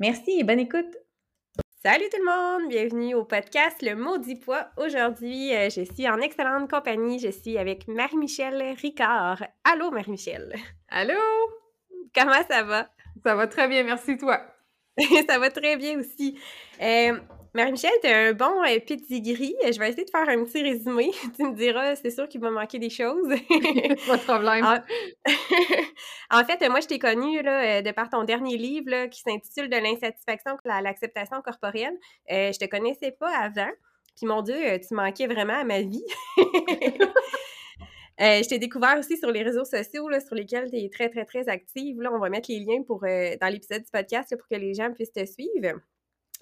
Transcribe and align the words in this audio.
Merci 0.00 0.40
et 0.40 0.42
bonne 0.42 0.58
écoute! 0.58 0.96
Salut 1.84 2.06
tout 2.10 2.18
le 2.18 2.24
monde! 2.24 2.68
Bienvenue 2.68 3.14
au 3.14 3.24
podcast 3.24 3.80
Le 3.80 3.94
Maudit 3.94 4.34
Poids. 4.34 4.66
Aujourd'hui, 4.76 5.54
euh, 5.54 5.70
je 5.70 5.82
suis 5.84 6.08
en 6.08 6.18
excellente 6.18 6.68
compagnie. 6.68 7.20
Je 7.20 7.30
suis 7.30 7.58
avec 7.58 7.86
Marie-Michel 7.86 8.74
Ricard. 8.76 9.44
Allô, 9.62 9.92
Marie-Michel! 9.92 10.52
Allô! 10.88 11.14
Comment 12.12 12.42
ça 12.50 12.64
va? 12.64 12.90
Ça 13.24 13.36
va 13.36 13.46
très 13.46 13.68
bien, 13.68 13.84
merci 13.84 14.16
toi. 14.18 14.44
ça 15.28 15.38
va 15.38 15.50
très 15.50 15.76
bien 15.76 16.00
aussi. 16.00 16.40
Euh, 16.82 17.16
Marie-Michel, 17.54 17.92
tu 18.02 18.08
as 18.08 18.18
un 18.18 18.32
bon 18.32 18.64
euh, 18.64 18.78
gris. 19.20 19.54
Je 19.64 19.78
vais 19.78 19.88
essayer 19.88 20.04
de 20.04 20.10
faire 20.10 20.28
un 20.28 20.42
petit 20.44 20.60
résumé. 20.60 21.12
tu 21.36 21.44
me 21.44 21.54
diras, 21.54 21.94
c'est 21.94 22.10
sûr 22.10 22.28
qu'il 22.28 22.40
va 22.40 22.50
manquer 22.50 22.80
des 22.80 22.90
choses. 22.90 23.28
Pas 24.08 24.16
de 24.16 24.24
problème. 24.24 24.64
En... 26.30 26.44
fait, 26.44 26.68
moi, 26.68 26.80
je 26.80 26.88
t'ai 26.88 26.98
connue 26.98 27.42
là, 27.42 27.78
euh, 27.78 27.82
de 27.82 27.92
par 27.92 28.10
ton 28.10 28.24
dernier 28.24 28.56
livre 28.56 29.06
qui 29.06 29.20
s'intitule 29.20 29.68
De 29.68 29.76
l'insatisfaction 29.76 30.56
à 30.64 30.82
l'acceptation 30.82 31.40
corporelle. 31.42 31.96
Euh, 32.32 32.50
je 32.50 32.58
te 32.58 32.64
connaissais 32.64 33.12
pas 33.12 33.30
avant. 33.30 33.70
Puis 34.16 34.26
mon 34.26 34.42
Dieu, 34.42 34.56
euh, 34.56 34.78
tu 34.78 34.94
manquais 34.94 35.28
vraiment 35.28 35.60
à 35.60 35.64
ma 35.64 35.82
vie. 35.82 36.04
je 38.18 38.48
t'ai 38.48 38.58
découvert 38.58 38.98
aussi 38.98 39.16
sur 39.16 39.30
les 39.30 39.44
réseaux 39.44 39.64
sociaux 39.64 40.08
là, 40.08 40.18
sur 40.18 40.34
lesquels 40.34 40.70
tu 40.70 40.76
es 40.76 40.88
très, 40.88 41.08
très, 41.08 41.24
très 41.24 41.48
active. 41.48 42.00
Là, 42.00 42.10
on 42.12 42.18
va 42.18 42.30
mettre 42.30 42.50
les 42.50 42.58
liens 42.58 42.82
pour, 42.84 43.02
dans 43.02 43.48
l'épisode 43.52 43.82
du 43.82 43.90
podcast 43.92 44.34
pour 44.36 44.48
que 44.48 44.56
les 44.56 44.74
gens 44.74 44.92
puissent 44.92 45.12
te 45.12 45.24
suivre. 45.24 45.78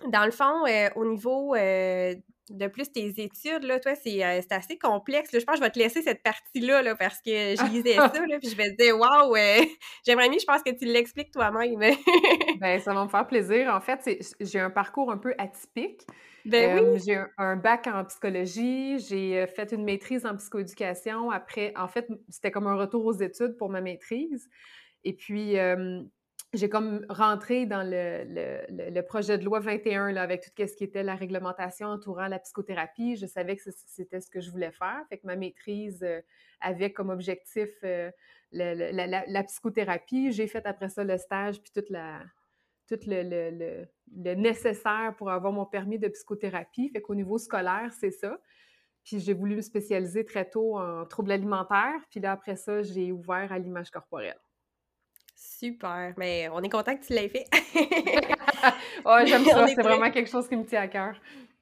Dans 0.09 0.25
le 0.25 0.31
fond, 0.31 0.67
euh, 0.67 0.89
au 0.97 1.05
niveau 1.05 1.55
euh, 1.55 2.15
de 2.51 2.67
plus 2.67 2.91
tes 2.91 3.09
études, 3.23 3.65
là, 3.65 3.81
toi, 3.81 3.95
c'est 3.95 4.25
euh, 4.25 4.41
assez 4.51 4.79
complexe. 4.79 5.31
Je 5.33 5.45
pense 5.45 5.55
que 5.55 5.59
je 5.59 5.63
vais 5.63 5.71
te 5.71 5.79
laisser 5.79 6.03
cette 6.03 6.23
partie-là 6.23 6.83
là, 6.83 6.95
parce 6.95 7.21
que 7.21 7.31
je 7.31 7.71
lisais 7.71 7.95
ça, 7.95 8.13
là, 8.27 8.39
puis 8.39 8.51
je 8.51 8.57
vais 8.57 8.73
te 8.73 8.83
dire 8.83 8.99
Waouh, 8.99 9.35
j'aimerais 10.07 10.29
mieux, 10.29 10.39
je 10.41 10.47
pense 10.47 10.63
que 10.63 10.71
tu 10.71 10.85
l'expliques 10.85 11.31
toi-même. 11.31 11.79
ben, 12.61 12.81
ça 12.81 12.95
va 12.95 13.05
me 13.05 13.09
faire 13.09 13.27
plaisir. 13.27 13.73
En 13.75 13.81
fait, 13.81 14.19
j'ai 14.41 14.61
un 14.61 14.71
parcours 14.71 15.11
un 15.11 15.19
peu 15.19 15.35
atypique. 15.39 16.03
Ben 16.45 16.81
oui. 16.81 17.01
J'ai 17.07 17.23
un, 17.39 17.57
bac 17.57 17.87
en 17.87 18.05
psychologie, 18.05 18.99
j'ai 18.99 19.47
fait 19.47 19.71
une 19.73 19.85
maîtrise 19.85 20.27
en 20.27 20.37
psychoéducation. 20.37 21.31
Après, 21.31 21.73
en 21.77 21.87
fait, 21.87 22.09
c'était 22.29 22.51
comme 22.51 22.67
un 22.67 22.75
retour 22.75 23.05
aux 23.07 23.13
études 23.13 23.57
pour 23.57 23.71
ma 23.71 23.81
maîtrise. 23.81 24.49
Et 25.05 25.13
puis, 25.13 25.57
j'ai 26.55 26.69
comme 26.69 27.07
rentré 27.09 27.65
dans 27.65 27.83
le, 27.83 28.25
le, 28.91 29.01
projet 29.01 29.39
de 29.39 29.45
loi 29.45 29.61
21 29.61 30.13
là, 30.13 30.23
avec 30.23 30.43
tout 30.43 30.67
ce 30.67 30.77
qui 30.77 30.85
était 30.85 31.03
la 31.03 31.15
réglementation 31.15 31.89
entourant 31.89 32.29
la 32.29 32.39
psychothérapie. 32.39 33.17
Je 33.17 33.27
savais 33.27 33.57
que 33.57 33.63
c'était 33.87 34.21
ce 34.21 34.29
que 34.29 34.41
je 34.41 34.51
voulais 34.51 34.71
faire. 34.71 35.03
Fait 35.09 35.17
que 35.17 35.27
ma 35.27 35.35
maîtrise 35.35 36.03
euh, 36.03 36.21
avait 36.61 36.93
comme 36.93 37.09
objectif 37.09 37.71
euh, 37.85 38.11
la, 38.51 39.45
psychothérapie. 39.45 40.33
J'ai 40.33 40.47
fait 40.47 40.67
après 40.67 40.91
ça 40.91 41.05
le 41.05 41.17
stage 41.17 41.63
puis 41.63 41.73
toute 41.73 41.89
la, 41.89 42.21
tout 42.87 43.01
le, 43.07 43.87
nécessaire 44.35 45.15
pour 45.17 45.31
avoir 45.31 45.55
mon 45.55 45.65
permis 45.65 45.99
de 45.99 46.09
psychothérapie. 46.09 46.91
Fait 46.91 47.01
qu'au 47.01 47.15
niveau 47.15 47.39
scolaire, 47.39 47.91
c'est 47.99 48.11
ça. 48.11 48.39
Puis 49.05 49.21
j'ai 49.21 49.33
voulu 49.33 49.57
me 49.57 49.63
spécialiser 49.63 50.27
très 50.27 50.49
tôt 50.49 50.79
en 50.79 51.07
troubles 51.07 51.33
alimentaires. 51.33 52.01
Puis 52.11 52.21
là, 52.21 52.33
après 52.33 52.57
ça, 52.57 52.83
j'ai 52.83 53.11
ouvert 53.11 53.51
à 53.51 53.59
l'image 53.59 53.91
corporelle. 53.91 54.39
Super, 55.43 56.15
mais 56.17 56.49
on 56.53 56.63
est 56.63 56.69
content 56.69 56.97
que 56.97 57.05
tu 57.05 57.13
l'aies 57.13 57.29
fait. 57.29 57.47
oh, 59.05 59.19
j'aime 59.25 59.45
ça, 59.45 59.67
c'est 59.67 59.83
vraiment 59.83 60.11
quelque 60.11 60.31
chose 60.31 60.49
qui 60.49 60.57
me 60.57 60.65
tient 60.65 60.83
à 60.83 60.89
cœur. 60.89 61.15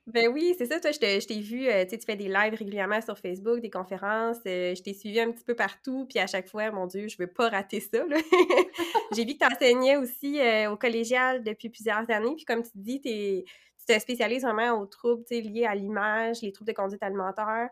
Ben 0.07 0.29
oui, 0.29 0.55
c'est 0.59 0.67
ça, 0.67 0.81
toi, 0.81 0.91
je 0.91 0.99
t'ai 0.99 1.41
vu, 1.41 1.69
euh, 1.69 1.85
tu 1.87 1.99
fais 2.05 2.17
des 2.17 2.29
lives 2.29 2.55
régulièrement 2.55 3.01
sur 3.01 3.17
Facebook, 3.19 3.61
des 3.61 3.71
conférences, 3.71 4.39
euh, 4.47 4.75
je 4.75 4.83
t'ai 4.83 4.93
suivi 4.93 5.21
un 5.21 5.31
petit 5.31 5.45
peu 5.45 5.55
partout, 5.55 6.07
puis 6.09 6.19
à 6.19 6.27
chaque 6.27 6.49
fois, 6.49 6.71
mon 6.71 6.87
Dieu, 6.87 7.07
je 7.09 7.17
veux 7.19 7.29
pas 7.29 7.49
rater 7.49 7.81
ça. 7.81 7.99
J'ai 9.15 9.25
vu 9.25 9.35
que 9.35 9.47
tu 9.47 9.55
enseignais 9.55 9.97
aussi 9.97 10.41
euh, 10.41 10.73
au 10.73 10.77
collégial 10.77 11.45
depuis 11.45 11.69
plusieurs 11.69 12.11
années, 12.11 12.35
puis 12.35 12.45
comme 12.45 12.63
tu 12.63 12.71
dis, 12.75 13.01
tu 13.01 13.87
te 13.87 13.99
spécialises 13.99 14.43
vraiment 14.43 14.81
aux 14.81 14.87
troubles 14.87 15.25
liés 15.31 15.67
à 15.67 15.75
l'image, 15.75 16.43
les 16.43 16.53
troubles 16.53 16.73
de 16.73 16.77
conduite 16.77 17.03
alimentaire. 17.03 17.69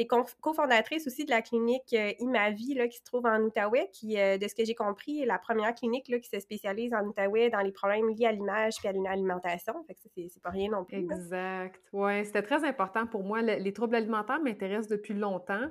Tu 0.00 0.06
cofondatrice 0.40 1.06
aussi 1.06 1.24
de 1.24 1.30
la 1.30 1.42
clinique 1.42 1.92
euh, 1.92 2.12
Imavi 2.20 2.74
là, 2.74 2.88
qui 2.88 2.98
se 2.98 3.04
trouve 3.04 3.26
en 3.26 3.40
Outaouais, 3.40 3.90
qui, 3.92 4.18
euh, 4.18 4.38
de 4.38 4.48
ce 4.48 4.54
que 4.54 4.64
j'ai 4.64 4.74
compris, 4.74 5.22
est 5.22 5.26
la 5.26 5.38
première 5.38 5.74
clinique 5.74 6.08
là, 6.08 6.18
qui 6.18 6.28
se 6.28 6.40
spécialise 6.40 6.94
en 6.94 7.04
Outaouais 7.04 7.50
dans 7.50 7.60
les 7.60 7.72
problèmes 7.72 8.08
liés 8.08 8.26
à 8.26 8.32
l'image 8.32 8.74
et 8.84 8.88
à 8.88 8.92
l'alimentation. 8.92 9.74
C'est 10.14 10.42
pas 10.42 10.50
rien 10.50 10.70
non 10.70 10.84
plus. 10.84 10.98
Exact. 10.98 11.80
Oui, 11.92 12.24
c'était 12.24 12.42
très 12.42 12.64
important 12.64 13.06
pour 13.06 13.24
moi. 13.24 13.42
les 13.42 13.72
troubles 13.72 13.96
alimentaires 13.96 14.40
m'intéressent 14.40 14.88
depuis 14.88 15.14
longtemps. 15.14 15.68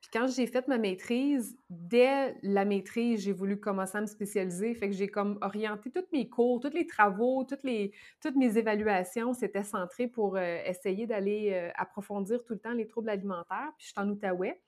Puis 0.00 0.08
quand 0.12 0.26
j'ai 0.28 0.46
fait 0.46 0.66
ma 0.66 0.78
maîtrise, 0.78 1.58
dès 1.68 2.34
la 2.42 2.64
maîtrise, 2.64 3.22
j'ai 3.22 3.32
voulu 3.32 3.60
commencer 3.60 3.98
à 3.98 4.00
me 4.00 4.06
spécialiser. 4.06 4.74
Fait 4.74 4.88
que 4.88 4.96
j'ai 4.96 5.08
comme 5.08 5.38
orienté 5.42 5.90
tous 5.90 6.06
mes 6.12 6.28
cours, 6.28 6.58
tous 6.60 6.72
les 6.72 6.86
travaux, 6.86 7.44
toutes, 7.44 7.64
les, 7.64 7.92
toutes 8.22 8.36
mes 8.36 8.56
évaluations, 8.56 9.34
c'était 9.34 9.62
centré 9.62 10.06
pour 10.06 10.36
euh, 10.36 10.58
essayer 10.64 11.06
d'aller 11.06 11.50
euh, 11.52 11.70
approfondir 11.74 12.42
tout 12.44 12.54
le 12.54 12.60
temps 12.60 12.72
les 12.72 12.86
troubles 12.86 13.10
alimentaires. 13.10 13.72
Puis 13.76 13.88
je 13.88 13.92
suis 13.92 14.00
en 14.00 14.08
Outaouais. 14.08 14.58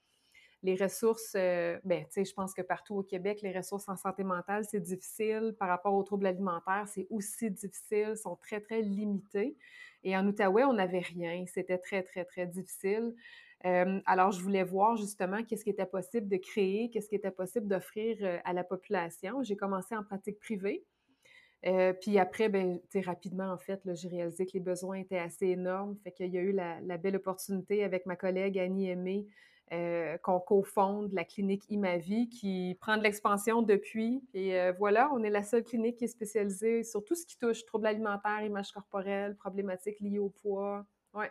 Les 0.65 0.77
ressources, 0.77 1.33
euh, 1.35 1.79
ben, 1.83 2.05
tu 2.05 2.13
sais, 2.13 2.25
je 2.25 2.35
pense 2.35 2.55
que 2.55 2.63
partout 2.63 2.95
au 2.95 3.03
Québec, 3.03 3.41
les 3.43 3.57
ressources 3.57 3.89
en 3.89 3.97
santé 3.97 4.23
mentale, 4.23 4.65
c'est 4.71 4.81
difficile. 4.81 5.57
Par 5.59 5.69
rapport 5.69 5.95
aux 5.95 6.03
troubles 6.05 6.27
alimentaires, 6.27 6.87
c'est 6.87 7.07
aussi 7.11 7.51
difficile, 7.51 8.17
sont 8.17 8.37
très, 8.37 8.61
très 8.61 8.83
limitées. 8.83 9.57
Et 10.05 10.17
en 10.17 10.27
Outaouais, 10.27 10.65
on 10.65 10.75
n'avait 10.75 11.01
rien. 11.01 11.45
C'était 11.47 11.79
très, 11.79 12.03
très, 12.03 12.25
très 12.25 12.47
difficile 12.47 13.15
alors, 13.65 14.33
je 14.33 14.41
voulais 14.41 14.65
voir 14.65 14.97
justement 14.97 15.43
qu'est-ce 15.45 15.65
qui 15.65 15.71
était 15.71 15.87
possible 15.87 16.29
de 16.29 16.37
créer, 16.37 16.91
qu'est-ce 16.91 17.09
qui 17.09 17.15
était 17.15 17.31
possible 17.31 17.69
d'offrir 17.69 18.17
à 18.45 18.53
la 18.53 18.65
population. 18.65 19.43
J'ai 19.43 19.57
commencé 19.57 19.95
en 19.95 20.03
pratique 20.03 20.41
privée. 20.41 20.85
puis 22.01 22.19
après, 22.19 22.49
ben, 22.49 22.81
rapidement, 23.05 23.53
en 23.53 23.59
fait, 23.59 23.81
j'ai 23.95 24.09
réalisé 24.09 24.47
que 24.47 24.53
les 24.55 24.61
besoins 24.61 24.97
étaient 24.97 25.19
assez 25.19 25.47
énormes. 25.47 25.97
Fait 26.03 26.13
qu'il 26.13 26.33
y 26.33 26.39
a 26.39 26.41
eu 26.41 26.53
la, 26.53 26.99
belle 26.99 27.17
opportunité 27.17 27.85
avec 27.85 28.07
ma 28.07 28.17
collègue 28.17 28.59
Annie 28.59 28.91
Aimé 28.91 29.27
qu'on 30.23 30.41
cofonde 30.41 31.13
la 31.13 31.25
clinique 31.25 31.65
Imavi 31.71 32.29
qui 32.29 32.77
prend 32.81 32.97
de 32.97 33.03
l'expansion 33.03 33.63
depuis. 33.63 34.23
Et 34.35 34.59
voilà, 34.73 35.11
on 35.15 35.23
est 35.23 35.31
la 35.31 35.45
seule 35.45 35.63
clinique 35.63 35.99
qui 35.99 36.05
est 36.05 36.09
spécialisée 36.09 36.83
sur 36.83 37.05
tout 37.05 37.15
ce 37.15 37.25
qui 37.25 37.39
touche 37.39 37.65
troubles 37.65 37.87
alimentaires, 37.87 38.43
image 38.43 38.73
corporelle, 38.73 39.37
problématiques 39.37 40.01
liées 40.01 40.19
au 40.19 40.31
poids. 40.31 40.85
Ouais. 41.15 41.31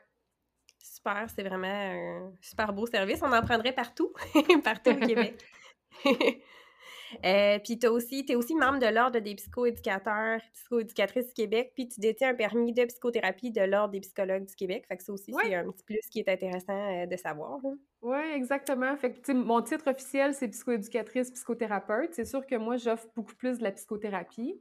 Super, 0.83 1.27
c'est 1.35 1.43
vraiment 1.43 1.67
un 1.67 2.31
super 2.41 2.73
beau 2.73 2.85
service. 2.85 3.19
On 3.21 3.31
en 3.31 3.41
prendrait 3.41 3.73
partout, 3.73 4.13
partout 4.63 4.91
au 4.91 4.95
Québec. 4.95 5.43
euh, 7.25 7.59
puis 7.59 7.77
tu 7.79 7.87
aussi, 7.87 8.25
es 8.27 8.35
aussi 8.35 8.55
membre 8.55 8.79
de 8.79 8.87
l'Ordre 8.87 9.19
des 9.19 9.35
psychoéducateurs, 9.35 10.41
psychoéducatrices 10.53 11.27
du 11.27 11.33
Québec, 11.33 11.71
puis 11.75 11.87
tu 11.87 11.99
détiens 11.99 12.29
un 12.29 12.35
permis 12.35 12.73
de 12.73 12.85
psychothérapie 12.85 13.51
de 13.51 13.61
l'Ordre 13.61 13.91
des 13.91 13.99
psychologues 13.99 14.45
du 14.45 14.55
Québec. 14.55 14.85
Fait 14.87 14.97
que 14.97 15.03
ça 15.03 15.13
aussi, 15.13 15.33
c'est 15.43 15.55
un 15.55 15.69
petit 15.69 15.83
plus 15.83 16.07
qui 16.09 16.19
est 16.19 16.29
intéressant 16.29 17.01
euh, 17.01 17.05
de 17.05 17.15
savoir. 17.17 17.59
Oui, 18.01 18.19
exactement. 18.33 18.95
Fait 18.97 19.11
que, 19.13 19.31
mon 19.33 19.61
titre 19.61 19.89
officiel, 19.89 20.33
c'est 20.33 20.47
psychoéducatrice, 20.47 21.31
psychothérapeute. 21.31 22.13
C'est 22.13 22.25
sûr 22.25 22.45
que 22.45 22.55
moi, 22.55 22.77
j'offre 22.77 23.07
beaucoup 23.15 23.35
plus 23.35 23.59
de 23.59 23.63
la 23.63 23.71
psychothérapie 23.71 24.59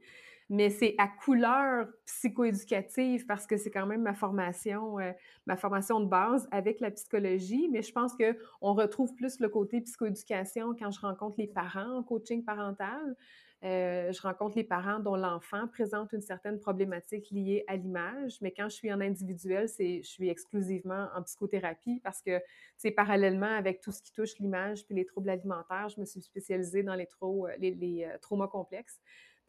mais 0.51 0.69
c'est 0.69 0.95
à 0.97 1.07
couleur 1.07 1.87
psychoéducative 2.05 3.25
parce 3.25 3.47
que 3.47 3.55
c'est 3.55 3.71
quand 3.71 3.85
même 3.85 4.01
ma 4.01 4.13
formation, 4.13 4.99
euh, 4.99 5.13
ma 5.45 5.55
formation 5.55 6.01
de 6.01 6.07
base 6.07 6.45
avec 6.51 6.81
la 6.81 6.91
psychologie. 6.91 7.69
Mais 7.71 7.81
je 7.81 7.93
pense 7.93 8.11
qu'on 8.17 8.73
retrouve 8.73 9.15
plus 9.15 9.39
le 9.39 9.47
côté 9.47 9.79
psychoéducation 9.79 10.75
quand 10.77 10.91
je 10.91 10.99
rencontre 10.99 11.35
les 11.37 11.47
parents 11.47 11.99
en 11.99 12.03
coaching 12.03 12.43
parental. 12.43 13.15
Euh, 13.63 14.11
je 14.11 14.21
rencontre 14.21 14.57
les 14.57 14.65
parents 14.65 14.99
dont 14.99 15.15
l'enfant 15.15 15.69
présente 15.69 16.11
une 16.11 16.21
certaine 16.21 16.59
problématique 16.59 17.29
liée 17.31 17.63
à 17.67 17.77
l'image, 17.77 18.39
mais 18.41 18.51
quand 18.51 18.67
je 18.67 18.75
suis 18.75 18.91
en 18.91 18.99
individuel, 18.99 19.69
c'est 19.69 20.01
je 20.03 20.09
suis 20.09 20.27
exclusivement 20.27 21.07
en 21.15 21.21
psychothérapie 21.21 22.01
parce 22.03 22.21
que 22.21 22.41
c'est 22.75 22.91
parallèlement 22.91 23.55
avec 23.55 23.79
tout 23.79 23.93
ce 23.93 24.01
qui 24.01 24.11
touche 24.11 24.37
l'image 24.39 24.85
puis 24.85 24.95
les 24.95 25.05
troubles 25.05 25.29
alimentaires, 25.29 25.87
je 25.87 26.01
me 26.01 26.05
suis 26.05 26.21
spécialisée 26.21 26.83
dans 26.83 26.95
les, 26.95 27.07
les 27.59 28.09
traumas 28.19 28.47
complexes 28.47 28.99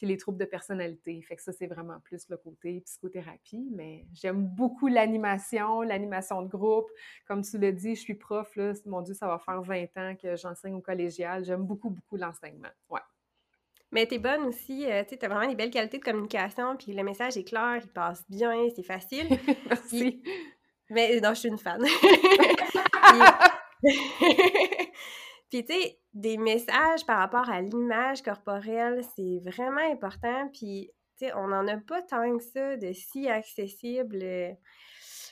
les 0.06 0.16
troubles 0.16 0.38
de 0.38 0.44
personnalité. 0.44 1.20
Fait 1.22 1.36
que 1.36 1.42
ça, 1.42 1.52
c'est 1.52 1.66
vraiment 1.66 2.00
plus 2.00 2.28
le 2.28 2.36
côté 2.36 2.80
psychothérapie, 2.80 3.68
mais 3.72 4.06
j'aime 4.12 4.44
beaucoup 4.44 4.88
l'animation, 4.88 5.82
l'animation 5.82 6.42
de 6.42 6.48
groupe. 6.48 6.90
Comme 7.26 7.42
tu 7.42 7.58
l'as 7.58 7.72
dit, 7.72 7.94
je 7.94 8.00
suis 8.00 8.14
prof, 8.14 8.54
là, 8.56 8.72
mon 8.86 9.02
Dieu, 9.02 9.14
ça 9.14 9.26
va 9.26 9.38
faire 9.38 9.62
20 9.62 9.84
ans 9.96 10.14
que 10.20 10.36
j'enseigne 10.36 10.74
au 10.74 10.80
collégial. 10.80 11.44
J'aime 11.44 11.64
beaucoup, 11.64 11.90
beaucoup 11.90 12.16
l'enseignement. 12.16 12.70
Ouais. 12.90 13.00
Mais 13.92 14.06
t'es 14.06 14.18
bonne 14.18 14.44
aussi, 14.44 14.86
euh, 14.90 15.04
tu 15.06 15.18
as 15.20 15.28
vraiment 15.28 15.46
des 15.46 15.54
belles 15.54 15.70
qualités 15.70 15.98
de 15.98 16.02
communication, 16.04 16.76
puis 16.78 16.94
le 16.94 17.04
message 17.04 17.36
est 17.36 17.44
clair, 17.44 17.78
il 17.82 17.88
passe 17.88 18.24
bien, 18.30 18.68
c'est 18.74 18.82
facile. 18.82 19.28
Merci. 19.68 20.22
Mais 20.88 21.20
non, 21.20 21.34
je 21.34 21.40
suis 21.40 21.48
une 21.48 21.58
fan. 21.58 21.82
Puis, 23.82 23.90
tu 25.60 25.72
sais, 25.72 25.98
des 26.14 26.36
messages 26.38 27.04
par 27.06 27.18
rapport 27.18 27.48
à 27.50 27.60
l'image 27.60 28.22
corporelle, 28.22 29.02
c'est 29.16 29.40
vraiment 29.44 29.92
important. 29.92 30.48
Puis, 30.52 30.90
tu 31.18 31.26
sais, 31.26 31.34
on 31.34 31.48
n'en 31.48 31.66
a 31.68 31.76
pas 31.76 32.02
tant 32.02 32.36
que 32.36 32.42
ça 32.42 32.76
de 32.76 32.92
si 32.92 33.28
accessible, 33.28 34.18
euh, 34.22 34.52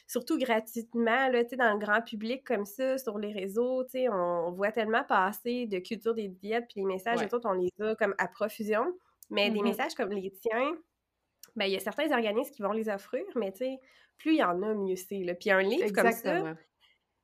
surtout 0.07 0.39
gratuitement, 0.39 1.29
là, 1.29 1.43
tu 1.45 1.51
sais, 1.51 1.57
dans 1.57 1.73
le 1.73 1.79
grand 1.79 2.03
public 2.03 2.45
comme 2.45 2.67
ça, 2.67 2.99
sur 2.99 3.19
les 3.19 3.33
réseaux, 3.33 3.85
tu 3.85 3.93
sais, 3.93 4.09
on, 4.09 4.53
voit 4.53 4.73
tellement 4.73 5.05
passer 5.05 5.67
de 5.67 5.79
culture 5.79 6.15
des 6.15 6.29
diètes, 6.29 6.67
puis 6.69 6.81
les 6.81 6.87
messages, 6.87 7.21
ouais. 7.21 7.29
on 7.45 7.53
les 7.53 7.71
a 7.81 7.95
comme 7.95 8.15
à 8.19 8.29
profusion. 8.29 8.85
Mais 9.31 9.51
des 9.51 9.61
mm-hmm. 9.61 9.63
messages 9.63 9.95
comme 9.95 10.11
les 10.11 10.33
tiens, 10.33 10.77
ben 11.57 11.67
il 11.67 11.73
y 11.73 11.77
a 11.77 11.81
certains 11.81 12.11
organismes 12.13 12.53
qui 12.53 12.63
vont 12.63 12.73
les 12.73 12.89
offrir, 12.89 13.25
mais 13.37 13.53
tu 13.53 13.59
sais, 13.59 13.79
plus 14.19 14.33
il 14.33 14.39
y 14.39 14.45
en 14.45 14.63
a, 14.63 14.75
mieux 14.75 14.97
c'est. 14.97 15.25
Puis 15.39 15.51
un 15.51 15.63
livre 15.63 15.93
comme 15.93 16.13
ça, 16.13 16.55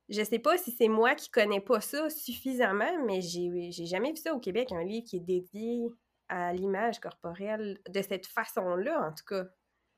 je 0.09 0.23
sais 0.23 0.39
pas 0.39 0.57
si 0.57 0.71
c'est 0.71 0.87
moi 0.87 1.15
qui 1.15 1.29
connais 1.29 1.59
pas 1.59 1.81
ça 1.81 2.09
suffisamment, 2.09 3.05
mais 3.05 3.21
j'ai, 3.21 3.71
jamais 3.71 4.11
vu 4.11 4.17
ça 4.17 4.33
au 4.33 4.39
Québec, 4.39 4.71
un 4.71 4.83
livre 4.83 5.05
qui 5.05 5.17
est 5.17 5.25
dédié 5.25 5.87
à 6.29 6.53
l'image 6.53 6.99
corporelle 6.99 7.79
de 7.89 8.01
cette 8.01 8.27
façon-là, 8.27 9.07
en 9.07 9.11
tout 9.11 9.25
cas. 9.25 9.45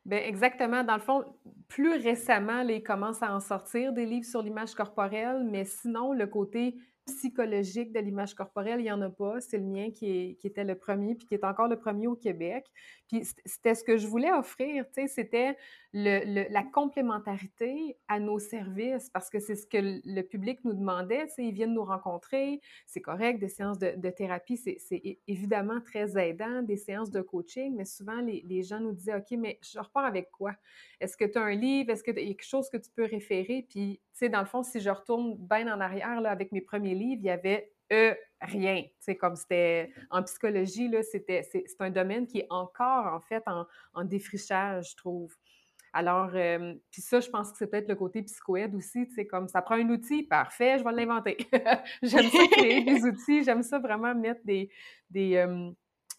Bien, 0.06 0.20
exactement. 0.20 0.84
Dans 0.84 0.96
le 0.96 1.02
fond, 1.02 1.24
plus 1.68 1.94
récemment, 1.94 2.64
les 2.64 2.82
commencent 2.82 3.22
à 3.22 3.34
en 3.34 3.40
sortir 3.40 3.94
des 3.94 4.06
livres 4.06 4.26
sur 4.26 4.42
l'image 4.42 4.74
corporelle, 4.74 5.44
mais 5.44 5.66
sinon, 5.66 6.14
le 6.14 6.26
côté 6.26 6.76
psychologique 7.10 7.92
de 7.92 8.00
l'image 8.00 8.34
corporelle, 8.34 8.80
il 8.80 8.84
n'y 8.84 8.92
en 8.92 9.02
a 9.02 9.10
pas. 9.10 9.42
C'est 9.42 9.58
le 9.58 9.66
mien 9.66 9.90
qui, 9.92 10.38
était 10.44 10.64
le 10.64 10.76
premier, 10.76 11.16
puis 11.16 11.28
qui 11.28 11.34
est 11.34 11.44
encore 11.44 11.68
le 11.68 11.78
premier 11.78 12.08
au 12.08 12.16
Québec. 12.16 12.66
Puis 13.08 13.28
c'était 13.46 13.76
ce 13.76 13.84
que 13.84 13.98
je 13.98 14.08
voulais 14.08 14.32
offrir, 14.32 14.86
tu 14.88 15.02
sais, 15.02 15.08
c'était 15.08 15.58
la 15.94 16.64
complémentarité 16.64 17.98
à 18.08 18.20
nos 18.20 18.38
services, 18.38 19.10
parce 19.10 19.30
que 19.30 19.40
c'est 19.40 19.56
ce 19.56 19.66
que 19.66 19.78
le 20.06 20.22
public 20.22 20.60
nous 20.64 20.74
demandait, 20.74 21.28
tu 21.28 21.44
ils 21.44 21.52
viennent 21.52 21.74
nous 21.74 21.84
rencontrer, 21.84 22.62
c'est 22.86 23.02
correct, 23.02 23.40
des 23.40 23.50
séances 23.50 23.80
de, 23.80 24.10
thérapie, 24.10 24.58
c'est 24.58 25.20
évidemment 25.28 25.82
très 25.82 26.18
aidant, 26.18 26.62
des 26.62 26.78
séances 26.78 27.10
de 27.10 27.22
coaching, 27.22 27.76
mais 27.76 27.86
souvent, 27.86 28.22
les, 28.22 28.64
gens 28.64 28.80
nous 28.80 28.92
disaient, 28.92 29.16
OK, 29.16 29.32
mais 29.32 29.60
je 29.64 29.80
repars 29.80 30.06
avec 30.06 30.30
quoi? 30.32 30.54
Est-ce 31.00 31.18
que 31.18 31.26
tu 31.26 31.38
as 31.38 31.44
un 31.44 31.56
livre? 31.56 31.92
Est-ce 31.92 32.04
qu'il 32.04 32.16
y 32.20 32.20
a 32.20 32.28
quelque 32.28 32.46
chose 32.46 32.70
que 32.70 32.78
tu 32.78 32.92
peux 32.92 33.06
référer? 33.06 33.66
Puis, 33.68 34.00
tu 34.14 34.20
sais, 34.20 34.30
dans 34.30 34.42
le 34.42 34.46
fond, 34.46 34.62
si 34.64 34.80
je 34.80 34.90
retourne 34.90 35.38
bien 35.38 35.74
en 35.74 35.80
arrière 35.80 36.22
là, 36.22 36.30
avec 36.30 36.52
mes 36.52 36.62
premiers 36.62 36.94
livres, 36.94 37.22
il 37.24 37.28
y 37.28 37.32
avait 37.32 37.72
euh, 37.92 38.14
rien. 38.42 38.84
Tu 38.84 38.92
sais, 39.00 39.16
comme 39.16 39.36
c'était 39.36 39.92
en 40.12 40.22
psychologie, 40.22 40.88
là, 40.88 41.02
c'était, 41.02 41.42
c'est, 41.42 41.66
un 41.80 41.90
domaine 41.90 42.28
qui 42.28 42.40
est 42.40 42.48
encore, 42.52 43.08
en 43.08 43.22
fait, 43.22 43.44
en 43.94 44.04
défrichage, 44.04 44.92
je 44.92 44.96
trouve. 44.98 45.36
Alors, 45.94 46.32
euh, 46.34 46.76
puis 46.92 47.02
ça, 47.02 47.20
je 47.20 47.30
pense 47.30 47.52
que 47.52 47.58
c'est 47.58 47.68
peut-être 47.68 47.88
le 47.88 47.96
côté 47.96 48.22
psychoède 48.22 48.76
aussi, 48.76 49.08
tu 49.08 49.14
sais, 49.16 49.26
comme 49.26 49.48
ça 49.48 49.62
prend 49.62 49.76
un 49.76 49.90
outil, 49.90 50.24
parfait, 50.24 50.78
je 50.78 50.84
vais 50.84 50.92
l'inventer. 50.92 51.38
j'aime 52.04 52.30
ça 52.30 52.48
créer 52.52 52.82
des 52.84 53.04
outils, 53.04 53.44
j'aime 53.44 53.64
ça 53.64 53.80
vraiment 53.80 54.14
mettre 54.14 54.42
des, 54.46 54.70
des 55.10 55.36
euh, 55.38 55.72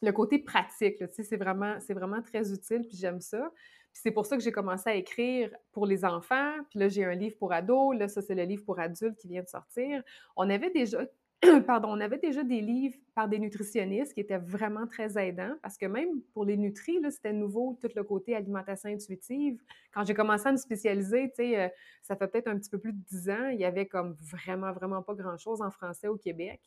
le 0.03 0.13
côté 0.13 0.39
pratique, 0.39 0.99
tu 0.99 1.07
sais, 1.13 1.23
c'est 1.23 1.37
vraiment, 1.37 1.77
vraiment 1.91 2.23
très 2.23 2.53
utile, 2.53 2.87
puis 2.89 2.97
j'aime 2.97 3.21
ça 3.21 3.51
c'est 3.93 4.11
pour 4.11 4.27
ça 4.27 4.37
que 4.37 4.43
j'ai 4.43 4.53
commencé 4.53 4.89
à 4.89 4.95
écrire 4.95 5.51
pour 5.73 5.87
les 5.87 6.05
enfants. 6.05 6.53
Puis 6.71 6.79
là, 6.79 6.89
j'ai 6.89 7.05
un 7.05 7.15
livre 7.15 7.37
pour 7.39 7.53
ados. 7.53 7.97
Là, 7.97 8.09
ça, 8.09 8.23
c'est 8.23 8.35
le 8.35 8.45
livre 8.45 8.65
pour 8.65 8.79
adultes 8.79 9.17
qui 9.19 9.29
vient 9.29 9.43
de 9.43 9.49
sortir. 9.49 10.03
On 10.37 10.49
avait 10.49 10.71
déjà 10.71 11.05
pardon, 11.67 11.89
on 11.91 12.01
avait 12.01 12.19
déjà 12.19 12.43
des 12.45 12.61
livres 12.61 12.97
par 13.15 13.29
des 13.29 13.39
nutritionnistes 13.39 14.13
qui 14.13 14.21
étaient 14.21 14.39
vraiment 14.39 14.87
très 14.87 15.17
aidants 15.19 15.55
parce 15.63 15.79
que 15.79 15.87
même 15.87 16.21
pour 16.35 16.45
les 16.45 16.57
nutris, 16.57 16.99
c'était 17.11 17.33
nouveau 17.33 17.79
tout 17.81 17.89
le 17.95 18.05
côté 18.05 18.37
alimentation 18.37 18.91
intuitive. 18.91 19.61
Quand 19.93 20.05
j'ai 20.05 20.15
commencé 20.15 20.49
à 20.49 20.53
me 20.53 20.59
spécialiser, 20.59 21.33
euh, 21.41 21.69
ça 22.03 22.17
fait 22.17 22.29
peut-être 22.29 22.49
un 22.49 22.59
petit 22.59 22.71
peu 22.71 22.79
plus 22.79 22.93
de 22.93 23.03
dix 23.11 23.31
ans, 23.31 23.49
il 23.49 23.59
y 23.59 23.65
avait 23.65 23.87
comme 23.87 24.17
vraiment, 24.21 24.73
vraiment 24.73 25.03
pas 25.03 25.15
grand-chose 25.15 25.63
en 25.63 25.71
français 25.71 26.09
au 26.09 26.17
Québec. 26.17 26.61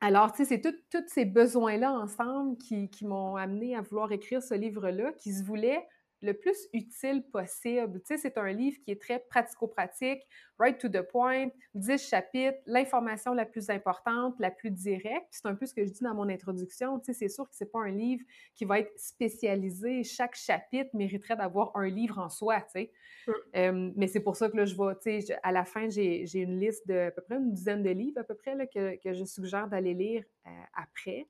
Alors, 0.00 0.32
tu 0.32 0.38
sais, 0.38 0.44
c'est 0.44 0.60
tous 0.60 1.04
ces 1.08 1.24
besoins-là 1.24 1.92
ensemble 1.92 2.56
qui, 2.58 2.88
qui 2.88 3.06
m'ont 3.06 3.36
amené 3.36 3.76
à 3.76 3.82
vouloir 3.82 4.10
écrire 4.12 4.42
ce 4.42 4.54
livre-là, 4.54 5.12
qui 5.12 5.32
se 5.32 5.44
voulait 5.44 5.86
le 6.22 6.34
plus 6.34 6.68
utile 6.72 7.22
possible. 7.32 8.00
Tu 8.00 8.06
sais, 8.06 8.18
c'est 8.18 8.38
un 8.38 8.52
livre 8.52 8.78
qui 8.84 8.90
est 8.90 9.00
très 9.00 9.18
pratico-pratique, 9.18 10.22
right 10.58 10.78
to 10.78 10.88
the 10.88 11.02
point, 11.02 11.48
10 11.74 12.08
chapitres, 12.08 12.58
l'information 12.66 13.32
la 13.34 13.46
plus 13.46 13.70
importante, 13.70 14.34
la 14.38 14.50
plus 14.50 14.70
directe. 14.70 15.26
C'est 15.30 15.46
un 15.46 15.54
peu 15.54 15.66
ce 15.66 15.74
que 15.74 15.84
je 15.84 15.90
dis 15.90 16.02
dans 16.02 16.14
mon 16.14 16.28
introduction. 16.28 16.98
Tu 16.98 17.06
sais, 17.06 17.12
c'est 17.12 17.28
sûr 17.28 17.44
que 17.48 17.54
c'est 17.54 17.70
pas 17.70 17.80
un 17.80 17.90
livre 17.90 18.24
qui 18.54 18.64
va 18.64 18.80
être 18.80 18.92
spécialisé. 18.98 20.04
Chaque 20.04 20.36
chapitre 20.36 20.90
mériterait 20.94 21.36
d'avoir 21.36 21.76
un 21.76 21.88
livre 21.88 22.18
en 22.18 22.28
soi, 22.28 22.60
tu 22.60 22.70
sais. 22.72 22.92
Mmh. 23.26 23.92
mais 23.96 24.06
c'est 24.06 24.20
pour 24.20 24.36
ça 24.36 24.48
que 24.48 24.56
là, 24.56 24.64
je 24.64 24.74
vois, 24.74 24.94
tu 24.96 25.20
sais, 25.20 25.38
à 25.42 25.52
la 25.52 25.64
fin, 25.64 25.88
j'ai 25.88 26.26
une 26.34 26.58
liste 26.58 26.86
de 26.88 26.94
à 26.94 27.10
peu 27.10 27.22
près 27.22 27.36
une 27.36 27.52
dizaine 27.52 27.82
de 27.82 27.90
livres 27.90 28.18
à 28.18 28.24
peu 28.24 28.34
près 28.34 28.54
là, 28.54 28.66
que, 28.66 28.96
que 28.96 29.12
je 29.12 29.24
suggère 29.24 29.68
d'aller 29.68 29.94
lire 29.94 30.24
euh, 30.46 30.50
après. 30.74 31.26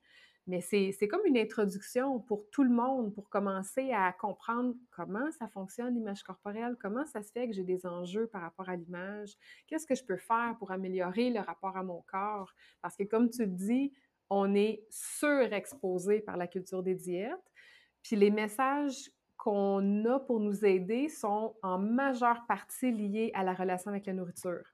Mais 0.51 0.59
c'est 0.59 1.07
comme 1.07 1.25
une 1.25 1.37
introduction 1.37 2.19
pour 2.19 2.49
tout 2.49 2.63
le 2.63 2.69
monde, 2.69 3.13
pour 3.13 3.29
commencer 3.29 3.93
à 3.93 4.11
comprendre 4.11 4.75
comment 4.89 5.31
ça 5.31 5.47
fonctionne 5.47 5.95
l'image 5.95 6.23
corporelle, 6.23 6.75
comment 6.77 7.05
ça 7.05 7.23
se 7.23 7.31
fait 7.31 7.47
que 7.47 7.53
j'ai 7.53 7.63
des 7.63 7.85
enjeux 7.85 8.27
par 8.27 8.41
rapport 8.41 8.67
à 8.67 8.75
l'image, 8.75 9.37
qu'est-ce 9.65 9.87
que 9.87 9.95
je 9.95 10.03
peux 10.03 10.17
faire 10.17 10.57
pour 10.59 10.71
améliorer 10.71 11.29
le 11.29 11.39
rapport 11.39 11.77
à 11.77 11.83
mon 11.83 12.01
corps? 12.01 12.51
Parce 12.81 12.97
que 12.97 13.03
comme 13.03 13.29
tu 13.29 13.45
le 13.45 13.51
dis, 13.53 13.93
on 14.29 14.53
est 14.53 14.83
surexposé 14.89 16.19
par 16.19 16.35
la 16.35 16.47
culture 16.47 16.83
des 16.83 16.95
diètes, 16.95 17.53
puis 18.03 18.17
les 18.17 18.29
messages 18.29 19.09
qu'on 19.37 20.03
a 20.03 20.19
pour 20.19 20.41
nous 20.41 20.65
aider 20.65 21.07
sont 21.07 21.55
en 21.63 21.79
majeure 21.79 22.45
partie 22.45 22.91
liés 22.91 23.31
à 23.35 23.45
la 23.45 23.53
relation 23.53 23.89
avec 23.89 24.05
la 24.05 24.11
nourriture. 24.11 24.70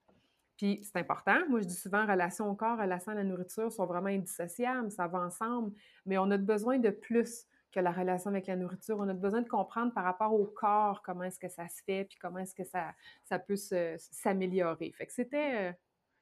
Puis 0.58 0.82
c'est 0.84 0.98
important. 0.98 1.38
Moi, 1.50 1.62
je 1.62 1.68
dis 1.68 1.76
souvent, 1.76 2.06
relation 2.06 2.50
au 2.50 2.56
corps, 2.56 2.78
relation 2.78 3.12
à 3.12 3.16
la 3.16 3.24
nourriture 3.24 3.72
sont 3.72 3.86
vraiment 3.86 4.08
indissociables, 4.08 4.92
ça 4.92 5.08
va 5.08 5.20
ensemble, 5.20 5.72
mais 6.06 6.18
on 6.18 6.30
a 6.32 6.38
besoin 6.38 6.80
de 6.80 6.90
plus 6.90 7.46
que 7.72 7.80
la 7.80 7.92
relation 7.92 8.32
avec 8.32 8.48
la 8.48 8.56
nourriture. 8.56 8.98
On 9.00 9.08
a 9.08 9.14
besoin 9.14 9.42
de 9.42 9.48
comprendre 9.48 9.94
par 9.94 10.04
rapport 10.04 10.34
au 10.34 10.46
corps 10.46 11.02
comment 11.04 11.24
est-ce 11.24 11.40
que 11.40 11.50
ça 11.50 11.68
se 11.68 11.84
fait, 11.84 12.06
puis 12.06 12.18
comment 12.20 12.40
est-ce 12.40 12.56
que 12.56 12.64
ça, 12.64 12.94
ça 13.24 13.38
peut 13.40 13.56
s'améliorer. 13.56 14.92
Fait 14.94 15.06
que 15.06 15.14
c'était, 15.14 15.70
euh, 15.70 15.74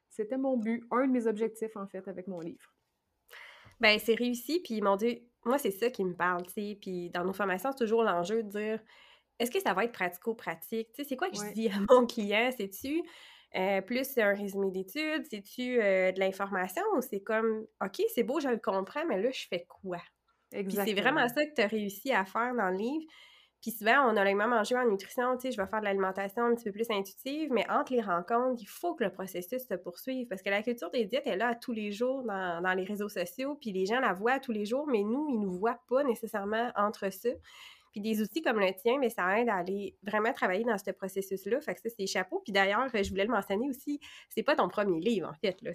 c'était 0.10 0.38
mon 0.38 0.58
but, 0.58 0.84
un 0.92 1.08
de 1.08 1.12
mes 1.12 1.28
objectifs, 1.28 1.76
en 1.78 1.88
fait, 1.88 2.08
avec 2.08 2.28
mon 2.28 2.42
livre. 2.42 2.74
Ben 3.80 4.00
c'est 4.00 4.16
réussi, 4.16 4.62
puis 4.64 4.82
mon 4.82 4.96
Dieu, 4.96 5.20
moi, 5.46 5.58
c'est 5.58 5.72
ça 5.72 5.90
qui 5.90 6.04
me 6.04 6.14
parle, 6.14 6.46
tu 6.48 6.54
sais. 6.54 6.78
Puis 6.82 7.10
dans 7.10 7.24
nos 7.24 7.34
formations, 7.34 7.72
c'est 7.72 7.84
toujours 7.84 8.04
l'enjeu 8.04 8.44
de 8.44 8.50
dire 8.50 8.80
est-ce 9.40 9.52
que 9.52 9.60
ça 9.60 9.74
va 9.74 9.84
être 9.84 9.92
pratico-pratique? 9.92 10.94
Tu 10.94 11.04
sais, 11.04 11.10
c'est 11.10 11.18
quoi 11.18 11.30
que 11.30 11.36
je 11.36 11.54
dis 11.54 11.68
à 11.68 11.80
mon 11.90 12.06
client? 12.06 12.52
C'est-tu 12.56 13.04
euh, 13.56 13.82
plus 13.82 14.04
c'est 14.04 14.22
un 14.22 14.34
résumé 14.34 14.70
d'études, 14.72 15.26
c'est-tu 15.30 15.82
euh, 15.82 16.12
de 16.12 16.20
l'information 16.20 16.84
ou 16.98 17.02
c'est 17.02 17.22
comme 17.22 17.66
OK, 17.84 18.02
c'est 18.14 18.24
beau, 18.24 18.40
je 18.40 18.50
le 18.50 18.58
comprends, 18.58 19.06
mais 19.06 19.22
là, 19.22 19.30
je 19.32 19.48
fais 19.48 19.66
quoi? 19.68 20.00
c'est 20.52 20.94
vraiment 20.94 21.28
ça 21.28 21.46
que 21.46 21.54
tu 21.54 21.62
as 21.62 21.68
réussi 21.68 22.14
à 22.14 22.24
faire 22.24 22.54
dans 22.56 22.70
le 22.70 22.78
livre. 22.78 23.06
Puis 23.62 23.72
souvent, 23.72 24.12
on 24.12 24.16
a 24.16 24.24
le 24.24 24.36
même 24.36 24.54
enjeu 24.54 24.78
en 24.78 24.86
nutrition, 24.86 25.36
tu 25.38 25.42
sais, 25.42 25.52
je 25.52 25.60
vais 25.60 25.68
faire 25.68 25.80
de 25.80 25.86
l'alimentation 25.86 26.44
un 26.44 26.54
petit 26.54 26.66
peu 26.66 26.72
plus 26.72 26.90
intuitive, 26.92 27.50
mais 27.52 27.66
entre 27.70 27.94
les 27.94 28.02
rencontres, 28.02 28.62
il 28.62 28.68
faut 28.68 28.94
que 28.94 29.04
le 29.04 29.12
processus 29.12 29.66
se 29.68 29.74
poursuive 29.74 30.28
parce 30.28 30.44
que 30.44 30.50
la 30.50 30.62
culture 30.62 30.92
des 30.92 31.06
diètes 31.06 31.26
est 31.26 31.36
là 31.36 31.50
à 31.50 31.56
tous 31.56 31.72
les 31.72 31.92
jours 31.92 32.24
dans, 32.24 32.62
dans 32.62 32.74
les 32.74 32.84
réseaux 32.84 33.10
sociaux, 33.10 33.58
puis 33.60 33.72
les 33.72 33.88
gens 33.88 34.00
la 34.00 34.14
voient 34.14 34.40
tous 34.40 34.52
les 34.52 34.66
jours, 34.66 34.86
mais 34.86 35.02
nous, 35.02 35.28
ils 35.30 35.40
ne 35.40 35.46
nous 35.46 35.54
voient 35.54 35.80
pas 35.90 36.04
nécessairement 36.04 36.72
entre 36.76 37.12
ça. 37.12 37.30
Puis 37.96 38.02
des 38.02 38.22
outils 38.22 38.42
comme 38.42 38.60
le 38.60 38.74
tien, 38.74 38.98
mais 39.00 39.10
ça 39.10 39.40
aide 39.40 39.48
à 39.48 39.56
aller 39.56 39.96
vraiment 40.04 40.34
travailler 40.34 40.66
dans 40.66 40.78
ce 40.78 40.92
processus-là. 40.92 41.62
Fait 41.62 41.76
que 41.76 41.80
ça, 41.80 41.88
c'est 41.98 42.06
chapeau. 42.08 42.42
Puis 42.44 42.52
d'ailleurs, 42.52 42.90
je 42.94 43.10
voulais 43.10 43.24
le 43.24 43.32
mentionner 43.32 43.70
aussi, 43.70 44.02
c'est 44.28 44.44
pas 44.44 44.58
ton 44.58 44.68
premier 44.68 45.00
livre, 45.00 45.30
en 45.30 45.34
fait. 45.34 45.56
Là. 45.62 45.72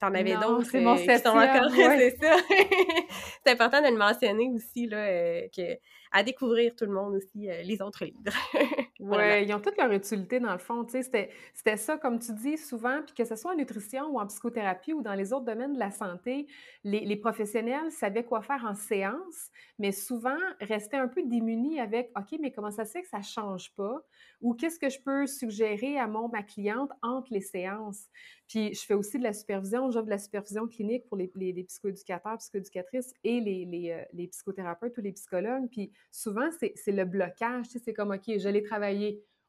T'en 0.00 0.12
avais 0.12 0.34
d'autres 0.34 0.68
c'est 0.68 0.80
mon 0.80 0.96
euh, 0.96 1.16
encore... 1.16 1.70
c'est 1.76 2.16
ça. 2.20 2.36
c'est 3.46 3.52
important 3.52 3.80
de 3.80 3.86
le 3.86 3.96
mentionner 3.96 4.50
aussi, 4.52 4.88
là, 4.88 4.96
euh, 4.96 5.42
que, 5.56 5.78
à 6.10 6.24
découvrir 6.24 6.74
tout 6.74 6.86
le 6.86 6.92
monde 6.92 7.14
aussi, 7.14 7.48
euh, 7.48 7.62
les 7.62 7.80
autres 7.80 8.04
livres. 8.04 8.18
Oui, 9.02 9.44
ils 9.44 9.54
ont 9.54 9.60
toutes 9.60 9.78
leur 9.78 9.90
utilité 9.92 10.40
dans 10.40 10.52
le 10.52 10.58
fond. 10.58 10.86
C'était, 10.86 11.30
c'était 11.54 11.78
ça, 11.78 11.96
comme 11.96 12.18
tu 12.18 12.34
dis 12.34 12.58
souvent, 12.58 13.00
puis 13.02 13.14
que 13.14 13.24
ce 13.24 13.34
soit 13.34 13.52
en 13.52 13.56
nutrition 13.56 14.08
ou 14.08 14.20
en 14.20 14.26
psychothérapie 14.26 14.92
ou 14.92 15.00
dans 15.00 15.14
les 15.14 15.32
autres 15.32 15.46
domaines 15.46 15.72
de 15.72 15.78
la 15.78 15.90
santé, 15.90 16.46
les, 16.84 17.16
professionnels 17.16 17.90
savaient 17.90 18.24
quoi 18.24 18.42
faire 18.42 18.64
en 18.66 18.74
séance, 18.74 19.50
mais 19.78 19.92
souvent 19.92 20.36
restaient 20.60 20.98
un 20.98 21.08
peu 21.08 21.22
démunis 21.22 21.80
avec 21.80 22.10
OK, 22.16 22.38
mais 22.40 22.52
comment 22.52 22.70
ça 22.70 22.84
se 22.84 22.92
fait 22.92 23.02
que 23.02 23.08
ça 23.08 23.18
ne 23.18 23.24
change 23.24 23.74
pas? 23.74 24.02
Ou 24.42 24.54
qu'est-ce 24.54 24.78
que 24.78 24.90
je 24.90 25.00
peux 25.00 25.26
suggérer 25.26 25.98
à 25.98 26.06
mon, 26.06 26.28
ma 26.28 26.42
cliente 26.42 26.90
entre 27.02 27.32
les 27.32 27.40
séances? 27.40 28.06
Puis 28.50 28.74
je 28.74 28.84
fais 28.84 28.94
aussi 28.94 29.16
de 29.16 29.22
la 29.22 29.32
supervision, 29.32 29.92
j'offre 29.92 30.06
de 30.06 30.10
la 30.10 30.18
supervision 30.18 30.66
clinique 30.66 31.06
pour 31.06 31.16
les, 31.16 31.30
les, 31.36 31.52
les 31.52 31.62
psychoéducateurs, 31.62 32.36
psychoéducatrices 32.38 33.14
et 33.22 33.40
les, 33.40 33.92
euh, 33.92 34.26
psychothérapeutes 34.26 34.98
ou 34.98 35.00
les 35.00 35.12
psychologues. 35.12 35.68
Puis 35.70 35.92
souvent, 36.10 36.48
c'est 36.58 36.92
le 36.92 37.04
blocage. 37.04 37.66
C'est 37.66 37.92
comme 37.92 38.10
OK, 38.10 38.24
je 38.26 38.48
l'ai 38.48 38.64
travaillé, 38.64 38.89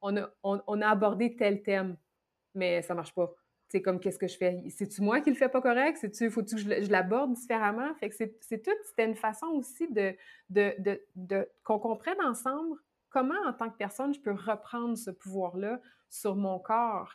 on 0.01 0.17
a, 0.17 0.29
on, 0.43 0.81
abordé 0.81 1.35
tel 1.35 1.61
thème, 1.61 1.97
mais 2.55 2.81
ça 2.81 2.93
marche 2.93 3.13
pas. 3.13 3.33
C'est 3.69 3.81
comme 3.81 3.99
qu'est-ce 3.99 4.19
que 4.19 4.27
je 4.27 4.37
fais? 4.37 4.61
C'est-tu 4.69 5.01
moi 5.01 5.21
qui 5.21 5.29
le 5.29 5.35
fais 5.35 5.47
pas 5.47 5.61
correct? 5.61 5.97
C'est-tu, 6.01 6.29
faut-tu 6.29 6.55
que 6.55 6.61
je, 6.61 6.91
l'aborde 6.91 7.33
différemment? 7.33 7.93
Fait 7.95 8.11
c'est 8.11 8.61
tout, 8.61 8.71
c'était 8.85 9.05
une 9.05 9.15
façon 9.15 9.47
aussi 9.47 9.87
de, 9.87 10.13
de, 10.49 10.73
de, 10.79 11.01
de 11.15 11.49
qu'on 11.63 11.79
comprenne 11.79 12.19
ensemble 12.21 12.77
comment, 13.09 13.39
en 13.45 13.53
tant 13.53 13.69
que 13.69 13.77
personne, 13.77 14.13
je 14.13 14.19
peux 14.19 14.33
reprendre 14.33 14.97
ce 14.97 15.11
pouvoir-là 15.11 15.79
sur 16.09 16.35
mon 16.35 16.59
corps. 16.59 17.13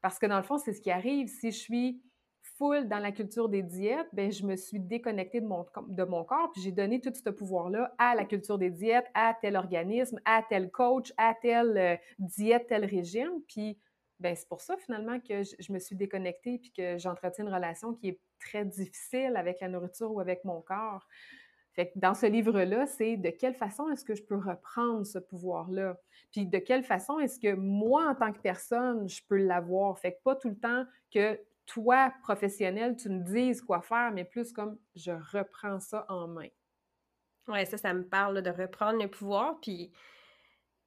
Parce 0.00 0.18
que 0.18 0.26
dans 0.26 0.36
le 0.36 0.42
fond, 0.42 0.58
c'est 0.58 0.72
ce 0.72 0.80
qui 0.80 0.90
arrive. 0.90 1.28
Si 1.28 1.50
je 1.50 1.58
suis 1.58 2.02
full 2.56 2.88
dans 2.88 2.98
la 2.98 3.12
culture 3.12 3.48
des 3.48 3.62
diètes, 3.62 4.08
ben 4.12 4.30
je 4.30 4.44
me 4.44 4.56
suis 4.56 4.80
déconnectée 4.80 5.40
de 5.40 5.46
mon, 5.46 5.64
de 5.88 6.04
mon 6.04 6.24
corps, 6.24 6.50
puis 6.52 6.62
j'ai 6.62 6.72
donné 6.72 7.00
tout 7.00 7.12
ce 7.12 7.30
pouvoir-là 7.30 7.94
à 7.98 8.14
la 8.14 8.24
culture 8.24 8.58
des 8.58 8.70
diètes, 8.70 9.06
à 9.14 9.34
tel 9.40 9.56
organisme, 9.56 10.20
à 10.24 10.42
tel 10.48 10.70
coach, 10.70 11.12
à 11.16 11.34
telle 11.40 11.76
euh, 11.76 11.96
diète, 12.18 12.66
tel 12.68 12.84
régime. 12.84 13.42
Puis 13.48 13.78
ben 14.20 14.34
c'est 14.36 14.48
pour 14.48 14.60
ça 14.60 14.76
finalement 14.76 15.18
que 15.20 15.42
je, 15.42 15.72
me 15.72 15.78
suis 15.78 15.96
déconnectée 15.96 16.58
puis 16.58 16.72
que 16.72 16.98
j'entretiens 16.98 17.44
une 17.44 17.52
relation 17.52 17.94
qui 17.94 18.08
est 18.08 18.20
très 18.38 18.64
difficile 18.64 19.34
avec 19.36 19.60
la 19.60 19.68
nourriture 19.68 20.12
ou 20.12 20.20
avec 20.20 20.44
mon 20.44 20.60
corps. 20.60 21.06
Fait 21.74 21.88
que 21.88 21.98
dans 21.98 22.14
ce 22.14 22.26
livre-là, 22.26 22.86
c'est 22.86 23.16
de 23.16 23.30
quelle 23.30 23.54
façon 23.54 23.90
est-ce 23.90 24.04
que 24.04 24.14
je 24.14 24.22
peux 24.22 24.36
reprendre 24.36 25.04
ce 25.04 25.18
pouvoir-là? 25.18 25.98
Puis 26.30 26.46
de 26.46 26.58
quelle 26.58 26.84
façon 26.84 27.18
est-ce 27.18 27.40
que 27.40 27.52
moi, 27.52 28.08
en 28.08 28.14
tant 28.14 28.32
que 28.32 28.38
personne, 28.38 29.08
je 29.08 29.20
peux 29.28 29.38
l'avoir? 29.38 29.98
Fait 29.98 30.12
que 30.12 30.18
pas 30.22 30.36
tout 30.36 30.50
le 30.50 30.56
temps 30.56 30.84
que 31.12 31.38
toi, 31.66 32.12
professionnel, 32.22 32.96
tu 32.96 33.08
me 33.08 33.22
dises 33.22 33.62
quoi 33.62 33.80
faire, 33.80 34.10
mais 34.12 34.24
plus 34.24 34.52
comme 34.52 34.78
je 34.94 35.12
reprends 35.12 35.80
ça 35.80 36.06
en 36.08 36.28
main. 36.28 36.48
Oui, 37.48 37.66
ça, 37.66 37.76
ça 37.76 37.92
me 37.94 38.06
parle 38.06 38.42
de 38.42 38.50
reprendre 38.50 39.02
le 39.02 39.08
pouvoir. 39.08 39.60
Puis 39.60 39.92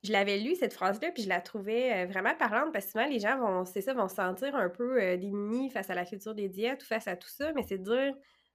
je 0.04 0.12
l'avais 0.12 0.40
lu, 0.40 0.56
cette 0.56 0.74
phrase-là, 0.74 1.12
puis 1.12 1.24
je 1.24 1.30
la 1.30 1.42
trouvais 1.42 2.04
euh, 2.04 2.06
vraiment 2.08 2.36
parlante 2.36 2.72
parce 2.72 2.86
que 2.86 2.92
souvent, 2.92 3.08
les 3.08 3.20
gens 3.20 3.38
vont, 3.40 3.66
c'est 3.66 3.82
ça, 3.82 3.94
vont 3.94 4.08
se 4.08 4.16
sentir 4.16 4.56
un 4.56 4.70
peu 4.70 5.02
euh, 5.02 5.18
démunis 5.18 5.70
face 5.70 5.90
à 5.90 5.96
la 5.96 6.06
culture 6.06 6.36
des 6.36 6.50
diètes 6.50 6.84
ou 6.84 6.86
face 6.86 7.08
à 7.08 7.16
tout 7.16 7.30
ça, 7.30 7.52
mais 7.54 7.64
c'est 7.64 7.80
de 7.80 7.84
dire 7.84 8.14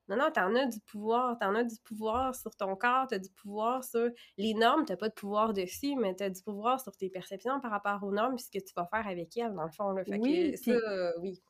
non, 0.09 0.17
non, 0.17 0.31
t'en 0.33 0.55
as 0.57 0.67
du 0.67 0.81
pouvoir, 0.81 1.39
t'en 1.39 1.55
as 1.55 1.65
du 1.65 1.77
pouvoir 1.85 2.35
sur 2.35 2.55
ton 2.57 2.75
corps, 2.75 3.07
t'as 3.09 3.19
du 3.19 3.31
pouvoir 3.31 3.85
sur 3.85 4.11
les 4.37 4.55
normes, 4.55 4.85
t'as 4.85 4.97
pas 4.97 5.09
de 5.09 5.15
pouvoir 5.15 5.53
dessus, 5.53 5.95
mais 5.97 6.15
t'as 6.15 6.29
du 6.29 6.43
pouvoir 6.43 6.81
sur 6.81 6.97
tes 6.97 7.09
perceptions 7.09 7.61
par 7.61 7.71
rapport 7.71 8.03
aux 8.03 8.13
normes, 8.13 8.37
ce 8.37 8.51
que 8.51 8.59
tu 8.59 8.73
vas 8.77 8.87
faire 8.87 9.07
avec 9.07 9.37
elles, 9.37 9.55
dans 9.55 9.65
le 9.65 9.71
fond. 9.71 9.95
Fait 10.05 10.19
oui, 10.19 10.57
ça, 10.57 10.73
euh, 10.73 11.13
oui. 11.21 11.41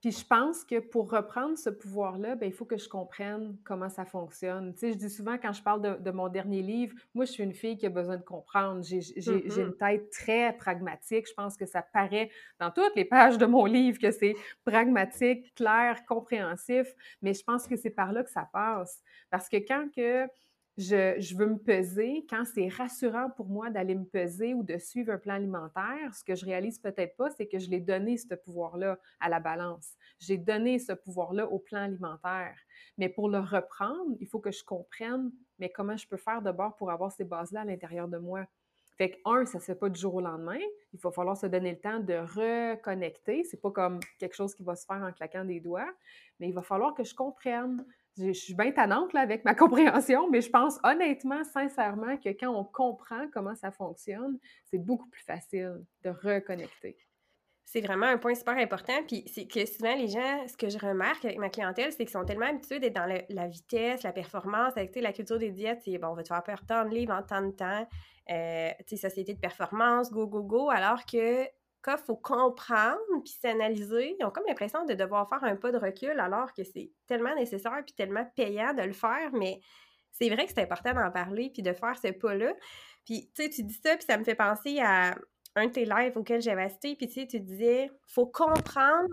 Puis 0.00 0.12
je 0.12 0.24
pense 0.24 0.64
que 0.64 0.78
pour 0.80 1.10
reprendre 1.10 1.56
ce 1.56 1.70
pouvoir-là, 1.70 2.34
ben, 2.36 2.46
il 2.46 2.52
faut 2.52 2.64
que 2.64 2.76
je 2.76 2.88
comprenne 2.88 3.56
comment 3.64 3.88
ça 3.88 4.04
fonctionne. 4.04 4.74
Tu 4.74 4.80
sais, 4.80 4.92
je 4.92 4.98
dis 4.98 5.10
souvent 5.10 5.38
quand 5.38 5.52
je 5.52 5.62
parle 5.62 6.02
de, 6.02 6.10
mon 6.10 6.28
dernier 6.28 6.62
livre, 6.62 6.94
moi, 7.14 7.24
je 7.24 7.32
suis 7.32 7.42
une 7.42 7.54
fille 7.54 7.76
qui 7.76 7.86
a 7.86 7.90
besoin 7.90 8.16
de 8.16 8.22
comprendre. 8.22 8.82
J'ai 8.82 8.98
mm-hmm. 9.00 9.60
une 9.60 9.76
tête 9.76 10.10
très 10.10 10.56
pragmatique. 10.56 11.26
Je 11.28 11.34
pense 11.34 11.56
que 11.56 11.66
ça 11.66 11.82
paraît 11.82 12.30
dans 12.60 12.70
toutes 12.70 12.94
les 12.96 13.04
pages 13.04 13.38
de 13.38 13.46
mon 13.46 13.64
livre 13.64 13.98
que 13.98 14.10
c'est 14.10 14.34
pragmatique, 14.64 15.54
clair, 15.54 16.04
compréhensif. 16.06 16.86
Mais 17.22 17.34
je 17.34 17.42
pense 17.42 17.66
que 17.66 17.76
c'est 17.76 17.90
par 17.90 18.12
là 18.12 18.22
que 18.22 18.30
ça 18.30 18.48
passe. 18.52 19.02
Parce 19.30 19.48
que 19.48 19.56
quand 19.56 19.88
que 19.94 20.26
je, 20.76 21.36
veux 21.36 21.46
me 21.46 21.58
peser, 21.58 22.26
quand 22.28 22.44
c'est 22.44 22.68
rassurant 22.68 23.30
pour 23.30 23.46
moi 23.46 23.70
d'aller 23.70 23.94
me 23.94 24.04
peser 24.04 24.54
ou 24.54 24.64
de 24.64 24.76
suivre 24.76 25.12
un 25.12 25.18
plan 25.18 25.34
alimentaire, 25.34 26.12
ce 26.12 26.24
que 26.24 26.34
je 26.34 26.44
réalise 26.44 26.78
peut-être 26.78 27.16
pas, 27.16 27.30
c'est 27.30 27.46
que 27.46 27.58
je 27.58 27.70
l'ai 27.70 27.80
donné 27.80 28.16
ce 28.16 28.34
pouvoir-là 28.34 28.98
à 29.20 29.28
la 29.28 29.38
balance. 29.38 29.94
J'ai 30.18 30.36
donné 30.36 30.80
ce 30.80 30.92
pouvoir-là 30.92 31.46
au 31.46 31.60
plan 31.60 31.82
alimentaire. 31.82 32.56
Mais 32.98 33.08
pour 33.08 33.28
le 33.28 33.38
reprendre, 33.38 34.16
il 34.18 34.26
faut 34.26 34.40
que 34.40 34.50
je 34.50 34.64
comprenne, 34.64 35.30
mais 35.58 35.70
comment 35.70 35.96
je 35.96 36.08
peux 36.08 36.16
faire 36.16 36.42
d'abord 36.42 36.74
pour 36.76 36.90
avoir 36.90 37.12
ces 37.12 37.24
bases-là 37.24 37.60
à 37.60 37.64
l'intérieur 37.64 38.08
de 38.08 38.18
moi. 38.18 38.44
Fait 38.96 39.10
que, 39.10 39.16
un, 39.24 39.44
ça 39.44 39.58
ne 39.58 39.60
se 39.60 39.66
fait 39.66 39.74
pas 39.74 39.88
du 39.88 39.98
jour 39.98 40.14
au 40.14 40.20
lendemain. 40.20 40.58
Il 40.92 41.00
va 41.00 41.10
falloir 41.10 41.36
se 41.36 41.46
donner 41.46 41.72
le 41.72 41.80
temps 41.80 41.98
de 41.98 42.14
reconnecter. 42.14 43.42
C'est 43.44 43.60
pas 43.60 43.72
comme 43.72 43.98
quelque 44.18 44.34
chose 44.34 44.54
qui 44.54 44.62
va 44.62 44.76
se 44.76 44.86
faire 44.86 45.02
en 45.02 45.12
claquant 45.12 45.44
des 45.44 45.60
doigts, 45.60 45.92
mais 46.38 46.48
il 46.48 46.54
va 46.54 46.62
falloir 46.62 46.94
que 46.94 47.02
je 47.02 47.14
comprenne 47.14 47.84
je, 48.18 48.32
suis 48.32 48.54
bien 48.54 48.72
tannante 48.72 49.12
là, 49.12 49.20
avec 49.20 49.44
ma 49.44 49.54
compréhension, 49.54 50.30
mais 50.30 50.40
je 50.40 50.50
pense 50.50 50.78
honnêtement, 50.84 51.44
sincèrement, 51.44 52.16
que 52.16 52.30
quand 52.30 52.50
on 52.50 52.64
comprend 52.64 53.26
comment 53.32 53.54
ça 53.54 53.70
fonctionne, 53.70 54.38
c'est 54.64 54.78
beaucoup 54.78 55.08
plus 55.08 55.22
facile 55.22 55.84
de 56.02 56.10
reconnecter. 56.10 56.96
C'est 57.64 57.80
vraiment 57.80 58.06
un 58.06 58.18
point 58.18 58.34
super 58.34 58.56
important. 58.56 58.92
Puis 59.08 59.24
c'est 59.26 59.46
que 59.46 59.66
souvent, 59.66 59.96
les 59.96 60.06
gens, 60.06 60.46
ce 60.46 60.56
que 60.56 60.68
je 60.68 60.78
remarque 60.78 61.24
avec 61.24 61.38
ma 61.38 61.48
clientèle, 61.48 61.90
c'est 61.90 62.04
qu'ils 62.04 62.10
sont 62.10 62.24
tellement 62.24 62.46
habitués 62.46 62.78
d'être 62.78 62.94
dans 62.94 63.12
la 63.28 63.48
vitesse, 63.48 64.02
la 64.02 64.12
performance, 64.12 64.76
avec 64.76 64.94
la 64.94 65.12
culture 65.12 65.38
des 65.38 65.50
diètes, 65.50 65.80
c'est 65.84 65.98
bon, 65.98 66.08
on 66.08 66.14
va 66.14 66.22
te 66.22 66.28
faire 66.28 66.42
perdre 66.44 66.64
tant 66.66 66.84
de 66.84 66.94
livres 66.94 67.14
en 67.14 67.22
tant 67.22 67.42
de 67.42 67.50
temps, 67.50 67.86
euh, 68.30 68.70
société 68.96 69.34
de 69.34 69.40
performance, 69.40 70.10
go, 70.12 70.26
go, 70.26 70.42
go, 70.42 70.70
alors 70.70 71.04
que 71.04 71.46
il 71.92 72.04
faut 72.04 72.16
comprendre 72.16 72.98
puis 73.22 73.34
s'analyser. 73.40 74.16
Ils 74.18 74.24
ont 74.24 74.30
comme 74.30 74.44
l'impression 74.46 74.84
de 74.84 74.94
devoir 74.94 75.28
faire 75.28 75.44
un 75.44 75.56
pas 75.56 75.72
de 75.72 75.78
recul 75.78 76.18
alors 76.18 76.52
que 76.52 76.64
c'est 76.64 76.90
tellement 77.06 77.34
nécessaire 77.34 77.82
puis 77.84 77.94
tellement 77.94 78.24
payant 78.36 78.74
de 78.74 78.82
le 78.82 78.92
faire, 78.92 79.30
mais 79.32 79.60
c'est 80.12 80.28
vrai 80.30 80.46
que 80.46 80.52
c'est 80.52 80.62
important 80.62 80.94
d'en 80.94 81.10
parler 81.10 81.50
puis 81.52 81.62
de 81.62 81.72
faire 81.72 81.98
ce 81.98 82.08
pas-là. 82.08 82.54
Puis, 83.04 83.30
tu 83.34 83.42
sais, 83.42 83.50
tu 83.50 83.62
dis 83.64 83.80
ça, 83.82 83.96
puis 83.96 84.06
ça 84.06 84.16
me 84.16 84.24
fait 84.24 84.34
penser 84.34 84.80
à 84.80 85.14
un 85.56 85.66
de 85.66 85.72
tes 85.72 85.84
lives 85.84 86.16
auquel 86.16 86.40
j'avais 86.40 86.62
assisté, 86.62 86.96
puis 86.96 87.06
tu 87.06 87.14
sais, 87.14 87.26
tu 87.26 87.40
disais, 87.40 87.90
faut 88.06 88.26
comprendre 88.26 89.08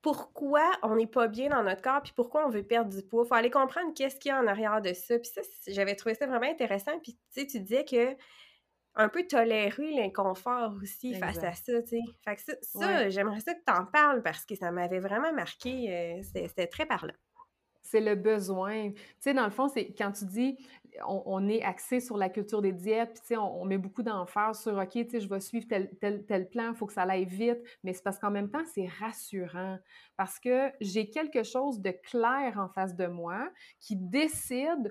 pourquoi 0.00 0.70
on 0.82 0.96
n'est 0.96 1.06
pas 1.06 1.28
bien 1.28 1.48
dans 1.48 1.62
notre 1.62 1.80
corps, 1.80 2.02
puis 2.02 2.12
pourquoi 2.14 2.46
on 2.46 2.50
veut 2.50 2.62
perdre 2.62 2.94
du 2.94 3.02
poids. 3.02 3.24
faut 3.24 3.34
aller 3.34 3.50
comprendre 3.50 3.92
qu'est-ce 3.94 4.16
qu'il 4.16 4.28
y 4.28 4.32
a 4.32 4.38
en 4.38 4.46
arrière 4.46 4.82
de 4.82 4.92
ça. 4.92 5.18
Puis 5.18 5.30
ça, 5.34 5.40
j'avais 5.66 5.96
trouvé 5.96 6.14
ça 6.14 6.26
vraiment 6.26 6.46
intéressant. 6.46 6.98
Puis, 7.02 7.14
tu 7.14 7.40
sais, 7.40 7.46
tu 7.46 7.60
disais 7.60 7.84
que 7.86 8.14
un 8.96 9.08
peu 9.08 9.26
tolérer 9.26 9.90
l'inconfort 9.92 10.74
aussi 10.82 11.14
face 11.14 11.42
à 11.42 11.52
ça, 11.52 11.82
tu 11.82 11.88
sais. 11.88 12.00
Fait 12.24 12.36
que 12.36 12.42
ça, 12.62 13.08
j'aimerais 13.10 13.40
ça 13.40 13.54
que 13.54 13.62
tu 13.66 13.72
en 13.72 13.84
parles 13.86 14.22
parce 14.22 14.44
que 14.44 14.54
ça 14.54 14.70
m'avait 14.70 15.00
vraiment 15.00 15.32
marqué. 15.32 16.18
Euh, 16.18 16.22
c'était 16.22 16.66
très 16.66 16.86
parlant. 16.86 17.14
C'est 17.82 18.00
le 18.00 18.14
besoin. 18.14 18.90
Tu 18.92 19.00
sais, 19.20 19.34
dans 19.34 19.44
le 19.44 19.50
fond, 19.50 19.68
c'est 19.68 19.92
quand 19.94 20.12
tu 20.12 20.24
dis 20.24 20.56
on, 21.06 21.48
est 21.48 21.62
axé 21.62 22.00
sur 22.00 22.16
la 22.16 22.28
culture 22.28 22.62
des 22.62 22.72
diètes, 22.72 23.14
puis 23.14 23.20
tu 23.20 23.26
sais, 23.28 23.36
on, 23.36 23.64
met 23.64 23.78
beaucoup 23.78 24.02
d'emphase 24.02 24.62
sur 24.62 24.76
OK, 24.78 24.90
tu 24.92 25.10
sais, 25.10 25.20
je 25.20 25.28
vais 25.28 25.40
suivre 25.40 25.66
tel, 25.68 25.90
tel, 26.00 26.24
tel 26.24 26.48
plan, 26.48 26.70
il 26.70 26.76
faut 26.76 26.86
que 26.86 26.92
ça 26.92 27.02
aille 27.02 27.24
vite, 27.24 27.58
mais 27.82 27.92
c'est 27.92 28.02
parce 28.02 28.18
qu'en 28.18 28.30
même 28.30 28.50
temps, 28.50 28.64
c'est 28.74 28.86
rassurant 29.00 29.78
parce 30.16 30.38
que 30.38 30.70
j'ai 30.80 31.10
quelque 31.10 31.42
chose 31.42 31.80
de 31.80 31.90
clair 31.90 32.58
en 32.58 32.68
face 32.68 32.94
de 32.94 33.06
moi 33.06 33.50
qui 33.80 33.96
décide 33.96 34.90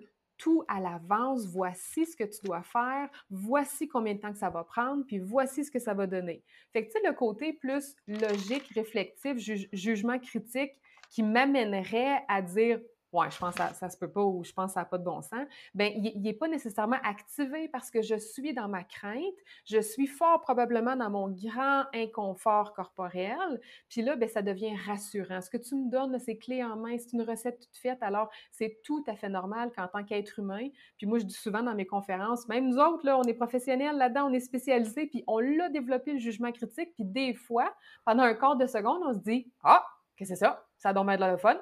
à 0.68 0.80
l'avance. 0.80 1.46
Voici 1.48 2.06
ce 2.06 2.16
que 2.16 2.24
tu 2.24 2.40
dois 2.44 2.64
faire, 2.64 3.10
voici 3.30 3.88
combien 3.88 4.14
de 4.14 4.20
temps 4.20 4.32
que 4.32 4.38
ça 4.38 4.50
va 4.50 4.64
prendre, 4.64 5.06
puis 5.06 5.20
voici 5.20 5.66
ce 5.66 5.72
que 5.72 5.80
ça 5.80 5.94
va 5.94 6.08
donner. 6.08 6.44
Fait 6.72 6.86
que, 6.86 6.92
tu 6.92 7.00
sais, 7.00 7.08
le 7.08 7.14
côté 7.14 7.54
plus 7.54 7.96
logique, 8.08 8.68
réflectif, 8.76 9.38
jugement 9.74 10.20
critique 10.20 10.74
qui 11.10 11.24
m'amènerait 11.24 12.24
à 12.28 12.42
dire 12.42 12.80
ouais, 13.14 13.30
je 13.30 13.38
pense 13.38 13.54
que 13.54 13.62
ça, 13.62 13.74
ça 13.74 13.90
se 13.90 13.98
peut 13.98 14.10
pas 14.10 14.24
ou 14.24 14.44
je 14.44 14.52
pense 14.52 14.72
que 14.72 14.74
ça 14.74 14.82
n'a 14.82 14.86
pas 14.86 14.98
de 14.98 15.04
bon 15.04 15.22
sens, 15.22 15.46
ben 15.74 15.92
il 15.96 16.22
n'est 16.22 16.34
pas 16.34 16.48
nécessairement 16.48 16.98
activé 17.04 17.68
parce 17.70 17.92
que 17.92 18.02
je 18.02 18.16
suis 18.16 18.54
dans 18.54 18.68
ma 18.68 18.84
crainte, 18.84 19.36
je 19.66 19.80
suis 19.80 20.08
fort 20.08 20.42
probablement 20.42 20.96
dans 20.96 21.10
mon 21.10 21.30
grand 21.30 21.84
inconfort 21.94 22.74
corporel, 22.74 23.62
puis 23.90 24.02
là, 24.02 24.16
ben, 24.16 24.28
ça 24.28 24.42
devient 24.42 24.76
rassurant. 24.86 25.42
Ce 25.42 25.50
que 25.50 25.58
tu 25.58 25.76
me 25.76 25.90
donnes, 25.90 26.18
c'est 26.20 26.38
clé 26.38 26.64
en 26.64 26.76
main, 26.76 26.98
c'est 26.98 27.14
une 27.14 27.22
recette 27.22 27.60
toute 27.60 27.78
faite, 27.78 28.02
alors 28.02 28.30
c'est 28.52 28.80
tout 28.84 29.04
à 29.08 29.16
fait 29.16 29.30
normal 29.30 29.72
qu'en 29.76 29.88
tant 29.88 30.04
qu'être 30.04 30.40
humain, 30.40 30.68
puis 30.98 31.06
moi, 31.06 31.20
je 31.20 31.26
dis 31.26 31.34
souvent 31.34 31.62
dans 31.62 31.76
mes 31.76 31.86
conférences, 31.86 32.48
même 32.48 32.68
nous 32.68 32.78
autres, 32.78 33.08
on 33.10 33.24
est 33.24 33.34
professionnels 33.34 33.98
là-dedans, 33.98 34.30
on 34.30 34.34
est 34.34 34.40
spécialisés, 34.40 35.08
puis 35.08 35.24
on 35.28 35.40
l'a 35.40 35.70
développé 35.70 36.14
le 36.14 36.20
jugement 36.20 36.52
critique, 36.52 36.94
puis 36.96 37.06
des 37.06 37.34
fois, 37.34 37.74
pendant 38.06 38.24
un 38.24 38.34
quart 38.34 38.56
de 38.56 38.66
seconde, 38.66 39.02
on 39.06 39.14
se 39.14 39.20
dit, 39.20 39.52
ah, 39.64 39.86
que 40.18 40.26
c'est 40.26 40.36
ça, 40.36 40.66
ça 40.78 40.90
a 40.90 40.94
donc 40.94 41.08
de 41.08 41.20
la 41.20 41.38
fun. 41.38 41.60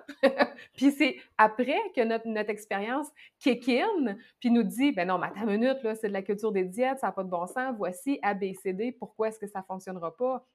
puis 0.74 0.91
c'est 0.91 1.17
après 1.38 1.79
que 1.96 2.03
notre, 2.03 2.27
notre 2.27 2.50
expérience 2.50 3.08
kick 3.39 3.70
in, 3.70 4.15
puis 4.39 4.51
nous 4.51 4.63
dit, 4.63 4.91
ben 4.91 5.08
non, 5.08 5.17
mais 5.17 5.27
attends 5.27 5.46
minute, 5.46 5.81
là, 5.84 5.96
c'est 5.96 6.08
de 6.08 6.13
la 6.13 6.22
culture 6.22 6.51
des 6.51 6.65
diètes, 6.65 7.00
ça 7.00 7.08
n'a 7.08 7.13
pas 7.13 7.24
de 7.24 7.29
bon 7.29 7.48
sens, 7.48 7.75
voici 7.77 8.20
ABCD, 8.22 8.91
pourquoi 8.93 9.29
est-ce 9.29 9.39
que 9.39 9.48
ça 9.48 9.60
ne 9.60 9.65
fonctionnera 9.65 10.15
pas? 10.15 10.46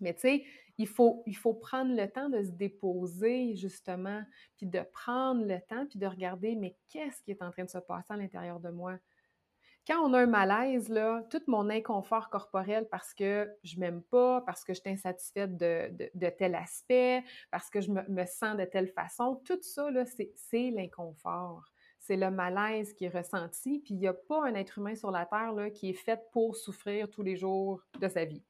Mais 0.00 0.14
tu 0.14 0.20
sais, 0.20 0.44
il 0.78 0.86
faut, 0.86 1.22
il 1.26 1.36
faut 1.36 1.54
prendre 1.54 1.94
le 1.94 2.10
temps 2.10 2.28
de 2.28 2.42
se 2.42 2.50
déposer, 2.50 3.54
justement, 3.56 4.22
puis 4.56 4.66
de 4.66 4.80
prendre 4.92 5.44
le 5.46 5.58
temps, 5.60 5.86
puis 5.86 5.98
de 5.98 6.06
regarder, 6.06 6.54
mais 6.54 6.76
qu'est-ce 6.90 7.22
qui 7.22 7.30
est 7.30 7.42
en 7.42 7.50
train 7.50 7.64
de 7.64 7.70
se 7.70 7.78
passer 7.78 8.12
à 8.12 8.16
l'intérieur 8.16 8.60
de 8.60 8.68
moi? 8.68 8.98
Quand 9.86 10.00
on 10.00 10.12
a 10.14 10.20
un 10.20 10.26
malaise, 10.26 10.88
là, 10.88 11.22
tout 11.30 11.42
mon 11.46 11.70
inconfort 11.70 12.28
corporel 12.28 12.88
parce 12.90 13.14
que 13.14 13.48
je 13.62 13.78
m'aime 13.78 14.02
pas, 14.02 14.40
parce 14.40 14.64
que 14.64 14.74
je 14.74 14.80
suis 14.80 14.90
insatisfaite 14.90 15.56
de, 15.56 16.28
tel 16.30 16.54
aspect, 16.54 17.22
parce 17.50 17.70
que 17.70 17.80
je 17.80 17.90
me, 17.92 18.26
sens 18.26 18.56
de 18.56 18.64
telle 18.64 18.88
façon, 18.88 19.40
tout 19.44 19.62
ça, 19.62 19.88
c'est 20.34 20.70
l'inconfort. 20.70 21.64
C'est 21.98 22.16
le 22.16 22.30
malaise 22.30 22.92
qui 22.92 23.04
est 23.04 23.16
ressenti, 23.16 23.80
puis 23.80 23.94
il 23.94 23.98
n'y 23.98 24.06
a 24.06 24.14
pas 24.14 24.44
un 24.44 24.54
être 24.54 24.78
humain 24.78 24.94
sur 24.94 25.10
la 25.10 25.26
Terre 25.26 25.52
là, 25.52 25.70
qui 25.70 25.90
est 25.90 25.94
fait 25.94 26.20
pour 26.32 26.56
souffrir 26.56 27.08
tous 27.08 27.22
les 27.22 27.36
jours 27.36 27.82
de 28.00 28.08
sa 28.08 28.24
vie. 28.24 28.44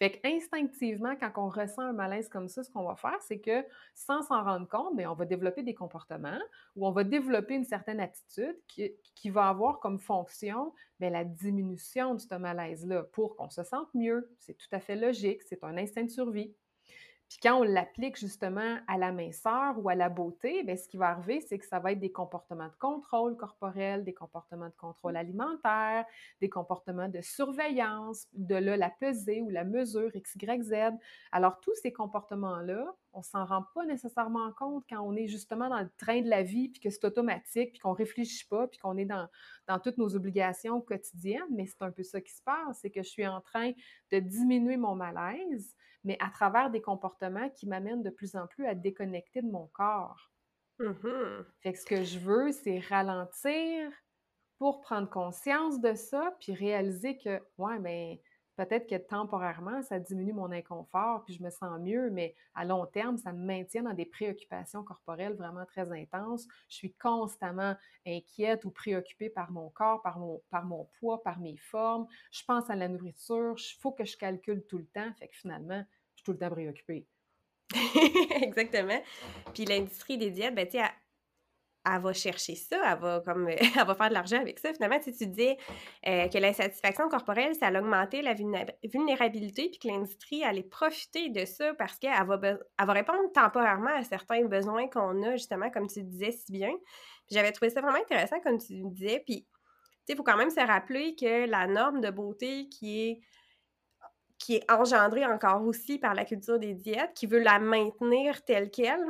Fait 0.00 0.12
qu'instinctivement, 0.12 1.14
quand 1.14 1.30
on 1.36 1.50
ressent 1.50 1.82
un 1.82 1.92
malaise 1.92 2.30
comme 2.30 2.48
ça, 2.48 2.64
ce 2.64 2.70
qu'on 2.70 2.84
va 2.84 2.96
faire, 2.96 3.20
c'est 3.20 3.38
que 3.38 3.66
sans 3.94 4.22
s'en 4.22 4.42
rendre 4.42 4.66
compte, 4.66 4.98
on 4.98 5.14
va 5.14 5.26
développer 5.26 5.62
des 5.62 5.74
comportements 5.74 6.40
ou 6.74 6.86
on 6.86 6.90
va 6.90 7.04
développer 7.04 7.52
une 7.52 7.66
certaine 7.66 8.00
attitude 8.00 8.56
qui, 8.66 9.28
va 9.28 9.50
avoir 9.50 9.78
comme 9.78 9.98
fonction 9.98 10.72
bien, 10.98 11.10
la 11.10 11.24
diminution 11.24 12.14
de 12.14 12.18
ce 12.18 12.34
malaise-là 12.34 13.02
pour 13.12 13.36
qu'on 13.36 13.50
se 13.50 13.62
sente 13.62 13.92
mieux. 13.92 14.34
C'est 14.38 14.56
tout 14.56 14.68
à 14.72 14.80
fait 14.80 14.96
logique, 14.96 15.42
c'est 15.42 15.62
un 15.64 15.76
instinct 15.76 16.04
de 16.04 16.10
survie. 16.10 16.54
Puis 17.30 17.38
quand 17.40 17.60
on 17.60 17.62
l'applique 17.62 18.16
justement 18.16 18.78
à 18.88 18.98
la 18.98 19.12
minceur 19.12 19.78
ou 19.78 19.88
à 19.88 19.94
la 19.94 20.08
beauté, 20.08 20.64
bien, 20.64 20.74
ce 20.74 20.88
qui 20.88 20.96
va 20.96 21.10
arriver, 21.10 21.40
c'est 21.40 21.60
que 21.60 21.64
ça 21.64 21.78
va 21.78 21.92
être 21.92 22.00
des 22.00 22.10
comportements 22.10 22.66
de 22.66 22.74
contrôle 22.80 23.36
corporel, 23.36 24.02
des 24.02 24.12
comportements 24.12 24.66
de 24.66 24.74
contrôle 24.76 25.16
alimentaire, 25.16 26.06
des 26.40 26.48
comportements 26.48 27.08
de 27.08 27.20
surveillance, 27.20 28.26
de 28.32 28.56
là 28.56 28.76
la 28.76 28.90
pesée 28.90 29.42
ou 29.42 29.48
la 29.48 29.62
mesure 29.62 30.10
X, 30.16 30.34
Y, 30.42 30.62
Z. 30.64 30.74
Alors, 31.30 31.60
tous 31.60 31.74
ces 31.76 31.92
comportements-là, 31.92 32.96
on 33.12 33.22
s'en 33.22 33.44
rend 33.44 33.64
pas 33.76 33.84
nécessairement 33.84 34.52
compte 34.54 34.84
quand 34.88 35.00
on 35.00 35.14
est 35.14 35.28
justement 35.28 35.68
dans 35.68 35.80
le 35.80 35.90
train 35.98 36.22
de 36.22 36.28
la 36.28 36.42
vie, 36.42 36.68
puis 36.68 36.80
que 36.80 36.90
c'est 36.90 37.04
automatique, 37.04 37.70
puis 37.70 37.78
qu'on 37.78 37.92
réfléchit 37.92 38.46
pas, 38.48 38.66
puis 38.66 38.80
qu'on 38.80 38.96
est 38.96 39.04
dans, 39.04 39.28
dans 39.68 39.78
toutes 39.78 39.98
nos 39.98 40.16
obligations 40.16 40.80
quotidiennes. 40.80 41.42
Mais 41.52 41.66
c'est 41.66 41.82
un 41.82 41.92
peu 41.92 42.02
ça 42.02 42.20
qui 42.20 42.32
se 42.32 42.42
passe, 42.42 42.80
c'est 42.80 42.90
que 42.90 43.04
je 43.04 43.08
suis 43.08 43.26
en 43.26 43.40
train 43.40 43.70
de 44.10 44.18
diminuer 44.18 44.76
mon 44.76 44.96
malaise 44.96 45.76
mais 46.04 46.16
à 46.20 46.30
travers 46.30 46.70
des 46.70 46.80
comportements 46.82 47.50
qui 47.50 47.66
m'amènent 47.66 48.02
de 48.02 48.10
plus 48.10 48.36
en 48.36 48.46
plus 48.46 48.66
à 48.66 48.74
déconnecter 48.74 49.42
de 49.42 49.50
mon 49.50 49.68
corps. 49.68 50.30
Mmh 50.78 51.44
fait 51.60 51.72
que 51.74 51.78
ce 51.78 51.84
que 51.84 52.04
je 52.04 52.18
veux, 52.18 52.52
c'est 52.52 52.78
ralentir 52.78 53.92
pour 54.58 54.80
prendre 54.80 55.08
conscience 55.08 55.80
de 55.80 55.94
ça, 55.94 56.36
puis 56.40 56.54
réaliser 56.54 57.18
que, 57.18 57.42
ouais, 57.58 57.78
mais 57.78 58.20
ben, 58.22 58.29
peut-être 58.66 58.86
que 58.86 58.96
temporairement, 58.96 59.82
ça 59.82 59.98
diminue 59.98 60.34
mon 60.34 60.52
inconfort, 60.52 61.24
puis 61.24 61.34
je 61.34 61.42
me 61.42 61.48
sens 61.50 61.80
mieux, 61.80 62.10
mais 62.10 62.34
à 62.54 62.66
long 62.66 62.84
terme, 62.84 63.16
ça 63.16 63.32
me 63.32 63.42
maintient 63.42 63.84
dans 63.84 63.94
des 63.94 64.04
préoccupations 64.04 64.84
corporelles 64.84 65.34
vraiment 65.34 65.64
très 65.64 65.90
intenses. 65.92 66.46
Je 66.68 66.74
suis 66.74 66.92
constamment 66.92 67.74
inquiète 68.06 68.66
ou 68.66 68.70
préoccupée 68.70 69.30
par 69.30 69.50
mon 69.50 69.70
corps, 69.70 70.02
par 70.02 70.18
mon, 70.18 70.42
par 70.50 70.66
mon 70.66 70.86
poids, 70.98 71.22
par 71.22 71.40
mes 71.40 71.56
formes. 71.56 72.06
Je 72.32 72.42
pense 72.44 72.68
à 72.68 72.76
la 72.76 72.88
nourriture. 72.88 73.54
Il 73.56 73.80
faut 73.80 73.92
que 73.92 74.04
je 74.04 74.16
calcule 74.18 74.62
tout 74.66 74.78
le 74.78 74.86
temps. 74.86 75.10
Fait 75.18 75.28
que 75.28 75.36
finalement, 75.36 75.82
je 76.14 76.18
suis 76.18 76.24
tout 76.24 76.32
le 76.32 76.38
temps 76.38 76.50
préoccupée. 76.50 77.06
Exactement. 78.42 79.00
Puis 79.54 79.64
l'industrie 79.64 80.18
des 80.18 80.30
diètes, 80.30 80.54
ben, 80.54 80.68
sais, 80.68 80.82
elle 81.86 82.00
va 82.00 82.12
chercher 82.12 82.54
ça, 82.54 82.76
elle 82.92 82.98
va 82.98 83.22
comme 83.24 83.48
elle 83.48 83.86
va 83.86 83.94
faire 83.94 84.08
de 84.08 84.14
l'argent 84.14 84.40
avec 84.40 84.58
ça. 84.58 84.72
Finalement, 84.72 85.00
si 85.00 85.12
tu 85.14 85.26
dis 85.26 85.56
euh, 86.06 86.28
que 86.28 86.38
l'insatisfaction 86.38 87.08
corporelle, 87.08 87.54
ça 87.54 87.68
a 87.68 87.78
augmenté 87.78 88.22
la 88.22 88.34
vulnérabilité, 88.34 89.68
puis 89.70 89.78
que 89.78 89.88
l'industrie 89.88 90.44
allait 90.44 90.62
profiter 90.62 91.30
de 91.30 91.44
ça 91.44 91.74
parce 91.74 91.98
qu'elle 91.98 92.12
va, 92.26 92.38
elle 92.42 92.86
va 92.86 92.92
répondre 92.92 93.32
temporairement 93.32 93.94
à 93.96 94.04
certains 94.04 94.44
besoins 94.44 94.88
qu'on 94.88 95.22
a, 95.22 95.32
justement, 95.32 95.70
comme 95.70 95.88
tu 95.88 96.02
disais 96.02 96.32
si 96.32 96.52
bien. 96.52 96.72
J'avais 97.30 97.52
trouvé 97.52 97.70
ça 97.70 97.80
vraiment 97.80 97.98
intéressant, 97.98 98.40
comme 98.40 98.58
tu 98.58 98.82
disais. 98.90 99.22
Puis, 99.24 99.46
il 100.08 100.16
faut 100.16 100.24
quand 100.24 100.36
même 100.36 100.50
se 100.50 100.60
rappeler 100.60 101.14
que 101.14 101.48
la 101.48 101.68
norme 101.68 102.00
de 102.00 102.10
beauté 102.10 102.68
qui 102.68 103.08
est 103.08 103.20
qui 104.40 104.56
est 104.56 104.70
engendrée 104.72 105.26
encore 105.26 105.62
aussi 105.66 105.98
par 105.98 106.14
la 106.14 106.24
culture 106.24 106.58
des 106.58 106.72
diètes, 106.72 107.12
qui 107.14 107.26
veut 107.26 107.38
la 107.40 107.58
maintenir 107.58 108.42
telle 108.42 108.70
qu'elle, 108.70 109.04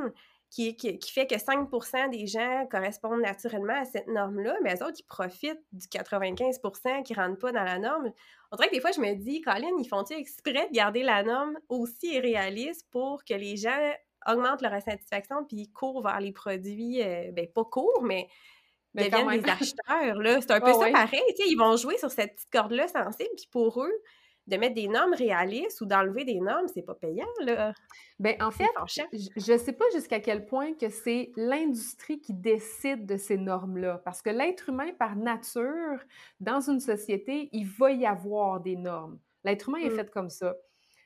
qui, 0.51 0.75
fait 1.13 1.27
que 1.27 1.35
5% 1.35 2.09
des 2.09 2.27
gens 2.27 2.67
correspondent 2.69 3.21
naturellement 3.21 3.81
à 3.81 3.85
cette 3.85 4.07
norme-là, 4.07 4.57
mais 4.61 4.75
eux 4.75 4.85
autres, 4.85 4.97
ils 4.99 5.05
profitent 5.05 5.63
du 5.71 5.87
95% 5.87 7.03
qui 7.03 7.13
ne 7.13 7.17
rentrent 7.17 7.39
pas 7.39 7.53
dans 7.53 7.63
la 7.63 7.79
norme. 7.79 8.11
On 8.51 8.57
dirait 8.57 8.67
que 8.67 8.73
des 8.73 8.81
fois, 8.81 8.91
je 8.91 8.99
me 8.99 9.15
dis, 9.15 9.39
Colin, 9.41 9.71
ils 9.79 9.87
font-ils 9.87 10.17
exprès 10.17 10.67
de 10.67 10.73
garder 10.73 11.03
la 11.03 11.23
norme 11.23 11.57
aussi 11.69 12.19
réaliste 12.19 12.85
pour 12.91 13.23
que 13.23 13.33
les 13.33 13.55
gens 13.55 13.93
augmentent 14.27 14.61
leur 14.61 14.73
insatisfaction 14.73 15.45
puis 15.45 15.71
courent 15.71 16.03
vers 16.03 16.19
les 16.19 16.33
produits, 16.33 17.01
euh, 17.01 17.31
ben 17.31 17.47
pas 17.47 17.63
courent, 17.63 18.03
mais 18.03 18.27
deviennent 18.93 19.41
des 19.41 19.49
acheteurs, 19.49 20.17
là? 20.21 20.41
C'est 20.41 20.51
un 20.51 20.59
peu 20.59 20.73
ça 20.73 20.91
pareil, 20.91 21.21
ils 21.47 21.55
vont 21.57 21.77
jouer 21.77 21.97
sur 21.97 22.11
cette 22.11 22.35
petite 22.35 22.51
corde-là 22.51 22.89
sensible, 22.89 23.31
puis 23.37 23.47
pour 23.49 23.81
eux, 23.81 23.93
de 24.47 24.57
mettre 24.57 24.75
des 24.75 24.87
normes 24.87 25.13
réalistes 25.13 25.81
ou 25.81 25.85
d'enlever 25.85 26.25
des 26.25 26.39
normes, 26.39 26.67
c'est 26.73 26.81
pas 26.81 26.95
payant, 26.95 27.27
là. 27.41 27.73
Bien, 28.19 28.35
en 28.39 28.51
fait, 28.51 28.69
je 28.87 29.53
ne 29.53 29.57
sais 29.57 29.73
pas 29.73 29.85
jusqu'à 29.93 30.19
quel 30.19 30.45
point 30.45 30.73
que 30.73 30.89
c'est 30.89 31.31
l'industrie 31.35 32.19
qui 32.19 32.33
décide 32.33 33.05
de 33.05 33.17
ces 33.17 33.37
normes-là. 33.37 34.01
Parce 34.03 34.21
que 34.21 34.29
l'être 34.29 34.69
humain, 34.69 34.91
par 34.97 35.15
nature, 35.15 35.99
dans 36.39 36.59
une 36.59 36.79
société, 36.79 37.49
il 37.51 37.67
va 37.67 37.91
y 37.91 38.05
avoir 38.05 38.59
des 38.61 38.75
normes. 38.75 39.19
L'être 39.43 39.69
humain 39.69 39.79
est 39.79 39.89
mmh. 39.89 39.95
fait 39.95 40.11
comme 40.11 40.29
ça. 40.29 40.55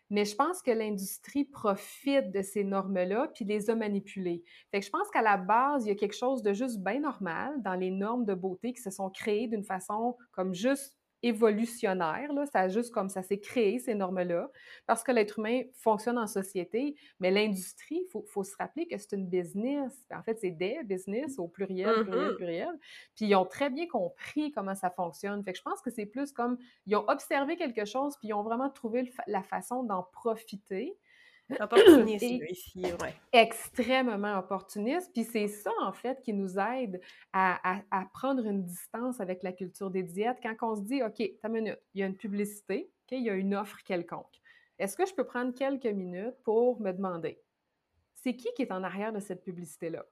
Mais 0.10 0.26
je 0.26 0.36
pense 0.36 0.62
que 0.62 0.72
l'industrie 0.72 1.46
profite 1.46 2.32
de 2.32 2.42
ces 2.42 2.64
normes-là 2.64 3.30
puis 3.34 3.44
les 3.44 3.70
a 3.70 3.76
manipulées. 3.76 4.44
Fait 4.72 4.80
que 4.80 4.86
je 4.86 4.92
pense 4.92 5.10
qu'à 5.10 5.24
la 5.24 5.38
base, 5.38 5.86
il 5.86 5.90
y 5.90 5.92
a 5.92 5.96
quelque 5.96 6.16
chose 6.16 6.44
de 6.44 6.54
juste 6.54 6.80
bien 6.80 7.00
normal 7.00 7.62
dans 7.64 7.74
les 7.74 7.90
normes 7.90 8.26
de 8.26 8.36
beauté 8.36 8.74
qui 8.74 8.82
se 8.82 8.92
sont 8.92 9.10
créées 9.10 9.48
d'une 9.48 9.64
façon 9.64 10.16
comme 10.32 10.54
juste 10.54 10.96
évolutionnaire. 11.26 12.32
Là. 12.34 12.46
Ça 12.46 12.68
juste 12.70 12.94
comme 12.94 13.10
ça 13.10 13.24
s'est 13.24 13.40
créé, 13.40 13.80
ces 13.80 13.96
normes-là, 13.96 14.50
parce 14.86 15.04
que 15.04 15.12
l'être 15.12 15.40
humain 15.40 15.64
fonctionne 15.74 16.18
en 16.18 16.28
société. 16.28 16.96
Mais 17.20 17.32
l'industrie, 17.32 18.06
il 18.06 18.22
faut, 18.28 18.44
se 18.44 18.56
rappeler 18.58 18.88
que 18.88 18.98
c'est 18.98 19.14
une 19.14 19.28
business. 19.28 20.06
En 20.14 20.22
fait, 20.22 20.40
c'est 20.40 20.52
des 20.52 20.80
business 20.84 21.40
au 21.40 21.48
pluriel, 21.48 22.04
pluriel, 22.04 22.32
mm-hmm. 22.32 22.36
pluriel. 22.36 22.80
Puis 23.16 23.26
ils 23.26 23.36
ont 23.36 23.46
très 23.46 23.70
bien 23.70 23.88
compris 23.88 24.52
comment 24.52 24.76
ça 24.76 24.92
fonctionne. 24.92 25.44
Fait 25.44 25.54
que 25.54 25.58
je 25.58 25.64
pense 25.64 25.82
que 25.82 25.90
c'est 25.90 26.06
plus 26.06 26.32
comme, 26.32 26.58
ils 26.86 26.96
ont 26.96 27.06
observé 27.08 27.56
quelque 27.58 27.86
chose, 27.86 28.16
puis 28.18 28.30
ils 28.30 28.34
ont 28.34 28.44
vraiment 28.44 28.70
trouvé 28.70 29.12
la 29.28 29.42
façon 29.42 29.84
d'en 29.84 30.04
profiter. 30.04 30.96
Opportuniste, 31.60 32.24
ici, 32.50 32.84
ouais. 32.84 33.14
Extrêmement 33.32 34.40
opportuniste. 34.40 35.12
Puis 35.14 35.24
c'est 35.24 35.48
ça, 35.48 35.72
en 35.82 35.94
fait, 35.94 36.20
qui 36.22 36.34
nous 36.34 36.58
aide 36.58 37.00
à, 37.34 37.84
prendre 38.14 38.46
une 38.46 38.64
distance 38.64 39.20
avec 39.20 39.44
la 39.44 39.54
culture 39.54 39.92
des 39.92 40.04
diètes. 40.04 40.38
Quand 40.42 40.56
on 40.62 40.76
se 40.76 40.82
dit, 40.82 41.04
OK, 41.04 41.22
ta 41.42 41.50
minute, 41.50 41.80
il 41.94 42.02
y 42.02 42.04
a 42.04 42.08
une 42.08 42.18
publicité, 42.18 42.90
OK, 43.04 43.18
il 43.18 43.24
y 43.24 43.30
a 43.30 43.36
une 43.36 43.54
offre 43.54 43.78
quelconque. 43.84 44.42
Est-ce 44.80 44.98
que 44.98 45.06
je 45.06 45.14
peux 45.14 45.24
prendre 45.24 45.54
quelques 45.54 45.86
minutes 45.86 46.36
pour 46.44 46.82
me 46.82 46.92
demander, 46.92 47.40
c'est 48.14 48.36
qui 48.36 48.48
qui 48.56 48.64
est 48.64 48.72
en 48.72 48.84
arrière 48.84 49.14
de 49.14 49.20
cette 49.20 49.44
publicité-là? 49.44 50.04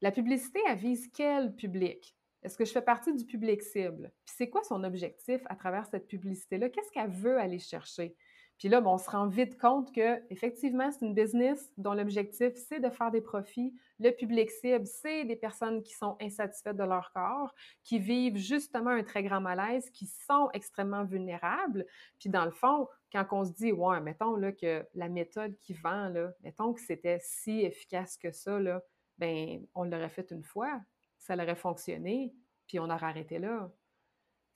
La 0.00 0.12
publicité, 0.12 0.60
elle 0.68 0.78
vise 0.78 1.08
quel 1.12 1.54
public? 1.54 2.14
Est-ce 2.42 2.56
que 2.56 2.64
je 2.64 2.72
fais 2.72 2.82
partie 2.82 3.14
du 3.14 3.24
public 3.24 3.62
cible? 3.62 4.12
Puis 4.24 4.34
c'est 4.36 4.48
quoi 4.48 4.62
son 4.62 4.84
objectif 4.84 5.40
à 5.46 5.56
travers 5.56 5.86
cette 5.86 6.06
publicité-là? 6.06 6.68
Qu'est-ce 6.68 6.90
qu'elle 6.92 7.10
veut 7.10 7.38
aller 7.38 7.58
chercher? 7.58 8.14
Puis 8.58 8.68
là, 8.68 8.82
on 8.84 8.98
se 8.98 9.08
rend 9.08 9.28
vite 9.28 9.58
compte 9.58 9.94
que 9.94 10.20
effectivement, 10.30 10.90
c'est 10.90 11.06
une 11.06 11.14
business 11.14 11.72
dont 11.76 11.94
l'objectif, 11.94 12.54
c'est 12.54 12.80
de 12.80 12.90
faire 12.90 13.10
des 13.10 13.20
profits. 13.20 13.72
Le 14.00 14.10
public 14.10 14.50
cible, 14.50 14.86
c'est 14.86 15.24
des 15.24 15.36
personnes 15.36 15.82
qui 15.82 15.94
sont 15.94 16.16
insatisfaites 16.20 16.76
de 16.76 16.82
leur 16.82 17.12
corps, 17.12 17.54
qui 17.84 17.98
vivent 17.98 18.36
justement 18.36 18.90
un 18.90 19.04
très 19.04 19.22
grand 19.22 19.40
malaise, 19.40 19.90
qui 19.90 20.06
sont 20.06 20.48
extrêmement 20.52 21.04
vulnérables. 21.04 21.86
Puis 22.18 22.30
dans 22.30 22.44
le 22.44 22.50
fond, 22.50 22.88
quand 23.12 23.24
on 23.30 23.44
se 23.44 23.52
dit, 23.52 23.72
ouais, 23.72 24.00
mettons 24.00 24.34
là, 24.34 24.52
que 24.52 24.84
la 24.94 25.08
méthode 25.08 25.56
qui 25.58 25.72
vend, 25.74 26.08
là, 26.08 26.32
mettons 26.42 26.72
que 26.72 26.80
c'était 26.80 27.18
si 27.22 27.60
efficace 27.60 28.16
que 28.16 28.32
ça, 28.32 28.58
là, 28.58 28.82
ben, 29.18 29.64
on 29.74 29.84
l'aurait 29.84 30.08
fait 30.08 30.30
une 30.30 30.44
fois, 30.44 30.80
ça 31.18 31.34
aurait 31.34 31.56
fonctionné, 31.56 32.34
puis 32.66 32.78
on 32.80 32.84
aurait 32.84 33.06
arrêté 33.06 33.38
là. 33.38 33.70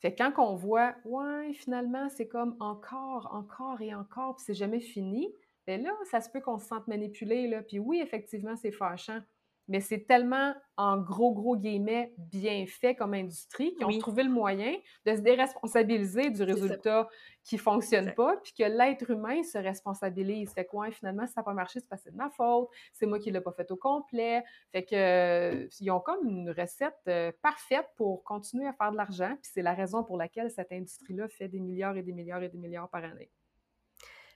Fait 0.02 0.14
que 0.14 0.22
quand 0.22 0.32
on 0.38 0.56
voit, 0.56 0.96
ouais, 1.04 1.52
finalement, 1.54 2.08
c'est 2.08 2.26
comme 2.28 2.56
encore, 2.60 3.32
encore 3.32 3.80
et 3.80 3.94
encore, 3.94 4.36
puis 4.36 4.44
c'est 4.46 4.54
jamais 4.54 4.80
fini, 4.80 5.32
bien 5.66 5.78
là, 5.78 5.92
ça 6.10 6.20
se 6.20 6.28
peut 6.28 6.40
qu'on 6.40 6.58
se 6.58 6.66
sente 6.66 6.88
manipulé, 6.88 7.48
là. 7.48 7.62
Puis 7.62 7.78
oui, 7.78 8.00
effectivement, 8.00 8.56
c'est 8.56 8.72
fâchant 8.72 9.20
mais 9.68 9.80
c'est 9.80 10.06
tellement, 10.06 10.54
en 10.76 10.98
gros, 10.98 11.32
gros 11.32 11.56
guillemets, 11.56 12.12
bien 12.18 12.66
fait 12.66 12.94
comme 12.94 13.14
industrie 13.14 13.74
qu'ils 13.74 13.86
ont 13.86 13.98
trouvé 13.98 14.22
le 14.22 14.30
moyen 14.30 14.74
de 15.06 15.14
se 15.14 15.20
déresponsabiliser 15.20 16.30
du 16.30 16.42
résultat 16.42 17.08
qui 17.44 17.56
ne 17.56 17.60
fonctionne 17.60 18.12
pas, 18.14 18.36
puis 18.42 18.52
que 18.52 18.64
l'être 18.64 19.10
humain 19.10 19.42
se 19.42 19.58
responsabilise. 19.58 20.52
Fait 20.52 20.64
quoi, 20.64 20.90
finalement, 20.90 21.26
si 21.26 21.32
ça 21.32 21.40
n'a 21.40 21.44
pas 21.44 21.54
marché, 21.54 21.80
c'est 21.80 21.88
parce 21.88 22.02
que 22.02 22.10
c'est 22.10 22.12
de 22.12 22.16
ma 22.16 22.30
faute, 22.30 22.68
c'est 22.92 23.06
moi 23.06 23.18
qui 23.18 23.30
ne 23.30 23.34
l'ai 23.34 23.40
pas 23.40 23.52
fait 23.52 23.70
au 23.70 23.76
complet. 23.76 24.44
Fait 24.72 24.84
que, 24.84 24.94
euh, 24.94 25.68
ils 25.80 25.90
ont 25.90 26.00
comme 26.00 26.26
une 26.26 26.50
recette 26.50 26.94
euh, 27.08 27.32
parfaite 27.42 27.88
pour 27.96 28.24
continuer 28.24 28.66
à 28.66 28.72
faire 28.72 28.92
de 28.92 28.96
l'argent, 28.96 29.36
puis 29.42 29.50
c'est 29.52 29.62
la 29.62 29.74
raison 29.74 30.04
pour 30.04 30.16
laquelle 30.16 30.50
cette 30.50 30.72
industrie-là 30.72 31.28
fait 31.28 31.48
des 31.48 31.60
milliards 31.60 31.96
et 31.96 32.02
des 32.02 32.12
milliards 32.12 32.42
et 32.42 32.48
des 32.48 32.58
milliards 32.58 32.88
par 32.88 33.04
année. 33.04 33.30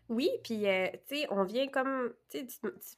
Oui, 0.08 0.30
puis, 0.44 0.66
euh, 0.68 0.86
tu 1.08 1.16
sais, 1.16 1.26
on 1.30 1.42
vient 1.42 1.66
comme, 1.66 2.14
tu 2.30 2.46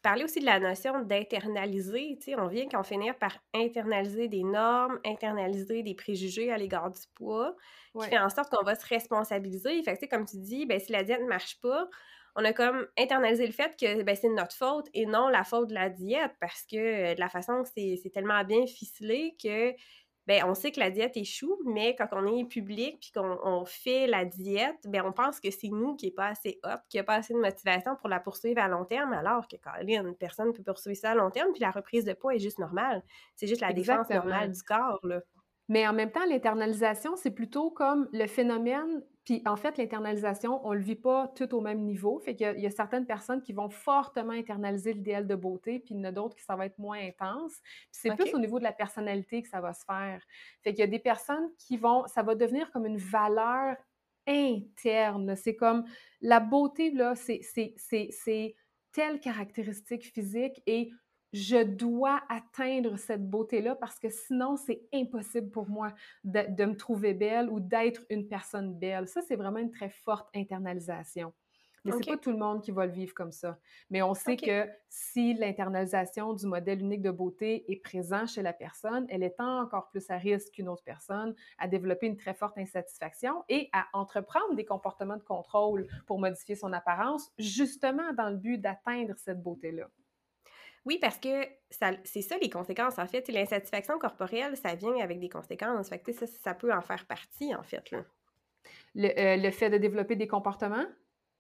parlais 0.03 0.25
aussi 0.25 0.41
de 0.41 0.45
la 0.45 0.61
notion 0.61 1.01
d'internaliser, 1.01 2.19
tu 2.19 2.33
sais, 2.33 2.35
on 2.39 2.49
vient 2.49 2.69
qu'en 2.69 2.83
finir 2.83 3.17
par 3.19 3.39
internaliser 3.55 4.29
des 4.29 4.45
normes, 4.45 5.01
internaliser 5.07 5.83
des 5.83 5.95
préjugés 5.95 6.53
à 6.53 6.59
l'égard 6.59 6.91
du 6.91 7.01
poids, 7.15 7.57
qui 7.99 8.09
fait 8.09 8.19
en 8.19 8.29
sorte 8.29 8.51
qu'on 8.51 8.63
va 8.63 8.75
se 8.75 8.87
responsabiliser. 8.87 9.83
Fait 9.83 9.93
que, 9.95 9.99
tu 10.01 10.01
sais, 10.01 10.09
comme 10.09 10.27
tu 10.27 10.37
dis, 10.39 10.67
ben 10.67 10.79
si 10.79 10.93
la 10.93 11.03
diète 11.03 11.23
ne 11.23 11.29
marche 11.29 11.59
pas, 11.63 11.89
on 12.37 12.45
a 12.45 12.53
comme 12.53 12.87
internalisé 12.99 13.47
le 13.47 13.53
fait 13.53 13.75
que, 13.81 14.03
ben 14.03 14.15
c'est 14.15 14.29
notre 14.29 14.55
faute 14.55 14.89
et 14.93 15.07
non 15.07 15.29
la 15.29 15.45
faute 15.45 15.69
de 15.71 15.75
la 15.75 15.89
diète 15.89 16.33
parce 16.41 16.65
que, 16.67 17.15
de 17.15 17.21
la 17.21 17.31
façon 17.31 17.63
que 17.63 17.69
c'est 17.75 17.97
c'est 18.03 18.11
tellement 18.11 18.45
bien 18.45 18.67
ficelé 18.67 19.35
que, 19.43 19.73
ben 20.29 20.45
on 20.47 20.55
sait 20.55 20.73
que 20.73 20.79
la 20.79 20.91
diète 20.91 21.17
échoue, 21.17 21.59
mais 21.65 21.97
quand 21.97 22.09
on 22.13 22.27
est 22.27 22.45
public 22.45 22.99
puis 23.01 23.13
qu'on 23.13 23.39
on 23.43 23.65
fait 23.65 24.07
la 24.07 24.27
diète, 24.27 24.77
ben 24.87 25.03
on 25.07 25.13
pense 25.13 25.41
que 25.41 25.51
c'est 25.51 25.71
nous 25.71 25.97
qui 25.97 26.09
est 26.09 26.11
pas 26.11 26.27
assez 26.29 26.61
up, 26.67 26.83
qui 26.91 26.99
a 26.99 27.03
pas 27.03 27.15
assez 27.15 27.33
de 27.33 27.39
motivation 27.39 27.97
pour 27.97 28.11
la 28.11 28.21
poursuivre 28.21 28.61
à 28.61 28.69
long 28.69 28.85
terme, 28.85 29.15
alors 29.15 29.49
que 29.49 29.57
Caroline, 29.57 30.15
personne 30.21 30.49
ne 30.49 30.53
peut 30.53 30.63
poursuivre 30.63 30.99
ça 30.99 31.13
à 31.13 31.15
long 31.15 31.31
terme, 31.31 31.51
puis 31.53 31.63
la 31.63 31.71
reprise 31.71 32.05
de 32.05 32.13
poids 32.13 32.35
est 32.35 32.41
juste 32.41 32.59
normale. 32.59 33.03
C'est 33.37 33.47
juste 33.47 33.63
la 33.63 33.73
défense 33.73 34.11
normale 34.11 34.53
du 34.53 34.63
corps, 34.63 35.01
là. 35.03 35.21
Mais 35.69 35.87
en 35.87 35.93
même 35.93 36.11
temps, 36.11 36.25
l'internalisation, 36.29 37.17
c'est 37.17 37.31
plutôt 37.31 37.71
comme 37.71 38.09
le 38.13 38.27
phénomène 38.27 39.03
puis 39.29 39.43
en 39.45 39.57
fait, 39.57 39.77
l'internalisation, 39.77 40.67
on 40.67 40.73
le 40.73 40.81
vit 40.81 40.97
pas 40.97 41.31
tout 41.37 41.55
au 41.55 41.61
même 41.61 41.81
niveau. 41.81 42.19
Fait 42.19 42.35
qu'il 42.35 42.47
y 42.47 42.49
a 42.49 42.55
il 42.55 42.63
y 42.63 42.67
a 42.67 42.71
certaines 42.71 43.05
personnes 43.05 43.43
qui 43.43 43.53
vont 43.53 43.69
fortement 43.69 44.33
internaliser 44.33 44.95
l'idéal 44.95 45.27
de 45.27 45.35
beauté, 45.35 45.81
puis 45.81 45.95
il 45.95 45.99
y 45.99 46.01
en 46.01 46.05
a 46.05 46.13
d'autres 46.13 46.35
qui 46.35 46.43
ça 46.43 46.57
va 46.57 46.65
être 46.65 46.79
moins 46.79 46.99
intense. 46.99 47.61
Puis 47.61 47.89
c'est 47.91 48.17
plus 48.17 48.33
au 48.33 48.39
niveau 48.39 48.59
de 48.59 48.65
la 48.65 48.73
personnalité 48.73 49.43
que 49.43 49.49
ça 49.49 49.61
va 49.61 49.75
se 49.75 49.85
faire. 49.85 50.25
Fait 50.65 50.71
qu'il 50.71 50.81
y 50.81 50.83
a 50.83 50.87
des 50.87 50.99
personnes 50.99 51.47
qui 51.59 51.77
vont 51.77 52.07
ça 52.07 52.23
va 52.23 52.37
devenir 52.37 52.71
comme 52.71 52.87
une 52.87 52.97
valeur 52.97 53.77
interne. 54.27 55.37
C'est 55.37 55.57
comme 55.57 55.85
la 56.23 56.41
beauté, 56.41 56.91
là, 56.91 57.15
c'est 57.15 58.57
telle 58.93 59.21
caractéristique 59.21 60.05
physique 60.05 60.63
et 60.67 60.91
je 61.33 61.63
dois 61.63 62.23
atteindre 62.29 62.97
cette 62.97 63.29
beauté-là 63.29 63.75
parce 63.75 63.99
que 63.99 64.09
sinon, 64.11 64.57
c'est 64.57 64.83
impossible 64.93 65.51
pour 65.51 65.69
moi 65.69 65.93
de, 66.25 66.45
de 66.49 66.65
me 66.65 66.77
trouver 66.77 67.15
belle 67.15 67.49
ou 67.51 67.61
d'être 67.61 68.03
une 68.11 68.29
personne 68.29 68.79
belle. 68.79 69.09
Ça, 69.09 69.21
c'est 69.23 69.37
vraiment 69.37 69.59
une 69.59 69.71
très 69.71 69.91
forte 69.91 70.29
internalisation. 70.35 71.33
Mais 71.85 71.93
c'est 71.93 72.11
pas 72.11 72.17
tout 72.17 72.33
le 72.33 72.39
monde 72.39 72.63
qui 72.63 72.71
va 72.71 72.87
le 72.87 72.93
vivre 72.93 73.15
comme 73.15 73.33
ça. 73.33 73.59
Mais 73.91 74.03
on 74.03 74.15
sait 74.15 74.37
que 74.37 74.69
si 74.89 75.35
l'internalisation 75.35 76.33
du 76.33 76.47
modèle 76.47 76.81
unique 76.81 77.03
de 77.03 77.11
beauté 77.11 77.71
est 77.71 77.77
présent 77.77 78.27
chez 78.27 78.43
la 78.43 78.53
personne, 78.53 79.07
elle 79.09 79.23
est 79.23 79.41
encore 79.41 79.89
plus 79.89 80.11
à 80.11 80.17
risque 80.17 80.53
qu'une 80.53 80.69
autre 80.69 80.83
personne 80.85 81.35
à 81.59 81.69
développer 81.69 82.07
une 82.07 82.17
très 82.17 82.35
forte 82.35 82.59
insatisfaction 82.59 83.45
et 83.49 83.69
à 83.73 83.87
entreprendre 83.93 84.55
des 84.55 84.65
comportements 84.65 85.17
de 85.17 85.23
contrôle 85.23 85.87
pour 86.07 86.19
modifier 86.19 86.57
son 86.57 86.73
apparence, 86.73 87.31
justement 87.39 88.13
dans 88.13 88.31
le 88.31 88.37
but 88.37 88.59
d'atteindre 88.59 89.15
cette 89.17 89.43
beauté-là. 89.43 89.89
Oui, 90.89 90.99
parce 91.01 91.19
que 91.19 91.45
ça 91.71 91.93
c'est 92.05 92.23
ça 92.23 92.39
les 92.39 92.51
conséquences, 92.51 92.99
en 92.99 93.07
fait. 93.07 93.29
L'insatisfaction 93.29 93.99
corporelle, 93.99 94.57
ça 94.57 94.75
vient 94.75 94.97
avec 95.01 95.21
des 95.21 95.29
conséquences. 95.29 95.89
Fait 95.91 96.01
que, 96.01 96.13
ça, 96.13 96.27
ça 96.27 96.55
peut 96.55 96.73
en 96.75 96.83
faire 96.83 97.07
partie, 97.07 97.55
en 97.55 97.63
fait, 97.63 97.91
là. 97.93 98.05
Le, 98.95 99.09
euh, 99.19 99.37
le 99.37 99.51
fait 99.51 99.71
de 99.71 99.79
développer 99.79 100.17
des 100.17 100.27
comportements? 100.29 100.87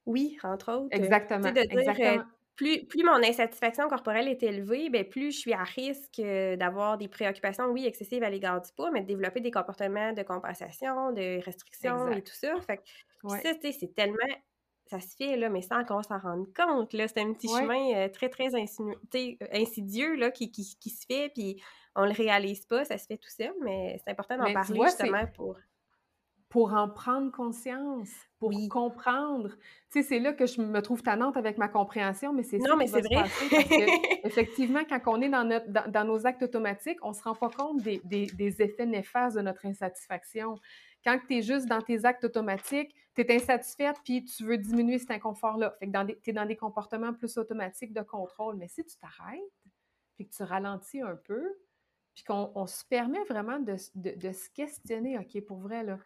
Oui, 0.06 0.38
entre 0.42 0.72
autres, 0.72 0.94
Exactement, 0.96 1.52
de 1.52 1.60
dire, 1.60 1.60
exactement. 1.70 2.24
plus 2.56 2.86
plus 2.86 3.04
mon 3.04 3.22
insatisfaction 3.22 3.88
corporelle 3.88 4.26
est 4.28 4.42
élevée, 4.42 4.88
ben 4.90 5.04
plus 5.08 5.32
je 5.32 5.38
suis 5.38 5.52
à 5.52 5.62
risque, 5.64 6.18
heu, 6.18 6.56
d'avoir 6.56 6.96
des 6.98 7.08
préoccupations, 7.08 7.66
oui, 7.66 7.86
excessives 7.86 8.22
à 8.22 8.30
l'égard 8.30 8.60
du 8.62 8.72
poids, 8.72 8.90
mais 8.90 9.02
de 9.02 9.06
développer 9.06 9.40
des 9.40 9.50
comportements 9.50 10.12
de 10.12 10.22
compensation, 10.22 11.12
de 11.12 11.42
restriction 11.44 12.10
et 12.12 12.22
tout 12.22 12.32
ça. 12.34 12.58
Fait 12.62 12.78
que 12.78 12.82
Ouais, 13.22 13.44
ça, 13.44 13.50
c'est 13.60 13.94
tellement 13.94 14.16
ça 14.90 15.00
se 15.00 15.14
fait, 15.16 15.36
là, 15.36 15.48
mais 15.50 15.62
sans 15.62 15.84
qu'on 15.84 16.02
s'en 16.02 16.18
rende 16.18 16.46
compte. 16.54 16.92
C'est 16.92 17.18
un 17.18 17.32
petit 17.34 17.48
ouais. 17.48 17.68
chemin, 17.68 18.06
heu, 18.06 18.10
très, 18.12 18.28
très 18.28 18.54
insinu 18.54 18.94
heu, 19.14 19.36
insidieux, 19.52 20.16
là, 20.16 20.30
qui 20.30 20.50
qui 20.50 20.76
qui 20.80 20.90
se 20.90 21.06
fait, 21.06 21.30
puis 21.34 21.60
on 21.96 22.04
le 22.04 22.12
réalise 22.12 22.66
pas, 22.66 22.84
ça 22.84 22.98
se 22.98 23.06
fait 23.06 23.18
tout 23.18 23.30
seul, 23.30 23.52
mais 23.62 24.00
c'est 24.04 24.10
important 24.10 24.38
d'en 24.38 24.50
parler 24.50 24.80
vois, 24.80 24.86
justement 24.86 25.26
pour 25.34 25.58
pour 26.48 26.72
en 26.72 26.88
prendre 26.88 27.30
conscience, 27.30 28.10
pour 28.38 28.54
oui. 28.54 28.68
comprendre. 28.68 29.50
Tu 29.92 30.02
sais, 30.02 30.02
c'est 30.02 30.18
là 30.18 30.32
que 30.32 30.46
je 30.46 30.62
me 30.62 30.80
trouve 30.80 31.02
tannante 31.02 31.36
avec 31.36 31.58
ma 31.58 31.68
compréhension, 31.68 32.32
mais 32.32 32.42
c'est 32.42 32.60
ça 32.60 32.74
mais 32.76 32.86
qui 32.86 32.88
c'est 32.88 33.00
va 33.00 33.02
se 33.02 33.10
vrai. 33.10 33.10
passer 33.10 33.50
parce 33.54 33.70
que 33.74 33.92
effectivement, 34.24 34.80
quand 34.88 35.00
on 35.06 35.20
est 35.20 35.28
dans 35.28 35.44
notre 35.44 35.68
dans 35.70 35.90
dans 35.90 36.04
nos 36.06 36.26
actes 36.26 36.42
automatiques, 36.42 36.98
on 37.02 37.12
se 37.12 37.22
rend 37.22 37.34
pas 37.34 37.50
compte 37.50 37.82
des 37.82 38.00
des 38.04 38.30
des 38.30 38.62
effets 38.62 38.86
néfastes 38.86 39.36
de 39.36 39.42
notre 39.42 39.66
insatisfaction. 39.66 40.58
Quand 41.08 41.18
tu 41.26 41.38
es 41.38 41.42
juste 41.42 41.64
dans 41.66 41.80
tes 41.80 42.04
actes 42.04 42.24
automatiques, 42.24 42.94
tu 43.14 43.22
es 43.22 43.34
insatisfaite, 43.34 43.96
puis 44.04 44.22
tu 44.26 44.44
veux 44.44 44.58
diminuer 44.58 44.98
cet 44.98 45.10
inconfort-là. 45.10 45.74
Fait 45.78 45.90
que 45.90 46.12
tu 46.20 46.28
es 46.28 46.32
dans 46.34 46.44
des 46.44 46.54
comportements 46.56 47.14
plus 47.14 47.38
automatiques 47.38 47.94
de 47.94 48.02
contrôle. 48.02 48.56
Mais 48.56 48.68
si 48.68 48.84
tu 48.84 48.94
t'arrêtes, 48.98 49.40
puis 50.16 50.28
que 50.28 50.34
tu 50.34 50.42
ralentis 50.42 51.00
un 51.00 51.16
peu, 51.16 51.42
puis 52.14 52.24
qu'on 52.24 52.52
on 52.54 52.66
se 52.66 52.84
permet 52.84 53.24
vraiment 53.24 53.58
de 53.58 53.78
se 53.78 54.50
questionner: 54.50 55.18
«OK, 55.18 55.40
pour 55.46 55.60
vrai 55.60 55.82
là, 55.82 55.98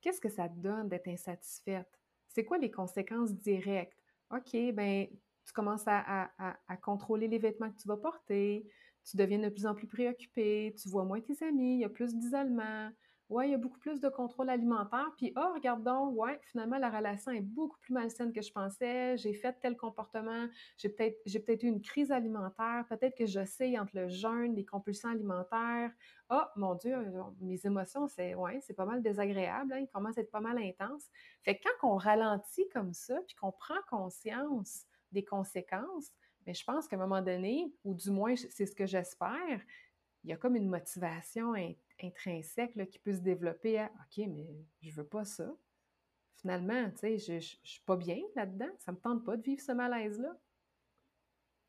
Qu'est-ce 0.00 0.20
que 0.20 0.28
ça 0.30 0.48
te 0.48 0.58
donne 0.58 0.88
d'être 0.88 1.08
insatisfaite? 1.08 1.88
C'est 2.28 2.44
quoi 2.44 2.58
les 2.58 2.70
conséquences 2.70 3.32
directes? 3.34 3.98
OK, 4.30 4.56
ben, 4.72 5.06
tu 5.44 5.52
commences 5.52 5.84
à- 5.86 6.30
à 6.66 6.76
contrôler 6.78 7.28
les 7.28 7.38
vêtements 7.38 7.70
que 7.70 7.76
tu 7.80 7.86
vas 7.86 7.96
porter, 7.96 8.66
tu 9.04 9.16
deviens 9.16 9.38
de 9.38 9.48
plus 9.48 9.66
en 9.66 9.74
plus 9.74 9.86
préoccupé, 9.86 10.74
tu 10.80 10.88
vois 10.88 11.04
moins 11.04 11.20
tes 11.20 11.44
amis, 11.44 11.74
il 11.74 11.80
y 11.80 11.84
a 11.84 11.88
plus 11.88 12.14
d'isolement. 12.14 12.90
Ouais, 13.30 13.46
il 13.46 13.52
y 13.52 13.54
a 13.54 13.58
beaucoup 13.58 13.78
plus 13.78 14.00
de 14.00 14.08
contrôle 14.08 14.50
alimentaire. 14.50 15.12
Puis, 15.16 15.32
oh, 15.36 15.52
regarde 15.54 15.84
donc, 15.84 16.18
ouais, 16.18 16.40
finalement, 16.42 16.78
la 16.78 16.90
relation 16.90 17.30
est 17.30 17.40
beaucoup 17.40 17.78
plus 17.78 17.94
malsaine 17.94 18.32
que 18.32 18.42
je 18.42 18.50
pensais. 18.50 19.16
J'ai 19.18 19.34
fait 19.34 19.52
tel 19.60 19.76
comportement. 19.76 20.48
J'ai 20.76 20.88
peut-être, 20.88 21.62
eu 21.62 21.68
une 21.68 21.80
crise 21.80 22.10
alimentaire. 22.10 22.84
Peut-être 22.88 23.16
que 23.16 23.26
j'oscille 23.26 23.78
entre 23.78 23.92
le 23.94 24.08
jeûne, 24.08 24.56
les 24.56 24.64
compulsions 24.64 25.10
alimentaires. 25.10 25.92
Ah, 26.28 26.50
mon 26.56 26.74
Dieu, 26.74 26.96
mes 27.40 27.64
émotions, 27.64 28.08
c'est 28.08 28.34
ouais, 28.34 28.60
c'est 28.62 28.74
pas 28.74 28.84
mal 28.84 29.00
désagréable, 29.00 29.72
hein, 29.72 29.78
ils 29.78 29.88
commencent 29.88 30.18
à 30.18 30.20
être 30.20 30.30
pas 30.30 30.40
mal 30.40 30.58
intenses. 30.58 31.06
Fait 31.42 31.56
que 31.56 31.62
quand 31.64 31.88
on 31.88 31.96
ralentit 31.96 32.68
comme 32.72 32.92
ça, 32.92 33.20
puis 33.26 33.34
qu'on 33.36 33.50
prend 33.50 33.74
conscience 33.88 34.86
des 35.10 35.24
conséquences, 35.24 36.12
mais 36.46 36.54
je 36.54 36.64
pense 36.64 36.86
qu'à 36.86 36.94
un 36.94 37.00
moment 37.00 37.20
donné, 37.20 37.72
ou 37.84 37.94
du 37.94 38.10
moins 38.10 38.36
c'est 38.36 38.66
ce 38.66 38.74
que 38.74 38.86
j'espère, 38.86 39.60
il 40.22 40.30
y 40.30 40.32
a 40.32 40.36
comme 40.36 40.54
une 40.54 40.68
motivation 40.68 41.54
in 41.54 41.72
intrinsèque, 42.04 42.74
là, 42.76 42.86
qui 42.86 42.98
peut 42.98 43.14
se 43.14 43.20
développer 43.20 43.78
à: 43.78 43.86
«OK, 43.86 44.26
mais 44.28 44.46
je 44.82 44.94
veux 44.94 45.06
pas 45.06 45.24
ça. 45.24 45.50
Finalement, 46.36 46.90
tu 46.90 46.98
sais, 46.98 47.18
je 47.18 47.40
je 47.40 47.56
je 47.62 47.70
suis 47.70 47.82
pas 47.84 47.96
bien 47.96 48.18
là-dedans, 48.36 48.70
ça 48.78 48.92
me 48.92 48.98
tente 48.98 49.24
pas 49.24 49.36
de 49.36 49.42
vivre 49.42 49.62
ce 49.62 49.72
malaise-là». 49.72 50.36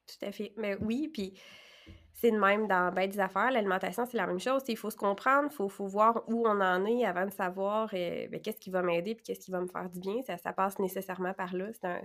Tout 0.08 0.26
à 0.26 0.32
fait. 0.32 0.54
Mais 0.58 0.76
oui, 0.82 1.08
puis 1.08 1.40
c'est 2.14 2.32
de 2.32 2.38
même 2.38 2.68
dans 2.68 2.94
ben 2.94 3.10
des 3.10 3.20
affaires. 3.20 3.52
L'alimentation, 3.52 4.06
c'est 4.06 4.18
la 4.18 4.28
même 4.28 4.40
chose. 4.40 4.62
Il 4.68 4.78
faut 4.78 4.90
se 4.90 4.98
comprendre, 4.98 5.48
il 5.52 5.56
faut, 5.56 5.70
faut 5.70 5.88
voir 5.88 6.24
où 6.28 6.48
on 6.48 6.62
en 6.62 6.86
est 6.86 7.06
avant 7.06 7.26
de 7.26 7.32
savoir 7.32 7.90
euh, 7.94 8.28
ben, 8.28 8.42
qu'est-ce 8.42 8.60
qui 8.60 8.70
va 8.70 8.82
m'aider 8.82 9.16
puis 9.16 9.24
qu'est-ce 9.24 9.40
qui 9.40 9.52
va 9.52 9.62
me 9.62 9.68
faire 9.68 9.90
du 9.90 10.00
bien. 10.00 10.22
Ça, 10.24 10.38
ça 10.38 10.54
passe 10.54 10.78
nécessairement 10.80 11.34
par 11.34 11.56
là. 11.56 11.72
C'est 11.74 11.86
un... 11.86 12.02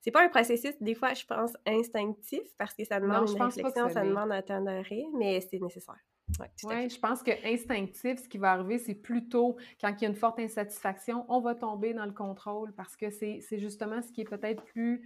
c'est 0.00 0.10
pas 0.10 0.24
un 0.24 0.28
processus, 0.28 0.80
des 0.80 0.94
fois, 0.94 1.14
je 1.14 1.26
pense, 1.26 1.52
instinctif 1.66 2.42
parce 2.56 2.74
que 2.74 2.84
ça 2.84 3.00
demande 3.00 3.28
une 3.28 3.42
réflexion, 3.42 3.88
ça 3.88 4.04
demande 4.04 4.32
un 4.32 4.42
temps 4.42 4.62
d'arrêt, 4.62 5.04
mais 5.18 5.40
c'est 5.40 5.60
nécessaire. 5.60 6.00
Oui, 6.40 6.46
Ouais, 6.64 6.88
je 6.88 6.98
pense 6.98 7.22
que 7.22 7.30
instinctif, 7.46 8.20
ce 8.22 8.28
qui 8.28 8.38
va 8.38 8.52
arriver, 8.52 8.78
c'est 8.78 8.94
plutôt 8.94 9.56
quand 9.80 9.88
il 9.98 10.02
y 10.02 10.04
a 10.06 10.08
une 10.08 10.14
forte 10.16 10.38
insatisfaction, 10.38 11.24
on 11.28 11.40
va 11.40 11.54
tomber 11.54 11.94
dans 11.94 12.04
le 12.06 12.12
contrôle 12.12 12.72
parce 12.74 12.96
que 12.96 13.10
c'est 13.10 13.40
justement 13.58 14.02
ce 14.02 14.12
qui 14.12 14.20
est 14.22 14.28
peut-être 14.28 14.62
plus, 14.64 15.02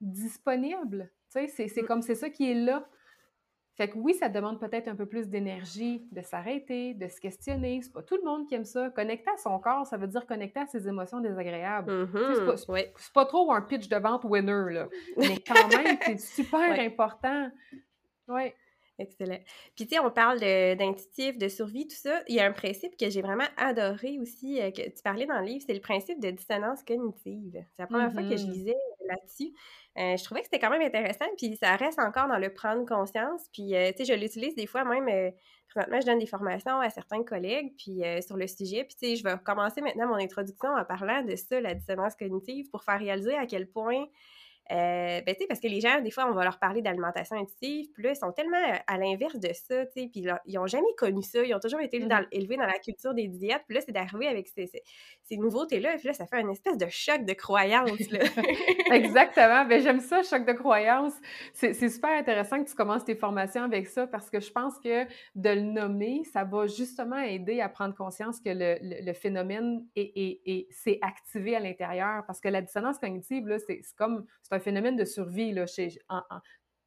disponible. 0.00 1.10
Tu 1.32 1.46
sais, 1.48 1.68
c'est 1.68 1.82
Mm. 1.82 1.86
comme 1.86 2.02
c'est 2.02 2.14
ça 2.14 2.30
qui 2.30 2.50
est 2.50 2.54
là. 2.54 2.86
Fait 3.76 3.88
que 3.88 3.96
oui, 3.96 4.14
ça 4.14 4.28
demande 4.28 4.58
peut-être 4.60 4.88
un 4.88 4.96
peu 4.96 5.06
plus 5.06 5.28
d'énergie 5.28 6.06
de 6.12 6.20
s'arrêter, 6.20 6.92
de 6.94 7.08
se 7.08 7.18
questionner. 7.20 7.80
C'est 7.82 7.92
pas 7.92 8.02
tout 8.02 8.16
le 8.16 8.24
monde 8.24 8.46
qui 8.46 8.54
aime 8.54 8.64
ça. 8.64 8.90
Connecter 8.90 9.30
à 9.30 9.36
son 9.38 9.58
corps, 9.58 9.86
ça 9.86 9.96
veut 9.96 10.08
dire 10.08 10.26
connecter 10.26 10.60
à 10.60 10.66
ses 10.66 10.86
émotions 10.88 11.20
désagréables. 11.20 12.08
Tu 12.12 12.18
sais, 12.18 12.34
c'est 12.34 13.12
pas 13.14 13.22
Oui. 13.22 13.28
trop 13.28 13.52
un 13.52 13.62
pitch 13.62 13.88
de 13.88 13.96
vente 13.96 14.24
winner, 14.24 14.72
là, 14.72 14.88
mais 15.16 15.36
quand 15.46 15.68
même, 15.86 15.98
c'est 16.04 16.20
super 16.20 16.58
Ouais. 16.70 16.86
important. 16.86 17.50
Ouais. 18.28 18.54
Excellent. 19.00 19.38
Puis, 19.74 19.86
tu 19.86 19.94
sais, 19.94 20.00
on 20.00 20.10
parle 20.10 20.40
d'intuitif, 20.40 21.38
de 21.38 21.48
survie, 21.48 21.88
tout 21.88 21.96
ça. 21.96 22.22
Il 22.28 22.34
y 22.34 22.40
a 22.40 22.44
un 22.44 22.52
principe 22.52 22.98
que 22.98 23.08
j'ai 23.08 23.22
vraiment 23.22 23.46
adoré 23.56 24.18
aussi, 24.20 24.60
euh, 24.60 24.70
que 24.70 24.82
tu 24.82 25.02
parlais 25.02 25.24
dans 25.24 25.40
le 25.40 25.46
livre, 25.46 25.64
c'est 25.66 25.72
le 25.72 25.80
principe 25.80 26.20
de 26.20 26.30
dissonance 26.30 26.82
cognitive. 26.82 27.52
C'est 27.54 27.82
la 27.82 27.86
première 27.86 28.12
fois 28.12 28.22
que 28.24 28.36
je 28.36 28.46
Mmh 28.46 28.50
lisais 28.52 28.76
là-dessus. 29.08 29.54
Euh, 29.98 30.16
je 30.18 30.24
trouvais 30.24 30.40
que 30.40 30.46
c'était 30.46 30.58
quand 30.58 30.70
même 30.70 30.82
intéressant, 30.82 31.24
puis 31.38 31.56
ça 31.56 31.76
reste 31.76 31.98
encore 31.98 32.28
dans 32.28 32.38
le 32.38 32.52
prendre 32.52 32.84
conscience. 32.84 33.48
Puis, 33.54 33.74
euh, 33.74 33.90
tu 33.96 34.04
sais, 34.04 34.14
je 34.14 34.20
l'utilise 34.20 34.54
des 34.54 34.66
fois 34.66 34.84
même. 34.84 35.08
euh, 35.08 35.30
présentement, 35.68 36.00
je 36.00 36.06
donne 36.06 36.18
des 36.18 36.26
formations 36.26 36.80
à 36.80 36.90
certains 36.90 37.22
collègues 37.22 37.72
puis 37.78 38.04
euh, 38.04 38.20
sur 38.20 38.36
le 38.36 38.46
sujet. 38.48 38.84
Puis, 38.84 38.96
tu 39.00 39.06
sais, 39.08 39.16
je 39.16 39.24
vais 39.24 39.34
commencer 39.44 39.80
maintenant 39.80 40.08
mon 40.08 40.16
introduction 40.16 40.68
en 40.70 40.84
parlant 40.84 41.22
de 41.22 41.36
ça, 41.36 41.60
la 41.60 41.74
dissonance 41.74 42.16
cognitive, 42.16 42.68
pour 42.70 42.82
faire 42.84 42.98
réaliser 42.98 43.34
à 43.36 43.46
quel 43.46 43.68
point 43.70 44.04
Euh, 44.70 45.20
ben, 45.26 45.34
parce 45.48 45.58
que 45.58 45.66
les 45.66 45.80
gens, 45.80 46.00
des 46.00 46.12
fois, 46.12 46.26
on 46.30 46.32
va 46.32 46.44
leur 46.44 46.58
parler 46.60 46.80
d'alimentation 46.80 47.36
intuitive, 47.36 47.90
puis 47.92 48.04
là, 48.04 48.10
ils 48.10 48.16
sont 48.16 48.30
tellement 48.30 48.56
à 48.86 48.98
l'inverse 48.98 49.36
de 49.36 49.52
ça, 49.52 49.84
tu 49.86 50.02
sais, 50.02 50.08
puis 50.12 50.24
ils 50.46 50.54
n'ont 50.54 50.66
jamais 50.66 50.94
connu 50.96 51.22
ça, 51.22 51.42
ils 51.42 51.52
ont 51.54 51.58
toujours 51.58 51.80
été 51.80 51.98
mmh 51.98 52.10
élevés 52.32 52.56
dans 52.56 52.66
la 52.66 52.78
culture 52.78 53.14
des 53.14 53.28
diètes, 53.28 53.62
puis 53.66 53.76
là, 53.76 53.82
c'est 53.84 53.92
d'arriver 53.92 54.28
avec 54.28 54.48
ces, 54.48 54.70
ces, 55.22 55.36
nouveautés-là, 55.36 55.96
puis 55.98 56.08
là, 56.08 56.12
ça 56.12 56.26
fait 56.26 56.36
un 56.36 56.48
espèce 56.50 56.76
de 56.76 56.86
choc 56.88 57.24
de 57.24 57.32
croyance, 57.32 58.10
là. 58.10 58.20
Exactement, 58.92 59.64
ben 59.64 59.82
j'aime 59.82 60.00
ça, 60.00 60.22
choc 60.22 60.44
de 60.44 60.52
croyance. 60.52 61.14
C'est 61.52 61.88
super 61.88 62.10
intéressant 62.10 62.62
que 62.62 62.68
tu 62.68 62.74
commences 62.74 63.04
tes 63.04 63.16
formations 63.16 63.64
avec 63.64 63.88
ça, 63.88 64.06
parce 64.06 64.30
que 64.30 64.40
je 64.40 64.52
pense 64.52 64.78
que 64.78 65.04
de 65.34 65.50
le 65.50 65.62
nommer, 65.62 66.22
ça 66.32 66.44
va 66.44 66.66
justement 66.66 67.18
aider 67.18 67.60
à 67.60 67.68
prendre 67.68 67.94
conscience 67.94 68.40
que 68.40 68.50
le, 68.50 68.76
le, 68.80 69.12
phénomène 69.12 69.84
est, 69.96 70.66
s'est 70.70 70.98
activé 71.02 71.56
à 71.56 71.60
l'intérieur, 71.60 72.24
parce 72.26 72.40
que 72.40 72.48
la 72.48 72.62
dissonance 72.62 72.98
cognitive, 72.98 73.46
là, 73.48 73.58
c'est 73.58 73.80
comme, 73.96 74.26
c'est 74.42 74.54
un 74.54 74.59
phénomène 74.60 74.96
de 74.96 75.04
survie. 75.04 75.52
Là, 75.52 75.66
chez, 75.66 75.98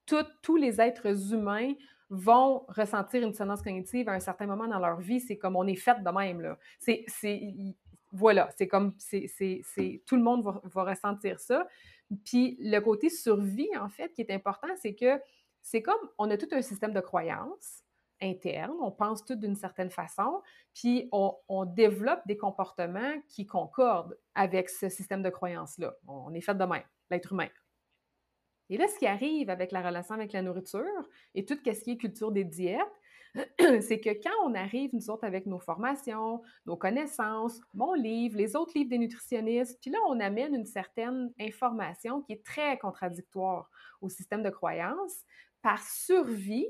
tous 0.06 0.56
les 0.56 0.82
êtres 0.82 1.34
humains 1.34 1.74
vont 2.10 2.66
ressentir 2.68 3.24
une 3.24 3.32
dissonance 3.32 3.62
cognitive 3.62 4.08
à 4.10 4.14
un 4.14 4.20
certain 4.20 4.46
moment 4.46 4.68
dans 4.68 4.80
leur 4.80 5.00
vie. 5.00 5.20
C'est 5.20 5.38
comme 5.38 5.56
on 5.56 5.66
est 5.66 5.76
fait 5.76 6.02
de 6.02 6.10
même. 6.10 6.42
Là. 6.42 6.58
C'est, 6.80 7.06
voilà, 8.12 8.50
c'est 8.58 8.68
comme 8.68 8.94
c'est, 8.98 9.32
tout 10.06 10.16
le 10.16 10.22
monde 10.22 10.44
va, 10.44 10.84
ressentir 10.84 11.40
ça. 11.40 11.68
Puis 12.24 12.58
le 12.60 12.80
côté 12.80 13.10
survie, 13.10 13.70
en 13.80 13.90
fait, 13.90 14.14
qui 14.14 14.22
est 14.22 14.32
important, 14.32 14.68
c'est 14.76 14.94
que 14.94 15.20
c'est 15.62 15.82
comme 15.82 16.10
on 16.18 16.30
a 16.30 16.38
tout 16.38 16.50
un 16.52 16.62
système 16.62 16.94
de 16.94 17.00
croyances 17.00 17.84
interne, 18.22 18.78
on 18.82 18.92
pense 18.92 19.26
tout 19.26 19.36
d'une 19.36 19.56
certaine 19.56 19.90
façon, 19.90 20.42
puis 20.74 21.10
on, 21.12 21.36
on, 21.50 21.66
développe 21.66 22.22
des 22.26 22.38
comportements 22.38 23.20
qui 23.28 23.46
concordent 23.46 24.18
avec 24.34 24.70
ce 24.70 24.88
système 24.88 25.22
de 25.22 25.30
croyances-là. 25.30 25.94
On 26.08 26.34
est 26.34 26.42
fait 26.42 26.56
de 26.56 26.64
même, 26.64 26.84
l'être 27.10 27.34
humain. 27.34 27.50
Et 28.70 28.78
là, 28.78 28.88
ce 28.88 28.98
qui 28.98 29.08
arrive 29.08 29.50
avec 29.50 29.72
la 29.72 29.82
relation 29.82 30.16
avec 30.16 30.34
la 30.34 30.42
nourriture 30.42 31.10
et 31.36 31.46
tout 31.46 31.56
ce 31.64 31.84
qui 31.84 31.92
est 31.92 31.98
culture 31.98 32.32
des 32.32 32.44
diètes, 32.44 32.80
c'est 33.82 34.00
que 34.00 34.12
quand 34.22 34.48
on 34.48 34.54
arrive, 34.54 34.92
nous 34.94 35.10
autres, 35.10 35.24
avec 35.24 35.46
nos 35.48 35.60
formations, 35.60 36.42
nos 36.66 36.78
connaissances, 36.78 37.60
mon 37.74 37.94
livre, 37.94 38.38
les 38.38 38.56
autres 38.56 38.74
livres 38.76 38.90
des 38.90 39.00
nutritionnistes, 39.00 39.80
puis 39.82 39.90
là, 39.90 39.98
on 40.08 40.20
amène 40.20 40.54
une 40.54 40.66
certaine 40.66 41.32
information 41.40 42.22
qui 42.22 42.34
est 42.34 42.46
très 42.46 42.78
contradictoire 42.78 43.70
au 44.02 44.10
système 44.10 44.44
de 44.44 44.50
croyance. 44.50 45.24
Par 45.62 45.82
survie, 45.82 46.68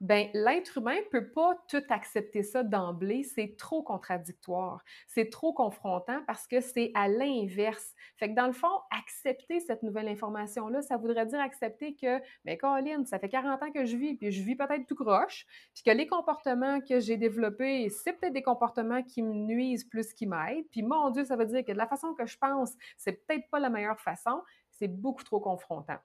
ben 0.00 0.28
l'être 0.32 0.78
humain 0.78 0.96
peut 1.10 1.30
pas 1.30 1.56
tout 1.68 1.82
accepter 1.88 2.42
ça 2.42 2.62
d'emblée, 2.62 3.24
c'est 3.24 3.56
trop 3.56 3.82
contradictoire, 3.82 4.84
c'est 5.06 5.28
trop 5.28 5.52
confrontant 5.52 6.22
parce 6.26 6.46
que 6.46 6.60
c'est 6.60 6.92
à 6.94 7.08
l'inverse. 7.08 7.94
Fait 8.16 8.30
que 8.30 8.34
dans 8.34 8.46
le 8.46 8.52
fond, 8.52 8.68
accepter 8.96 9.60
cette 9.60 9.82
nouvelle 9.82 10.08
information-là, 10.08 10.82
ça 10.82 10.96
voudrait 10.96 11.26
dire 11.26 11.40
accepter 11.40 11.94
que, 11.94 12.20
ben, 12.44 12.56
Caroline, 12.56 13.06
ça 13.06 13.18
fait 13.18 13.28
40 13.28 13.62
ans 13.62 13.72
que 13.72 13.84
je 13.84 13.96
vis, 13.96 14.14
puis 14.14 14.30
je 14.30 14.42
vis 14.42 14.56
peut-être 14.56 14.86
tout 14.86 14.94
croche, 14.94 15.46
puis 15.74 15.82
que 15.82 15.90
les 15.90 16.06
comportements 16.06 16.80
que 16.80 17.00
j'ai 17.00 17.16
développés, 17.16 17.88
c'est 17.88 18.12
peut-être 18.12 18.32
des 18.32 18.42
comportements 18.42 19.02
qui 19.02 19.22
me 19.22 19.34
nuisent 19.34 19.84
plus 19.84 20.12
qu'ils 20.12 20.28
m'aident, 20.28 20.66
puis 20.70 20.82
mon 20.82 21.10
Dieu, 21.10 21.24
ça 21.24 21.36
veut 21.36 21.46
dire 21.46 21.64
que 21.64 21.72
de 21.72 21.78
la 21.78 21.86
façon 21.86 22.14
que 22.14 22.26
je 22.26 22.36
pense, 22.38 22.72
c'est 22.96 23.26
peut-être 23.26 23.48
pas 23.50 23.58
la 23.58 23.70
meilleure 23.70 24.00
façon, 24.00 24.42
c'est 24.70 24.88
beaucoup 24.88 25.24
trop 25.24 25.40
confrontant. 25.40 25.98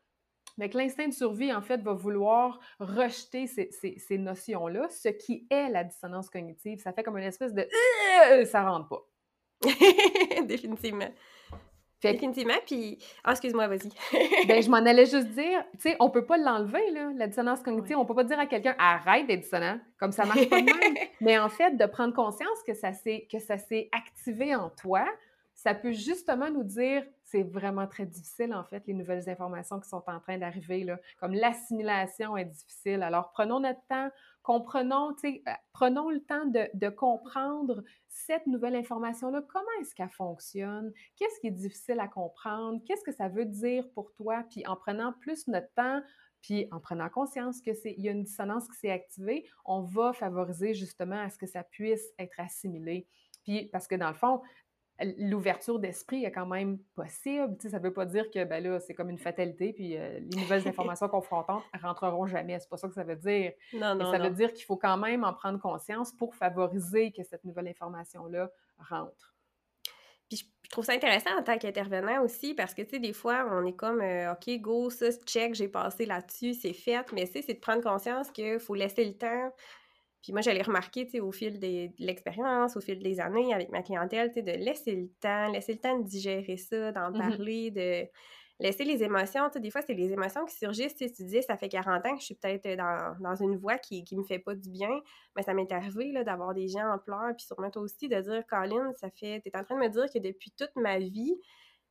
Mais 0.58 0.70
l'instinct 0.74 1.08
de 1.08 1.14
survie, 1.14 1.54
en 1.54 1.62
fait, 1.62 1.82
va 1.82 1.94
vouloir 1.94 2.60
rejeter 2.80 3.48
ces, 3.48 4.18
notions-là, 4.18 4.88
ce 4.90 5.10
qui 5.10 5.48
est 5.50 5.70
la 5.70 5.84
dissonance 5.84 6.30
cognitive. 6.30 6.80
Ça 6.80 6.94
fait 6.94 7.04
comme 7.04 7.18
une 7.18 7.24
espèce 7.24 7.54
de 7.54 7.68
euh, 8.32 8.46
ça 8.46 8.70
rentre 8.70 8.90
pas. 8.90 9.04
Définitivement. 10.46 11.10
Définitivement, 12.12 12.54
puis... 12.66 13.00
Ah, 13.24 13.32
excuse-moi, 13.32 13.68
vas-y. 13.68 13.90
ben, 14.48 14.62
je 14.62 14.70
m'en 14.70 14.78
allais 14.78 15.06
juste 15.06 15.30
dire, 15.30 15.64
tu 15.74 15.90
sais, 15.90 15.96
on 16.00 16.10
peut 16.10 16.26
pas 16.26 16.38
l'enlever, 16.38 16.92
là, 16.92 17.12
la 17.16 17.28
dissonance 17.28 17.62
cognitive. 17.62 17.98
On 17.98 18.06
peut 18.06 18.16
pas 18.16 18.26
dire 18.26 18.40
à 18.40 18.46
quelqu'un, 18.46 18.76
arrête 18.78 19.26
d'être 19.26 19.42
dissonant, 19.42 19.80
comme 19.98 20.12
ça 20.12 20.26
marche 20.26 20.50
pas 20.50 20.60
de 20.60 20.66
même. 20.66 20.96
Mais 21.22 21.38
en 21.40 21.50
fait, 21.50 21.78
de 21.78 21.86
prendre 21.86 22.14
conscience 22.14 22.62
que 22.68 22.74
ça 22.74 22.92
s'est 22.94 23.90
activé 23.92 24.54
en 24.54 24.70
toi, 24.70 25.06
ça 25.56 25.74
peut 25.74 25.94
justement 25.94 26.50
nous 26.50 26.64
dire, 26.64 27.06
c'est 27.34 27.42
vraiment 27.42 27.88
très 27.88 28.06
difficile, 28.06 28.54
en 28.54 28.64
fait, 28.64 28.86
les 28.86 28.94
nouvelles 28.94 29.28
informations 29.28 29.80
qui 29.80 29.90
sont 29.90 30.04
en 30.06 30.20
train 30.20 30.38
d'arriver. 30.38 30.86
Comme 31.20 31.34
l'assimilation 31.34 32.38
est 32.38 32.46
difficile. 32.46 33.02
Alors, 33.02 33.32
prenons 33.32 33.60
notre 33.60 33.84
temps, 33.90 34.12
comprenons, 34.44 35.16
euh, 35.26 35.52
prenons 35.72 36.12
le 36.12 36.20
temps 36.20 36.46
de, 36.46 36.90
comprendre 36.90 37.84
cette 38.08 38.46
nouvelle 38.46 38.76
information-là. 38.76 39.42
Comment 39.52 39.66
est-ce 39.82 39.96
qu'elle 39.96 40.12
fonctionne? 40.12 40.94
Qu'est-ce 41.18 41.40
qui 41.40 41.48
est 41.48 41.52
difficile 41.52 42.00
à 42.00 42.08
comprendre? 42.08 42.80
Qu'est-ce 42.86 43.04
que 43.04 43.12
ça 43.12 43.30
veut 43.30 43.46
dire 43.46 43.90
pour 43.96 44.14
toi? 44.14 44.44
Puis 44.52 44.64
en 44.68 44.76
prenant 44.76 45.12
plus 45.14 45.48
notre 45.48 45.74
temps, 45.74 46.04
puis 46.44 46.68
en 46.70 46.80
prenant 46.80 47.10
conscience 47.10 47.62
qu'il 47.62 47.76
y 47.98 48.10
a 48.10 48.12
une 48.12 48.26
dissonance 48.26 48.68
qui 48.68 48.78
s'est 48.78 48.92
activée, 48.92 49.50
on 49.66 49.82
va 49.82 50.14
favoriser 50.14 50.76
justement 50.76 51.20
à 51.20 51.32
ce 51.32 51.40
que 51.40 51.48
ça 51.48 51.64
puisse 51.64 52.14
être 52.20 52.40
assimilé. 52.40 53.08
Puis 53.44 53.70
parce 53.72 53.88
que 53.88 53.96
dans 53.96 54.10
le 54.10 54.16
fond, 54.16 54.42
l'ouverture 55.18 55.80
d'esprit 55.80 56.26
est 56.26 56.32
quand 56.32 56.46
même 56.46 56.78
possible. 56.96 57.56
ça 57.60 57.78
ne 57.78 57.84
veut 57.84 57.94
pas 57.94 58.06
dire 58.06 58.30
que 58.32 58.44
ben 58.44 58.64
là, 58.64 58.80
c'est 58.80 58.94
comme 58.94 59.10
une 59.10 59.18
fatalité, 59.18 59.74
puis 59.74 59.98
euh, 59.98 60.20
les 60.20 60.42
nouvelles 60.42 60.68
informations 60.68 61.08
confrontantes 61.08 61.64
rentreront 61.82 62.26
jamais. 62.26 62.60
C'est 62.60 62.70
pas 62.70 62.78
ça 62.78 62.88
que 62.88 62.94
ça 62.94 63.04
veut 63.04 63.16
dire. 63.16 63.52
Non, 63.74 63.96
non, 63.96 64.12
ça 64.12 64.20
veut 64.20 64.30
dire 64.30 64.54
qu'il 64.54 64.66
faut 64.66 64.78
quand 64.78 64.98
même 64.98 65.24
en 65.24 65.34
prendre 65.34 65.60
conscience 65.60 66.12
pour 66.12 66.36
favoriser 66.36 67.12
que 67.12 67.24
cette 67.24 67.44
nouvelle 67.44 67.68
information-là 67.68 68.50
rentre. 68.78 69.34
Puis 70.30 70.50
je, 70.64 70.70
trouve 70.70 70.86
ça 70.86 70.94
intéressant 70.94 71.38
en 71.38 71.44
tant 71.44 71.58
qu'intervenant 71.58 72.24
aussi, 72.24 72.54
parce 72.56 72.74
que, 72.74 72.82
tu 72.82 72.92
sais, 72.92 73.00
des 73.00 73.14
fois, 73.14 73.46
on 73.52 73.66
est 73.66 73.76
comme, 73.76 74.02
euh, 74.02 74.34
OK, 74.34 74.50
go, 74.60 74.90
ça, 74.90 75.12
check, 75.26 75.54
j'ai 75.54 75.68
passé 75.68 76.06
là-dessus, 76.06 76.54
c'est 76.56 76.74
fait. 76.74 77.06
Mais, 77.14 77.28
tu 77.28 77.34
sais, 77.34 77.42
c'est 77.44 77.54
de 77.54 77.60
prendre 77.60 77.84
conscience 77.84 78.32
qu'il 78.32 78.60
faut 78.60 78.74
laisser 78.74 79.06
le 79.06 79.14
temps 79.18 79.52
puis 80.24 80.32
moi, 80.32 80.42
j'allais 80.42 80.62
remarquer, 80.62 81.06
tu 81.06 81.12
sais, 81.12 81.20
au 81.20 81.34
fil 81.34 81.60
de 81.60 81.90
l'expérience, 82.00 82.78
au 82.78 82.82
fil 82.82 83.04
des 83.04 83.20
années 83.20 83.54
avec 83.54 83.70
ma 83.70 83.84
clientèle, 83.84 84.30
tu 84.30 84.36
sais, 84.36 84.42
de 84.42 84.54
laisser 84.54 84.96
le 84.96 85.10
temps, 85.20 85.52
laisser 85.52 85.74
le 85.74 85.80
temps 85.80 86.00
de 86.00 86.06
digérer 86.06 86.56
ça, 86.56 86.94
d'en 86.94 87.12
mmh 87.12 87.18
parler, 87.18 87.72
de 87.72 88.08
laisser 88.58 88.86
les 88.86 89.04
émotions. 89.04 89.48
Tu 89.48 89.56
sais, 89.56 89.60
des 89.60 89.70
fois, 89.70 89.82
c'est 89.82 89.94
les 89.94 90.14
émotions 90.14 90.46
qui 90.46 90.56
surgissent. 90.56 90.96
Tu, 90.96 91.10
sais, 91.10 91.14
tu 91.14 91.26
dis, 91.26 91.44
ça 91.44 91.58
fait 91.58 91.68
40 91.68 92.06
ans 92.06 92.14
que 92.16 92.22
je 92.22 92.26
suis 92.26 92.36
peut-être 92.36 92.78
dans, 93.20 93.36
une 93.36 93.58
voie 93.58 93.78
qui, 93.78 94.06
qui 94.06 94.16
me 94.16 94.24
fait 94.24 94.40
pas 94.40 94.56
du 94.56 94.70
bien. 94.70 94.98
Mais 95.36 95.44
ça 95.44 95.54
m'est 95.54 95.70
arrivé, 95.74 96.14
là, 96.14 96.24
d'avoir 96.24 96.54
des 96.54 96.70
gens 96.70 96.88
en 96.88 97.00
pleurs, 97.00 97.36
puis 97.36 97.46
sûrement 97.46 97.70
toi 97.70 97.82
aussi, 97.82 98.08
de 98.08 98.22
dire, 98.22 98.48
Colin, 98.48 98.94
ça 98.94 99.10
fait... 99.10 99.42
Tu 99.42 99.50
es 99.50 99.58
en 99.58 99.66
train 99.66 99.76
de 99.76 99.82
me 99.82 99.90
dire 99.90 100.06
que 100.06 100.20
depuis 100.20 100.52
toute 100.58 100.74
ma 100.78 101.00
vie, 101.00 101.36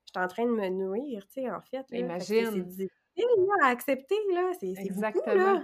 je 0.06 0.18
suis 0.18 0.24
en 0.24 0.26
train 0.26 0.46
de 0.46 0.52
me 0.52 0.70
nourrir, 0.70 1.26
tu 1.26 1.42
sais, 1.42 1.50
en 1.50 1.60
fait. 1.60 1.84
Imagine. 1.90 2.50
C'est 2.50 2.60
difficile 2.62 3.46
à 3.62 3.66
accepter, 3.66 4.16
là. 4.32 4.52
C'est 4.58 4.68
Exactement. 4.68 5.62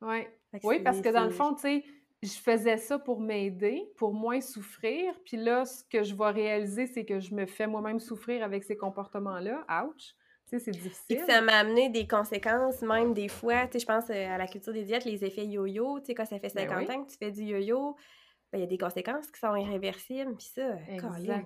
Ouais. 0.00 0.32
Oui, 0.62 0.80
parce 0.82 1.02
que 1.02 1.10
dans 1.10 1.24
le 1.24 1.30
fond, 1.30 1.54
tu 1.54 1.62
sais, 1.62 1.84
je 2.22 2.32
faisais 2.32 2.76
ça 2.78 2.98
pour 2.98 3.20
m'aider, 3.20 3.88
pour 3.96 4.12
moins 4.12 4.40
souffrir. 4.40 5.14
Puis 5.24 5.36
là, 5.36 5.64
ce 5.64 5.84
que 5.84 6.02
je 6.02 6.14
vais 6.14 6.30
réaliser, 6.30 6.86
c'est 6.86 7.04
que 7.04 7.20
je 7.20 7.34
me 7.34 7.46
fais 7.46 7.66
moi-même 7.66 8.00
souffrir 8.00 8.42
avec 8.42 8.64
ces 8.64 8.76
comportements-là. 8.76 9.64
Ouch! 9.84 10.14
Tu 10.48 10.58
sais, 10.58 10.64
c'est 10.64 10.70
difficile. 10.70 11.22
ça 11.26 11.42
m'a 11.42 11.58
amené 11.58 11.90
des 11.90 12.06
conséquences, 12.06 12.80
même 12.80 13.12
des 13.12 13.28
fois. 13.28 13.66
Tu 13.66 13.72
sais, 13.74 13.78
je 13.80 13.86
pense 13.86 14.08
euh, 14.08 14.34
à 14.34 14.38
la 14.38 14.46
culture 14.46 14.72
des 14.72 14.82
diètes, 14.82 15.04
les 15.04 15.24
effets 15.24 15.46
yo-yo. 15.46 16.00
Tu 16.00 16.06
sais, 16.06 16.14
quand 16.14 16.24
ça 16.24 16.38
fait 16.38 16.48
50 16.48 16.86
ben 16.86 16.90
ans 16.90 17.04
que 17.04 17.10
tu 17.10 17.18
fais 17.18 17.30
du 17.30 17.42
yo-yo, 17.42 17.94
ben, 18.50 18.58
il 18.58 18.60
y 18.62 18.64
a 18.64 18.66
des 18.66 18.78
conséquences 18.78 19.30
qui 19.30 19.38
sont 19.38 19.54
irréversibles. 19.54 20.34
Puis 20.36 20.46
ça, 20.54 20.78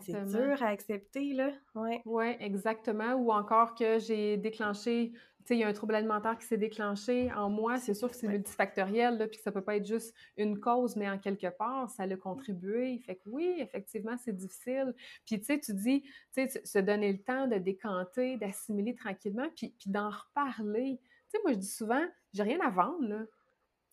c'est 0.01 0.25
dur 0.25 0.63
à 0.63 0.69
accepter, 0.69 1.33
là. 1.33 1.51
Oui, 1.75 2.01
ouais, 2.05 2.37
exactement. 2.41 3.15
Ou 3.15 3.33
encore 3.33 3.75
que 3.75 3.99
j'ai 3.99 4.37
déclenché 4.37 5.13
il 5.51 5.59
y 5.59 5.65
a 5.65 5.69
un 5.69 5.73
trouble 5.73 5.95
alimentaire 5.95 6.37
qui 6.39 6.47
s'est 6.47 6.57
déclenché 6.57 7.33
en 7.33 7.51
moi, 7.51 7.79
c'est 7.79 7.95
sûr 7.95 8.11
que 8.11 8.17
c'est 8.17 8.29
multifactoriel, 8.29 9.19
là, 9.19 9.27
puis 9.27 9.39
que 9.39 9.43
ça 9.43 9.53
peut 9.53 9.63
pas 9.63 9.77
être 9.77 9.87
juste 9.87 10.15
une 10.37 10.59
cause, 10.59 10.97
mais 10.97 11.09
en 11.09 11.19
quelque 11.19 11.49
part, 11.49 11.91
ça 11.91 12.07
l'a 12.07 12.17
contribué. 12.17 12.99
Fait 12.99 13.17
que 13.17 13.23
oui, 13.27 13.57
effectivement, 13.59 14.17
c'est 14.19 14.37
difficile. 14.37 14.95
Puis 15.27 15.39
tu 15.39 15.45
sais, 15.45 15.61
tu 15.61 15.75
dis, 15.75 16.03
tu 16.35 16.49
sais, 16.49 16.63
se 16.65 16.79
donner 16.79 17.13
le 17.13 17.19
temps 17.19 17.47
de 17.47 17.57
décanter, 17.57 18.37
d'assimiler 18.37 18.95
tranquillement, 18.95 19.49
puis, 19.57 19.75
puis 19.79 19.91
d'en 19.91 20.11
reparler. 20.11 20.99
Tu 21.31 21.37
sais, 21.37 21.39
moi, 21.45 21.53
je 21.53 21.59
dis 21.59 21.71
souvent, 21.71 22.05
j'ai 22.33 22.43
rien 22.43 22.61
à 22.61 22.71
vendre, 22.71 23.09
là. 23.09 23.23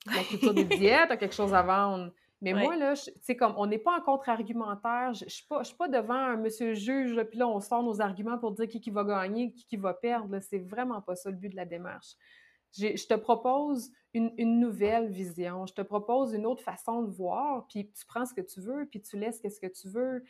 La 0.05 0.23
culture 0.23 0.53
des 0.53 0.63
diètes 0.77 1.11
a 1.11 1.17
quelque 1.17 1.35
chose 1.35 1.53
à 1.53 1.61
vendre. 1.61 2.11
Mais 2.41 2.53
moi, 2.53 2.75
là, 2.77 2.93
tu 2.95 3.35
comme 3.35 3.53
on 3.57 3.65
n'est 3.65 3.79
pas 3.79 3.97
en 3.97 4.01
contre-argumentaire, 4.01 5.13
je 5.13 5.25
ne 5.25 5.29
suis, 5.29 5.45
pas, 5.45 5.61
pas 5.77 5.87
devant 5.89 6.13
un 6.13 6.37
monsieur 6.37 6.73
juge, 6.73 7.21
puis 7.29 7.37
là, 7.37 7.47
on 7.47 7.59
sort 7.59 7.83
nos 7.83 7.99
arguments 8.01 8.37
pour 8.37 8.51
dire 8.51 8.67
qui, 8.67 8.79
qui 8.79 8.91
va 8.91 9.03
gagner, 9.03 9.51
qui, 9.51 9.65
qui 9.65 9.77
va 9.77 9.93
perdre. 9.93 10.39
C'est 10.41 10.59
vraiment 10.59 11.01
pas 11.01 11.15
ça 11.15 11.29
le 11.29 11.35
but 11.35 11.49
de 11.49 11.55
la 11.55 11.65
démarche. 11.65 12.15
Je 12.77 13.07
te 13.07 13.15
propose 13.15 13.91
une, 14.13 14.59
nouvelle 14.59 15.07
vision, 15.09 15.65
je 15.65 15.73
te 15.73 15.81
propose 15.81 16.33
une 16.33 16.45
autre 16.45 16.63
façon 16.63 17.03
de 17.03 17.11
voir, 17.11 17.65
puis 17.67 17.91
tu 17.91 18.05
prends 18.05 18.25
ce 18.25 18.33
que 18.33 18.41
tu 18.41 18.59
veux, 18.59 18.87
puis 18.89 19.01
tu 19.01 19.17
laisses 19.17 19.41
ce 19.41 19.59
que 19.59 19.67
tu 19.67 19.87
veux. 19.87 20.23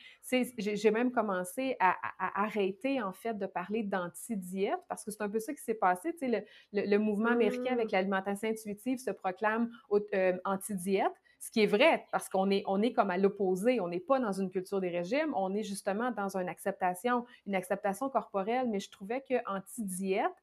J'ai 0.58 0.92
même 0.92 1.12
commencé 1.12 1.76
à, 1.80 1.96
arrêter, 2.42 3.02
en 3.02 3.14
fait, 3.14 3.38
de 3.38 3.46
parler 3.46 3.84
d'anti-diète, 3.84 4.80
parce 4.88 5.04
que 5.04 5.12
c'est 5.12 5.22
un 5.22 5.30
peu 5.30 5.40
ça 5.40 5.54
qui 5.54 5.62
s'est 5.62 5.74
passé. 5.74 6.14
Le, 6.22 6.42
le, 6.74 6.98
mouvement 6.98 7.30
américain 7.30 7.74
avec 7.74 7.88
mmh. 7.88 7.96
l'alimentation 7.96 8.50
intuitive 8.50 9.00
se 9.00 9.12
proclame 9.12 9.70
euh, 10.14 10.38
anti-diète. 10.46 11.14
Ce 11.40 11.52
qui 11.52 11.62
est 11.62 11.68
vrai, 11.68 12.06
parce 12.12 12.28
qu'on 12.28 12.50
est, 12.52 12.64
on 12.68 12.82
est 12.82 12.92
comme 12.92 13.10
à 13.10 13.18
l'opposé. 13.18 13.80
On 13.80 13.88
n'est 13.88 14.00
pas 14.00 14.20
dans 14.20 14.34
une 14.34 14.50
culture 14.50 14.82
des 14.82 14.90
régimes, 14.90 15.34
on 15.36 15.54
est 15.54 15.64
justement 15.64 16.12
dans 16.12 16.38
une 16.38 16.50
acceptation, 16.50 17.26
une 17.48 17.56
acceptation 17.56 18.10
corporelle, 18.10 18.68
mais 18.70 18.80
je 18.80 18.90
trouvais 18.90 19.22
que 19.22 19.36
anti-diète, 19.48 20.36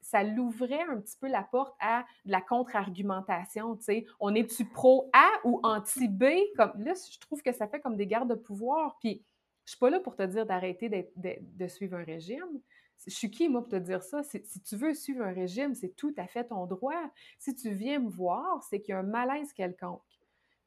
ça 0.00 0.22
l'ouvrait 0.22 0.82
un 0.90 1.00
petit 1.00 1.16
peu 1.20 1.28
la 1.28 1.42
porte 1.42 1.74
à 1.80 2.04
de 2.24 2.32
la 2.32 2.40
contre-argumentation, 2.40 3.76
tu 3.76 3.84
sais. 3.84 4.06
On 4.20 4.34
est-tu 4.34 4.64
pro-A 4.64 5.28
ou 5.44 5.60
anti-B? 5.62 6.24
Comme, 6.56 6.72
là, 6.78 6.94
je 6.94 7.18
trouve 7.20 7.42
que 7.42 7.52
ça 7.52 7.68
fait 7.68 7.80
comme 7.80 7.96
des 7.96 8.06
gardes 8.06 8.30
de 8.30 8.34
pouvoir, 8.34 8.96
puis 9.00 9.24
je 9.64 9.72
suis 9.72 9.78
pas 9.78 9.90
là 9.90 10.00
pour 10.00 10.16
te 10.16 10.22
dire 10.22 10.46
d'arrêter 10.46 10.88
de, 10.88 11.66
suivre 11.66 11.96
un 11.96 12.04
régime. 12.04 12.60
Je 13.06 13.14
suis 13.14 13.30
qui, 13.30 13.48
moi, 13.48 13.62
pour 13.62 13.70
te 13.70 13.76
dire 13.76 14.02
ça? 14.02 14.22
Si, 14.22 14.42
tu 14.62 14.76
veux 14.76 14.94
suivre 14.94 15.22
un 15.24 15.32
régime, 15.32 15.74
c'est 15.74 15.94
tout 15.94 16.14
à 16.16 16.26
fait 16.26 16.44
ton 16.44 16.66
droit. 16.66 17.10
Si 17.38 17.54
tu 17.54 17.70
viens 17.70 18.00
me 18.00 18.08
voir, 18.08 18.62
c'est 18.64 18.80
qu'il 18.80 18.92
y 18.92 18.94
a 18.94 18.98
un 18.98 19.02
malaise 19.02 19.52
quelconque. 19.52 20.02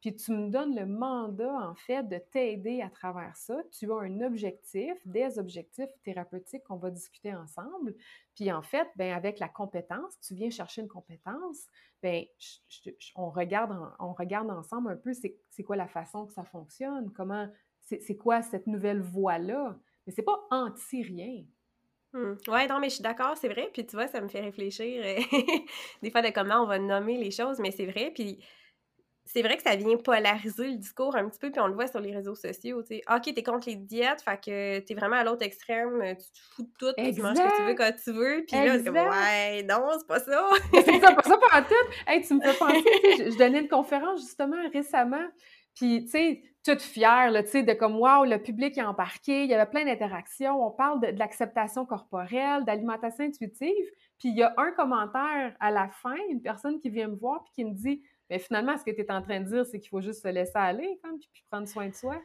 Puis 0.02 0.16
tu 0.16 0.32
me 0.32 0.50
donnes 0.50 0.76
le 0.76 0.86
mandat, 0.86 1.54
en 1.54 1.76
fait, 1.76 2.08
de 2.08 2.18
t'aider 2.18 2.82
à 2.82 2.90
travers 2.90 3.36
ça. 3.36 3.62
Tu 3.72 3.92
as 3.92 3.98
un 3.98 4.22
objectif, 4.22 4.96
des 5.06 5.38
objectifs 5.38 5.90
thérapeutiques 6.04 6.64
qu'on 6.64 6.78
va 6.78 6.90
discuter 6.90 7.36
ensemble. 7.36 7.94
Puis 8.34 8.50
en 8.52 8.62
fait, 8.62 8.88
ben, 8.96 9.14
avec 9.14 9.40
la 9.40 9.50
compétence, 9.50 10.18
tu 10.22 10.36
viens 10.36 10.50
chercher 10.50 10.82
une 10.82 10.88
compétence, 10.88 11.68
ben, 12.02 12.24
on, 13.16 13.30
regarde 13.30 14.50
ensemble 14.52 14.92
un 14.92 14.96
peu 14.96 15.12
c'est 15.14 15.64
quoi 15.64 15.76
la 15.76 15.90
façon 15.90 16.26
que 16.26 16.34
ça 16.34 16.46
fonctionne, 16.46 17.12
comment, 17.12 17.50
c'est 17.82 18.16
quoi 18.16 18.42
cette 18.42 18.68
nouvelle 18.68 19.02
voie-là. 19.02 19.78
Mais 20.08 20.14
c'est 20.14 20.24
pas 20.24 20.40
anti-rien. 20.50 21.44
Mmh. 22.14 22.34
Ouais, 22.48 22.68
non, 22.68 22.80
mais 22.80 22.90
je 22.90 22.96
suis 22.96 23.04
d'accord, 23.04 23.38
c'est 23.38 23.50
vrai. 23.50 23.70
Puis 23.72 23.86
tu 23.86 23.96
vois, 23.96 24.08
ça 24.08 24.20
me 24.22 24.28
fait 24.28 24.42
réfléchir 24.42 25.04
des 26.02 26.12
fois 26.12 26.22
de 26.22 26.30
comment 26.30 26.64
on 26.64 26.66
va 26.66 26.80
nommer 26.80 27.18
les 27.18 27.32
choses, 27.32 27.60
mais 27.60 27.72
c'est 27.72 27.86
vrai. 27.86 28.12
Puis 28.14 28.40
c'est 29.32 29.44
vrai 29.44 29.58
que 29.58 29.64
ça 29.64 29.76
vient 29.76 29.96
polariser 29.98 30.70
le 30.70 30.78
discours 30.78 31.16
un 31.16 31.30
petit 31.30 31.38
peu, 31.38 31.52
puis 31.52 31.62
on 31.62 31.68
le 31.68 31.76
voit 31.76 31.86
sur 31.86 32.00
les 32.00 32.16
réseaux 32.16 32.34
sociaux, 32.34 32.82
tu 32.82 32.96
sais. 32.96 33.02
Ah, 33.06 33.18
OK, 33.18 33.32
t'es 33.32 33.44
contre 33.44 33.70
les 33.70 33.76
diètes, 33.76 34.24
fait 34.24 34.44
que 34.44 34.80
t'es 34.80 34.96
vraiment 34.96 35.18
à 35.18 35.24
l'autre 35.24 35.46
extrême, 35.46 36.02
tu 36.02 36.16
te 36.16 36.40
fous 36.56 36.64
de 36.64 36.72
tout, 36.80 36.94
tu 36.98 37.22
manges 37.22 37.38
ce 37.38 37.44
que 37.44 37.58
tu 37.58 37.64
veux 37.68 37.76
quand 37.76 37.92
tu 38.04 38.12
veux, 38.12 38.44
puis 38.48 38.58
là, 38.58 38.80
c'est 38.80 38.86
comme, 38.86 38.96
ouais, 38.96 39.64
non, 39.64 39.88
c'est 40.00 40.08
pas 40.08 40.20
ça! 40.20 40.50
c'est 40.74 41.00
ça, 41.00 41.12
pas 41.14 41.22
ça 41.22 41.38
pour 41.38 41.68
tout! 41.68 41.94
Hey, 42.08 42.24
tu 42.24 42.34
me 42.34 42.42
fais 42.42 42.54
penser, 42.58 42.84
je, 43.20 43.32
je 43.32 43.38
donnais 43.38 43.60
une 43.60 43.68
conférence, 43.68 44.22
justement, 44.22 44.58
récemment, 44.74 45.28
puis, 45.76 46.06
tu 46.06 46.10
sais, 46.10 46.42
toute 46.64 46.82
fière, 46.82 47.32
tu 47.44 47.50
sais, 47.50 47.64
de 47.64 47.74
comme, 47.74 47.96
wow, 47.96 48.26
le 48.26 48.38
public 48.38 48.78
est 48.78 48.84
embarqué, 48.84 49.44
il 49.44 49.50
y 49.50 49.54
avait 49.54 49.70
plein 49.70 49.86
d'interactions, 49.86 50.66
on 50.66 50.72
parle 50.72 51.00
de, 51.02 51.18
l'acceptation 51.18 51.86
corporelle, 51.86 52.66
d'alimentation 52.66 53.24
intuitive, 53.24 53.86
puis 54.18 54.30
il 54.30 54.38
y 54.38 54.44
a 54.44 54.54
un 54.58 54.72
commentaire 54.72 55.56
à 55.60 55.72
la 55.72 55.88
fin, 55.90 56.16
une 56.30 56.42
personne 56.42 56.80
qui 56.80 56.90
vient 56.90 57.08
me 57.08 57.16
voir, 57.16 57.44
puis 57.44 57.54
qui 57.56 57.66
me 57.66 57.74
dit, 57.74 58.02
mais 58.30 58.40
finalement, 58.40 58.78
ce 58.78 58.84
que 58.84 58.92
tu 58.92 59.02
es 59.02 59.12
en 59.12 59.22
train 59.22 59.40
de 59.40 59.46
dire, 59.46 59.66
c'est 59.66 59.80
qu'il 59.80 59.90
faut 59.90 60.02
juste 60.02 60.22
se 60.22 60.28
laisser 60.28 60.52
aller, 60.56 61.00
comme, 61.04 61.18
puis, 61.18 61.44
prendre 61.50 61.68
soin 61.68 61.88
de 61.88 61.96
soi. 61.96 62.22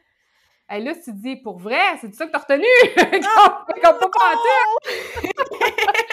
Et 0.70 0.80
là, 0.80 0.94
tu 0.94 1.02
te 1.02 1.10
dis, 1.10 1.36
pour 1.36 1.58
vrai, 1.58 1.78
c'est 2.00 2.12
ça 2.14 2.26
que 2.26 2.30
tu 2.30 2.36
as 2.36 2.40
retenu? 2.40 2.64
comme, 3.82 3.98
pas 3.98 4.10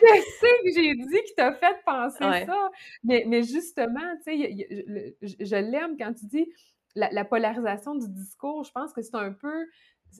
je 0.00 0.22
sais 0.40 0.54
que 0.64 0.72
j'ai 0.74 0.94
dit 0.94 1.22
qui 1.26 1.34
t'a 1.34 1.52
fait 1.52 1.76
penser 1.84 2.18
ça. 2.18 2.70
Mais, 3.04 3.24
mais 3.26 3.42
justement, 3.42 4.00
tu 4.24 4.36
sais, 4.36 5.16
je 5.22 5.56
l'aime 5.56 5.96
quand 5.96 6.12
tu 6.12 6.26
dis, 6.26 6.48
la, 6.94 7.24
polarisation 7.24 7.94
du 7.94 8.08
discours, 8.08 8.64
je 8.64 8.72
pense 8.72 8.92
que 8.92 9.02
c'est 9.02 9.14
un 9.14 9.32
peu, 9.32 9.66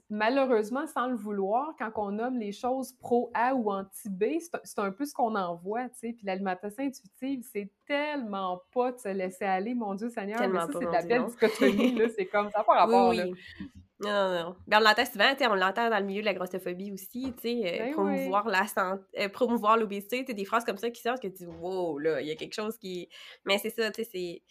malheureusement, 0.09 0.87
sans 0.87 1.09
le 1.09 1.17
vouloir, 1.17 1.75
quand 1.79 1.91
on 1.97 2.13
nomme 2.13 2.39
les 2.39 2.53
choses 2.53 2.93
pro-A 3.01 3.55
ou 3.55 3.71
anti-B, 3.71 4.25
c'est 4.65 4.79
un, 4.79 4.93
peu 4.93 5.05
ce 5.05 5.15
qu'on 5.15 5.35
en 5.35 5.57
voit, 5.57 5.89
tu 5.89 5.99
sais. 5.99 6.13
Puis 6.13 6.25
l'alimentation 6.25 6.85
intuitive, 6.85 7.45
c'est 7.53 7.71
tellement 7.87 8.63
pas 8.73 8.93
de 8.93 8.99
se 8.99 9.09
laisser 9.09 9.45
aller, 9.45 9.75
mon 9.75 9.95
Dieu 9.95 10.09
Seigneur, 10.09 10.41
mais 10.49 10.59
ça, 10.59 10.69
c'est 10.73 10.87
de 10.87 10.93
la 10.93 11.03
belle 11.03 11.27
dichotomie, 11.27 11.95
là, 11.95 12.07
c'est 12.17 12.27
comme 12.27 12.51
ça, 12.51 12.63
pas 12.63 12.75
rapport, 12.81 13.13
là. 13.13 13.25
Non, 14.03 14.09
non, 14.11 14.45
non. 14.45 14.57
Ben, 14.67 14.79
on 14.79 14.81
l'entend 14.81 15.05
souvent, 15.05 15.35
on 15.51 15.55
l'entend 15.55 15.91
dans 15.91 15.99
le 15.99 16.07
milieu 16.07 16.23
de 16.23 16.27
la 16.27 16.33
grossophobie 16.33 16.91
aussi, 16.91 17.35
tu 17.35 17.43
sais, 17.43 17.63
euh, 17.67 17.85
ben 17.85 17.93
promouvoir 17.93 18.49
la 18.49 18.67
santé, 18.67 19.03
euh, 19.19 19.29
promouvoir 19.29 19.77
l'obésité, 19.77 20.23
des 20.23 20.45
phrases 20.47 20.65
comme 20.65 20.79
ça 20.79 20.89
qui 20.89 21.03
sortent 21.03 21.21
que 21.21 21.29
tu 21.29 21.45
dis, 21.45 21.47
wow, 21.47 21.99
là, 21.99 22.23
il 22.23 22.27
y 22.27 22.31
a 22.31 22.35
quelque 22.35 22.55
chose 22.55 22.79
qui... 22.79 23.11
Mais 23.45 23.59
c'est 23.59 23.69
ça, 23.69 23.91
tu 23.91 24.03
sais, 24.03 24.11
c'est 24.11 24.43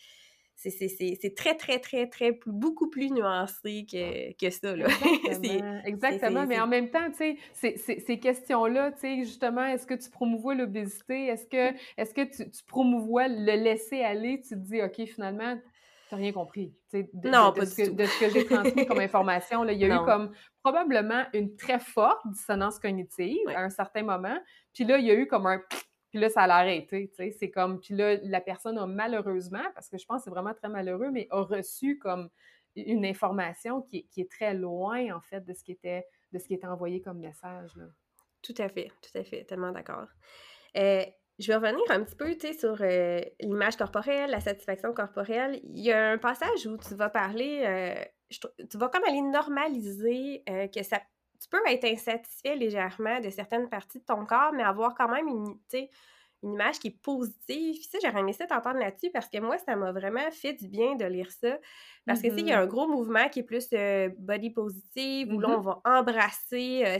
c'est 0.59 1.35
très, 1.35 1.55
très, 1.55 1.79
très, 1.79 2.07
très, 2.07 2.39
beaucoup 2.45 2.89
plus 2.89 3.09
nuancé 3.11 3.85
que, 3.89 4.33
que 4.33 4.49
ça. 4.49 4.75
Là. 4.75 4.87
Exactement, 5.25 5.81
Exactement. 5.85 6.45
mais 6.45 6.59
en 6.59 6.67
même 6.67 6.89
temps, 6.89 7.09
tu 7.11 7.37
sais, 7.53 7.77
ces 7.77 8.19
questions-là, 8.19 8.91
tu 8.91 8.99
sais, 8.99 9.17
justement, 9.19 9.65
est-ce 9.65 9.87
que 9.87 9.93
tu 9.93 10.09
promouvois 10.09 10.55
l'obésité? 10.55 11.27
Est-ce 11.27 11.47
que, 11.47 11.75
est 11.97 12.13
que 12.13 12.23
tu, 12.23 12.49
tu 12.49 12.63
promouvois 12.65 13.29
le 13.29 13.55
laisser 13.55 14.01
aller? 14.01 14.41
Tu 14.41 14.49
te 14.49 14.55
dis, 14.55 14.81
OK, 14.81 15.05
finalement, 15.05 15.57
tu 16.09 16.15
n'as 16.15 16.21
rien 16.21 16.31
compris. 16.33 16.73
De, 16.91 17.29
non, 17.29 17.51
de, 17.51 17.63
ce 17.65 17.75
que, 17.75 17.89
de, 17.91 18.05
ce 18.05 18.19
que, 18.19 18.29
j'ai 18.31 18.45
transmis 18.45 18.85
comme 18.85 18.99
information. 18.99 19.63
Là, 19.63 19.73
il 19.73 19.79
y 19.79 19.85
a 19.85 19.95
eu 19.95 20.05
comme 20.05 20.31
probablement 20.61 21.23
une 21.33 21.55
très 21.55 21.79
forte 21.79 22.19
dissonance 22.25 22.79
cognitive 22.79 23.47
à 23.55 23.61
un 23.61 23.69
certain 23.69 24.03
moment. 24.03 24.37
Puis 24.73 24.83
là, 24.83 24.97
il 24.97 25.05
y 25.05 25.11
a 25.11 25.13
eu 25.13 25.27
comme 25.27 25.45
un 25.45 25.61
puis 26.09 26.19
là, 26.19 26.29
ça 26.29 26.47
l'a 26.47 26.57
arrêté, 26.57 27.09
tu 27.09 27.15
sais. 27.15 27.31
C'est 27.31 27.51
comme, 27.51 27.79
puis 27.79 27.93
là, 27.93 28.17
la 28.23 28.41
personne 28.41 28.77
a 28.77 28.87
malheureusement, 28.87 29.63
parce 29.75 29.89
que 29.89 29.97
je 29.97 30.05
pense 30.05 30.19
que 30.19 30.23
c'est 30.25 30.29
vraiment 30.29 30.53
très 30.53 30.69
malheureux, 30.69 31.11
mais 31.11 31.27
a 31.29 31.41
reçu 31.41 31.99
comme 31.99 32.29
une 32.75 33.05
information 33.05 33.81
qui, 33.81 34.07
est 34.17 34.31
très 34.31 34.53
loin, 34.53 35.15
en 35.15 35.21
fait, 35.21 35.41
de 35.41 35.53
ce 35.53 35.63
qui 35.63 35.71
était, 35.71 36.05
de 36.31 36.39
ce 36.39 36.47
qui 36.47 36.55
était 36.55 36.67
envoyé 36.67 37.01
comme 37.01 37.19
message, 37.19 37.71
là. 37.75 37.85
Tout 38.41 38.55
à 38.57 38.69
fait, 38.69 38.89
tout 39.01 39.17
à 39.17 39.23
fait, 39.23 39.43
tellement 39.43 39.71
d'accord. 39.71 40.07
Euh, 40.77 41.03
je 41.39 41.47
vais 41.47 41.55
revenir 41.55 41.83
un 41.89 42.03
petit 42.03 42.15
peu, 42.15 42.33
tu 42.35 42.47
sais, 42.47 42.53
sur 42.53 42.77
euh, 42.81 43.19
l'image 43.41 43.75
corporelle, 43.75 44.31
la 44.31 44.39
satisfaction 44.39 44.93
corporelle. 44.93 45.59
Il 45.63 45.83
y 45.83 45.91
a 45.91 46.11
un 46.11 46.17
passage 46.17 46.65
où 46.65 46.77
tu 46.77 46.95
vas 46.95 47.09
parler, 47.09 47.63
euh, 47.65 48.03
tu 48.69 48.77
vas 48.77 48.87
comme 48.87 49.03
aller 49.03 49.21
normaliser 49.21 50.43
que 50.73 50.83
ça 50.83 51.01
tu 51.39 51.49
peux 51.49 51.59
être 51.67 51.85
insatisfait 51.85 52.55
légèrement 52.55 53.19
de 53.19 53.29
certaines 53.29 53.69
parties 53.69 53.99
de 53.99 54.05
ton 54.05 54.25
corps, 54.25 54.51
mais 54.53 54.63
avoir 54.63 54.93
quand 54.95 55.07
même 55.07 55.27
une, 55.27 55.57
une 56.43 56.53
image 56.53 56.79
qui 56.79 56.87
est 56.87 57.01
positive. 57.01 57.75
Puis 57.75 57.89
ça, 57.91 57.97
j'aurais 58.03 58.19
aimé 58.19 58.33
ça 58.33 58.45
t'entendre 58.45 58.79
là-dessus 58.79 59.09
parce 59.11 59.29
que 59.29 59.39
moi, 59.39 59.57
ça 59.57 59.75
m'a 59.75 59.91
vraiment 59.91 60.29
fait 60.31 60.53
du 60.53 60.67
bien 60.67 60.95
de 60.95 61.05
lire 61.05 61.31
ça. 61.31 61.57
Parce 62.05 62.21
que, 62.21 62.27
tu 62.27 62.35
sais, 62.35 62.41
il 62.41 62.47
y 62.47 62.51
a 62.51 62.59
mm-hmm. 62.59 62.63
un 62.63 62.67
gros 62.67 62.87
mouvement 62.87 63.29
qui 63.29 63.39
est 63.39 63.43
plus 63.43 63.67
euh, 63.73 64.09
body 64.17 64.49
positive, 64.51 65.33
où 65.33 65.39
là, 65.39 65.49
on 65.49 65.61
mm-hmm. 65.61 65.63
va 65.63 65.81
embrasser 65.85 66.83
euh, 66.85 66.97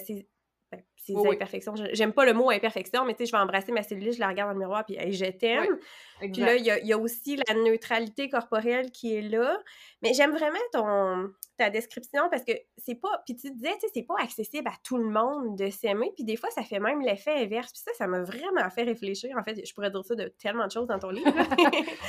ben, 0.72 0.82
ces 0.96 1.16
imperfections. 1.16 1.74
J'aime 1.94 2.14
pas 2.14 2.26
le 2.26 2.34
mot 2.34 2.50
imperfection, 2.52 3.06
mais 3.06 3.14
tu 3.14 3.20
sais, 3.20 3.26
je 3.28 3.32
vais 3.32 3.42
embrasser 3.42 3.72
ma 3.72 3.84
cellulite, 3.84 4.14
je 4.14 4.20
la 4.20 4.28
regarde 4.28 4.50
dans 4.50 4.54
le 4.54 4.60
miroir, 4.60 4.86
puis 4.86 4.98
je 5.12 5.26
t'aime. 5.26 5.78
puis 6.20 6.42
là, 6.42 6.56
il 6.56 6.66
y, 6.66 6.94
a, 6.94 6.98
aussi 6.98 7.40
la 7.48 7.56
neutralité 7.56 8.30
corporelle 8.30 8.92
qui 8.92 9.16
est 9.16 9.22
là. 9.22 9.58
Mais 10.02 10.14
j'aime 10.14 10.32
vraiment 10.32 10.60
ton, 10.72 11.32
ta 11.58 11.70
description 11.70 12.30
parce 12.30 12.44
que 12.44 12.54
c'est 12.78 12.96
pas. 12.96 13.22
Puis 13.26 13.36
tu 13.36 13.52
disais, 13.52 13.74
tu 13.74 13.82
sais, 13.82 13.88
c'est 13.94 14.04
pas 14.04 14.16
accessible 14.22 14.68
à 14.68 14.76
tout 14.84 14.98
le 14.98 15.10
monde 15.10 15.58
de 15.58 15.70
s'aimer. 15.70 16.12
Puis 16.16 16.24
des 16.24 16.36
fois, 16.36 16.50
ça 16.52 16.64
fait 16.64 16.80
même 16.80 17.02
l'effet 17.02 17.44
inverse. 17.44 17.72
Puis 17.72 17.82
ça, 17.84 17.92
ça 17.98 18.08
m'a 18.08 18.22
vraiment 18.22 18.70
fait 18.70 18.84
réfléchir. 18.84 19.36
En 19.38 19.44
fait, 19.44 19.66
je 19.66 19.74
pourrais 19.74 19.90
dire 19.90 20.04
ça 20.04 20.16
de 20.16 20.34
tellement 20.40 20.68
de 20.68 20.72
choses 20.72 20.88
dans 20.88 21.00
ton 21.00 21.10
livre. 21.10 21.32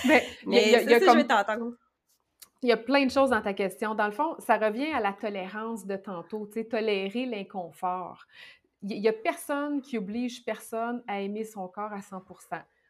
mais, 0.07 0.25
mais 0.47 0.71
y 0.71 0.75
a, 0.75 0.81
je 0.83 1.17
vais 1.17 1.25
t'entendre. 1.27 1.73
Il 2.63 2.69
y 2.69 2.73
a 2.73 2.77
plein 2.77 3.07
de 3.07 3.11
choses 3.11 3.31
dans 3.31 3.41
ta 3.41 3.55
question. 3.55 3.95
Dans 3.95 4.07
le 4.07 4.13
fond, 4.13 4.37
ça 4.39 4.59
revient 4.59 4.93
à 4.93 5.01
la 5.01 5.13
tolérance 5.13 5.87
de 5.87 5.97
tantôt, 5.97 6.47
tu 6.47 6.61
sais, 6.61 6.65
tolérer 6.65 7.25
l'inconfort. 7.25 8.27
Il 8.83 9.01
n'y 9.01 9.09
a 9.09 9.13
personne 9.13 9.81
qui 9.81 9.97
oblige 9.97 10.45
personne 10.45 11.03
à 11.07 11.21
aimer 11.21 11.45
son 11.45 11.69
corps 11.69 11.93
à 11.93 12.03
100 12.03 12.23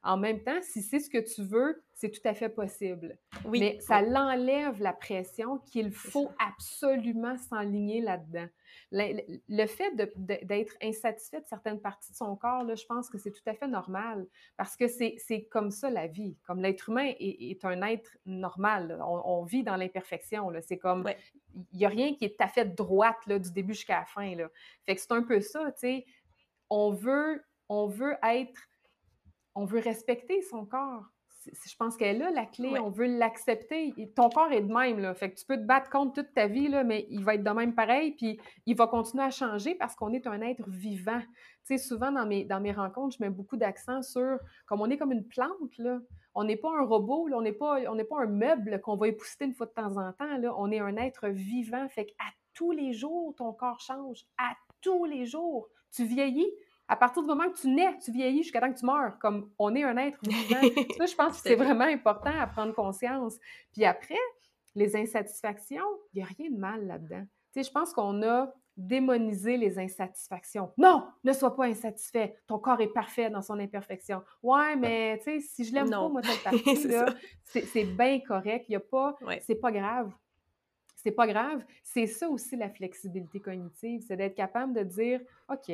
en 0.02 0.16
même 0.16 0.42
temps, 0.42 0.58
si 0.62 0.82
c'est 0.82 0.98
ce 0.98 1.10
que 1.10 1.18
tu 1.18 1.42
veux, 1.42 1.82
c'est 1.92 2.10
tout 2.10 2.26
à 2.26 2.32
fait 2.32 2.48
possible. 2.48 3.18
Oui. 3.44 3.60
Mais 3.60 3.78
ça 3.80 4.00
l'enlève 4.00 4.80
la 4.80 4.94
pression 4.94 5.58
qu'il 5.58 5.92
faut 5.92 6.30
absolument 6.38 7.36
s'enligner 7.36 8.00
là-dedans. 8.00 8.48
Le, 8.92 9.66
fait 9.66 9.94
d'être 10.16 10.74
insatisfait 10.82 11.40
de 11.40 11.46
certaines 11.46 11.80
parties 11.80 12.12
de 12.12 12.16
son 12.16 12.34
corps, 12.36 12.64
là, 12.64 12.74
je 12.74 12.86
pense 12.86 13.10
que 13.10 13.18
c'est 13.18 13.30
tout 13.30 13.42
à 13.46 13.52
fait 13.52 13.68
normal 13.68 14.26
parce 14.56 14.74
que 14.76 14.88
c'est 14.88 15.48
comme 15.50 15.70
ça 15.70 15.90
la 15.90 16.06
vie. 16.06 16.38
Comme 16.46 16.62
l'être 16.62 16.88
humain 16.88 17.12
est, 17.18 17.62
un 17.64 17.82
être 17.82 18.16
normal. 18.24 18.98
On, 19.02 19.44
vit 19.44 19.62
dans 19.62 19.76
l'imperfection. 19.76 20.50
C'est 20.62 20.78
comme, 20.78 21.10
il 21.72 21.78
n'y 21.78 21.84
a 21.84 21.88
rien 21.88 22.14
qui 22.14 22.24
est 22.24 22.38
tout 22.38 22.44
à 22.44 22.48
fait 22.48 22.64
droite 22.64 23.18
là, 23.26 23.38
du 23.38 23.52
début 23.52 23.74
jusqu'à 23.74 24.00
la 24.00 24.06
fin. 24.06 24.34
Là. 24.34 24.48
Fait 24.86 24.94
que 24.94 25.00
c'est 25.02 25.12
un 25.12 25.22
peu 25.22 25.40
ça, 25.40 25.70
tu 25.72 25.80
sais. 25.80 26.06
On 26.70 26.90
veut, 26.90 27.44
on 27.68 27.86
veut 27.86 28.16
être 28.22 28.69
on 29.54 29.64
veut 29.64 29.80
respecter 29.80 30.42
son 30.42 30.64
corps. 30.64 31.04
Je 31.46 31.76
pense 31.76 31.96
qu'elle 31.96 32.16
est 32.16 32.18
là, 32.18 32.30
la 32.30 32.44
clé. 32.44 32.78
On 32.78 32.90
veut 32.90 33.06
l'accepter. 33.06 33.94
Ton 34.14 34.28
corps 34.28 34.52
est 34.52 34.60
de 34.60 34.72
même. 34.72 34.98
Là. 34.98 35.14
Fait 35.14 35.30
que 35.30 35.38
tu 35.38 35.46
peux 35.46 35.56
te 35.56 35.64
battre 35.64 35.88
contre 35.88 36.22
toute 36.22 36.34
ta 36.34 36.46
vie, 36.46 36.68
là, 36.68 36.84
mais 36.84 37.06
il 37.08 37.24
va 37.24 37.34
être 37.34 37.42
de 37.42 37.50
même 37.50 37.74
pareil. 37.74 38.12
Puis 38.12 38.38
il 38.66 38.76
va 38.76 38.86
continuer 38.86 39.24
à 39.24 39.30
changer 39.30 39.74
parce 39.74 39.94
qu'on 39.96 40.12
est 40.12 40.26
un 40.26 40.42
être 40.42 40.68
vivant. 40.68 41.20
Tu 41.66 41.76
sais, 41.76 41.78
souvent 41.78 42.12
dans 42.12 42.26
mes, 42.26 42.44
dans 42.44 42.60
mes 42.60 42.72
rencontres, 42.72 43.16
je 43.18 43.24
mets 43.24 43.30
beaucoup 43.30 43.56
d'accent 43.56 44.02
sur 44.02 44.38
comme 44.66 44.82
on 44.82 44.90
est 44.90 44.98
comme 44.98 45.12
une 45.12 45.26
plante. 45.26 45.78
Là. 45.78 46.00
On 46.34 46.44
n'est 46.44 46.56
pas 46.56 46.70
un 46.78 46.84
robot, 46.84 47.28
là. 47.28 47.38
on 47.38 47.42
n'est 47.42 47.52
pas, 47.52 47.80
on 47.88 47.96
pas 47.96 48.22
un 48.22 48.26
meuble 48.26 48.80
qu'on 48.82 48.96
va 48.96 49.08
épousseter 49.08 49.46
une 49.46 49.54
fois 49.54 49.66
de 49.66 49.72
temps 49.72 49.96
en 49.96 50.12
temps. 50.12 50.36
Là. 50.36 50.54
On 50.58 50.70
est 50.70 50.80
un 50.80 50.96
être 50.96 51.28
vivant. 51.28 51.88
Fait 51.88 52.04
qu'à 52.04 52.24
tous 52.52 52.72
les 52.72 52.92
jours, 52.92 53.34
ton 53.36 53.54
corps 53.54 53.80
change. 53.80 54.26
À 54.36 54.52
tous 54.82 55.06
les 55.06 55.24
jours. 55.24 55.68
Tu 55.92 56.04
vieillis, 56.04 56.52
à 56.90 56.96
partir 56.96 57.22
du 57.22 57.28
moment 57.28 57.48
que 57.48 57.56
tu 57.56 57.68
nais, 57.68 57.96
tu 58.04 58.10
vieillis 58.10 58.42
jusqu'à 58.42 58.60
temps 58.60 58.72
que 58.72 58.78
tu 58.78 58.84
meurs, 58.84 59.16
comme 59.20 59.48
on 59.60 59.72
est 59.76 59.84
un 59.84 59.96
être 59.96 60.18
vivant. 60.24 60.60
ça, 60.98 61.06
je 61.06 61.14
pense 61.14 61.40
que 61.40 61.48
c'est 61.48 61.54
vraiment 61.54 61.84
important 61.84 62.32
à 62.36 62.48
prendre 62.48 62.74
conscience. 62.74 63.38
Puis 63.72 63.84
après, 63.84 64.18
les 64.74 64.96
insatisfactions, 64.96 65.86
il 66.12 66.16
n'y 66.16 66.22
a 66.24 66.26
rien 66.36 66.50
de 66.50 66.58
mal 66.58 66.86
là-dedans. 66.88 67.22
Tu 67.52 67.62
sais, 67.62 67.68
je 67.68 67.70
pense 67.72 67.92
qu'on 67.92 68.20
a 68.24 68.52
démoniser 68.76 69.56
les 69.56 69.78
insatisfactions. 69.78 70.72
Non, 70.78 71.06
ne 71.22 71.32
sois 71.32 71.54
pas 71.54 71.66
insatisfait. 71.66 72.34
Ton 72.48 72.58
corps 72.58 72.80
est 72.80 72.92
parfait 72.92 73.30
dans 73.30 73.42
son 73.42 73.60
imperfection. 73.60 74.22
Ouais, 74.42 74.74
mais 74.74 75.18
tu 75.18 75.24
sais, 75.24 75.40
si 75.40 75.64
je 75.64 75.72
l'aime 75.72 75.90
pas, 75.90 76.08
moi, 76.08 76.22
cette 76.24 76.42
partie-là, 76.64 77.14
c'est 77.44 77.84
bien 77.84 78.18
correct. 78.18 78.64
Il 78.68 78.72
y 78.72 78.76
a 78.76 78.80
pas, 78.80 79.16
c'est 79.42 79.60
pas 79.60 79.70
grave. 79.70 80.10
C'est 80.96 81.12
pas 81.12 81.28
grave. 81.28 81.64
C'est 81.84 82.06
ça 82.06 82.28
aussi 82.28 82.56
la 82.56 82.68
flexibilité 82.68 83.38
cognitive, 83.38 84.02
c'est 84.06 84.16
d'être 84.16 84.34
capable 84.34 84.72
de 84.72 84.82
dire, 84.82 85.20
OK, 85.48 85.72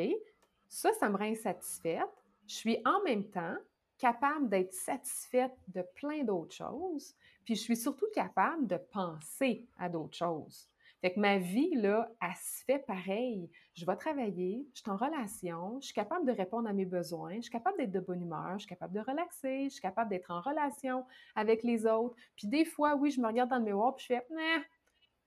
ça, 0.68 0.92
ça 0.94 1.08
me 1.08 1.16
rend 1.16 1.24
insatisfaite. 1.24 2.08
Je 2.46 2.54
suis 2.54 2.78
en 2.84 3.02
même 3.02 3.24
temps 3.30 3.56
capable 3.98 4.48
d'être 4.48 4.72
satisfaite 4.72 5.56
de 5.68 5.82
plein 5.94 6.22
d'autres 6.22 6.54
choses, 6.54 7.14
puis 7.44 7.54
je 7.54 7.62
suis 7.62 7.76
surtout 7.76 8.06
capable 8.14 8.66
de 8.66 8.76
penser 8.76 9.66
à 9.78 9.88
d'autres 9.88 10.16
choses. 10.16 10.68
Fait 11.00 11.12
que 11.12 11.20
ma 11.20 11.38
vie, 11.38 11.74
là, 11.74 12.10
elle 12.20 12.34
se 12.34 12.64
fait 12.64 12.78
pareil. 12.78 13.50
Je 13.74 13.84
vais 13.84 13.96
travailler, 13.96 14.66
je 14.74 14.80
suis 14.80 14.90
en 14.90 14.96
relation, 14.96 15.78
je 15.80 15.86
suis 15.86 15.94
capable 15.94 16.26
de 16.26 16.32
répondre 16.32 16.68
à 16.68 16.72
mes 16.72 16.86
besoins, 16.86 17.36
je 17.36 17.42
suis 17.42 17.50
capable 17.50 17.76
d'être 17.78 17.92
de 17.92 18.00
bonne 18.00 18.22
humeur, 18.22 18.54
je 18.54 18.60
suis 18.60 18.68
capable 18.68 18.94
de 18.94 19.00
relaxer, 19.00 19.64
je 19.64 19.74
suis 19.74 19.82
capable 19.82 20.10
d'être 20.10 20.30
en 20.30 20.40
relation 20.40 21.04
avec 21.34 21.62
les 21.62 21.86
autres. 21.86 22.16
Puis 22.34 22.48
des 22.48 22.64
fois, 22.64 22.96
oui, 22.96 23.10
je 23.10 23.20
me 23.20 23.26
regarde 23.26 23.50
dans 23.50 23.58
le 23.58 23.64
miroir, 23.64 23.94
puis 23.94 24.06
je 24.08 24.14
fais, 24.14 24.26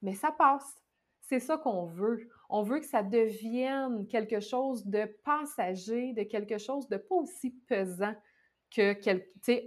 mais 0.02 0.14
ça 0.16 0.32
passe. 0.32 0.82
C'est 1.22 1.40
ça 1.40 1.58
qu'on 1.58 1.86
veut. 1.86 2.28
On 2.50 2.64
veut 2.64 2.80
que 2.80 2.86
ça 2.86 3.04
devienne 3.04 4.08
quelque 4.08 4.40
chose 4.40 4.86
de 4.86 5.06
passager, 5.24 6.14
de 6.14 6.24
quelque 6.24 6.58
chose 6.58 6.88
de 6.90 6.98
pas 6.98 7.16
aussi 7.16 7.52
pesant 7.68 8.16
que 8.72 8.96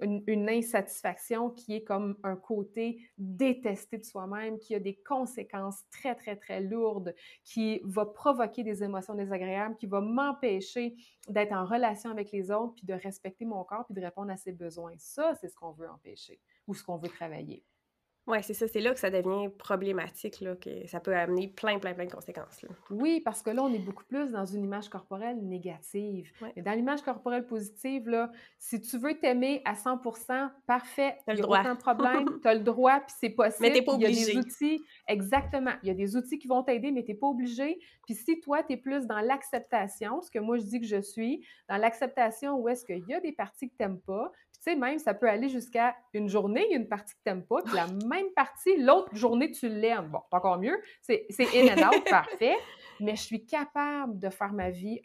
une, 0.04 0.48
insatisfaction 0.48 1.50
qui 1.50 1.74
est 1.74 1.82
comme 1.82 2.16
un 2.22 2.36
côté 2.36 3.00
détesté 3.18 3.98
de 3.98 4.04
soi-même, 4.04 4.58
qui 4.58 4.74
a 4.74 4.80
des 4.80 4.94
conséquences 4.94 5.82
très, 5.90 6.14
très, 6.14 6.36
très 6.36 6.60
lourdes, 6.60 7.14
qui 7.44 7.80
va 7.84 8.06
provoquer 8.06 8.62
des 8.62 8.84
émotions 8.84 9.14
désagréables, 9.14 9.76
qui 9.76 9.86
va 9.86 10.00
m'empêcher 10.00 10.94
d'être 11.28 11.52
en 11.52 11.64
relation 11.64 12.10
avec 12.10 12.30
les 12.30 12.50
autres, 12.50 12.74
puis 12.74 12.86
de 12.86 12.94
respecter 12.94 13.44
mon 13.44 13.64
corps, 13.64 13.84
puis 13.86 13.94
de 13.94 14.00
répondre 14.00 14.30
à 14.30 14.36
ses 14.36 14.52
besoins. 14.52 14.94
Ça, 14.98 15.34
c'est 15.40 15.48
ce 15.48 15.56
qu'on 15.56 15.72
veut 15.72 15.88
empêcher 15.88 16.40
ou 16.66 16.74
ce 16.74 16.84
qu'on 16.84 16.96
veut 16.96 17.08
travailler. 17.08 17.64
Oui, 18.28 18.38
c'est 18.42 18.54
ça. 18.54 18.68
C'est 18.68 18.80
là 18.80 18.92
que 18.92 19.00
ça 19.00 19.10
devient 19.10 19.48
problématique, 19.58 20.40
là, 20.40 20.54
que 20.54 20.86
ça 20.86 21.00
peut 21.00 21.14
amener 21.14 21.48
plein, 21.48 21.80
plein, 21.80 21.92
plein 21.92 22.04
de 22.04 22.12
conséquences. 22.12 22.62
Là. 22.62 22.68
Oui, 22.90 23.20
parce 23.20 23.42
que 23.42 23.50
là, 23.50 23.64
on 23.64 23.72
est 23.72 23.80
beaucoup 23.80 24.04
plus 24.04 24.30
dans 24.30 24.46
une 24.46 24.62
image 24.62 24.88
corporelle 24.88 25.38
négative. 25.42 26.30
Dans 26.56 26.72
l'image 26.72 27.02
corporelle 27.02 27.46
positive, 27.46 28.08
là, 28.08 28.30
si 28.58 28.80
tu 28.80 28.96
veux 28.98 29.18
t'aimer 29.18 29.60
à 29.64 29.74
100% 29.74 30.50
parfait, 30.66 31.16
il 31.26 31.34
n'y 31.34 31.42
a 31.42 31.48
aucun 31.48 31.74
problème, 31.74 32.26
tu 32.42 32.46
as 32.46 32.54
le 32.54 32.60
droit, 32.60 33.00
puis 33.00 33.14
c'est 33.18 33.30
possible. 33.30 33.68
Mais 33.68 33.72
tu 33.72 33.82
pas 33.82 33.94
obligé. 33.94 34.12
Il 34.12 34.18
y 34.18 34.30
a 34.30 34.34
des 34.34 34.38
outils, 34.38 34.80
exactement. 35.08 35.72
Il 35.82 35.88
y 35.88 35.90
a 35.90 35.94
des 35.94 36.16
outils 36.16 36.38
qui 36.38 36.46
vont 36.46 36.62
t'aider, 36.62 36.92
mais 36.92 37.02
tu 37.02 37.10
n'es 37.10 37.16
pas 37.16 37.26
obligé. 37.26 37.80
Puis 38.04 38.14
si 38.14 38.40
toi, 38.40 38.62
tu 38.62 38.74
es 38.74 38.76
plus 38.76 39.06
dans 39.06 39.20
l'acceptation, 39.20 40.22
ce 40.22 40.30
que 40.30 40.38
moi 40.38 40.58
je 40.58 40.62
dis 40.62 40.80
que 40.80 40.86
je 40.86 41.00
suis, 41.00 41.44
dans 41.68 41.76
l'acceptation 41.76 42.56
où 42.56 42.68
est-ce 42.68 42.84
qu'il 42.84 43.04
y 43.08 43.14
a 43.14 43.20
des 43.20 43.32
parties 43.32 43.68
que 43.68 43.74
tu 43.76 43.82
n'aimes 43.82 44.00
pas, 44.00 44.30
sais, 44.62 44.76
même, 44.76 44.98
ça 44.98 45.14
peut 45.14 45.28
aller 45.28 45.48
jusqu'à 45.48 45.96
une 46.12 46.28
journée, 46.28 46.72
une 46.74 46.88
partie 46.88 47.14
que 47.14 47.20
tu 47.24 47.30
n'aimes 47.30 47.44
pas, 47.44 47.62
puis 47.62 47.74
la 47.74 47.86
même 48.06 48.30
partie, 48.34 48.76
l'autre 48.76 49.14
journée, 49.14 49.50
tu 49.50 49.68
l'aimes. 49.68 50.08
Bon, 50.08 50.20
encore 50.30 50.58
mieux. 50.58 50.80
C'est 51.00 51.26
in 51.54 51.76
and 51.76 51.88
out, 51.88 52.04
parfait. 52.10 52.56
Mais 53.00 53.16
je 53.16 53.22
suis 53.22 53.44
capable 53.44 54.18
de 54.18 54.30
faire 54.30 54.52
ma 54.52 54.70
vie 54.70 55.00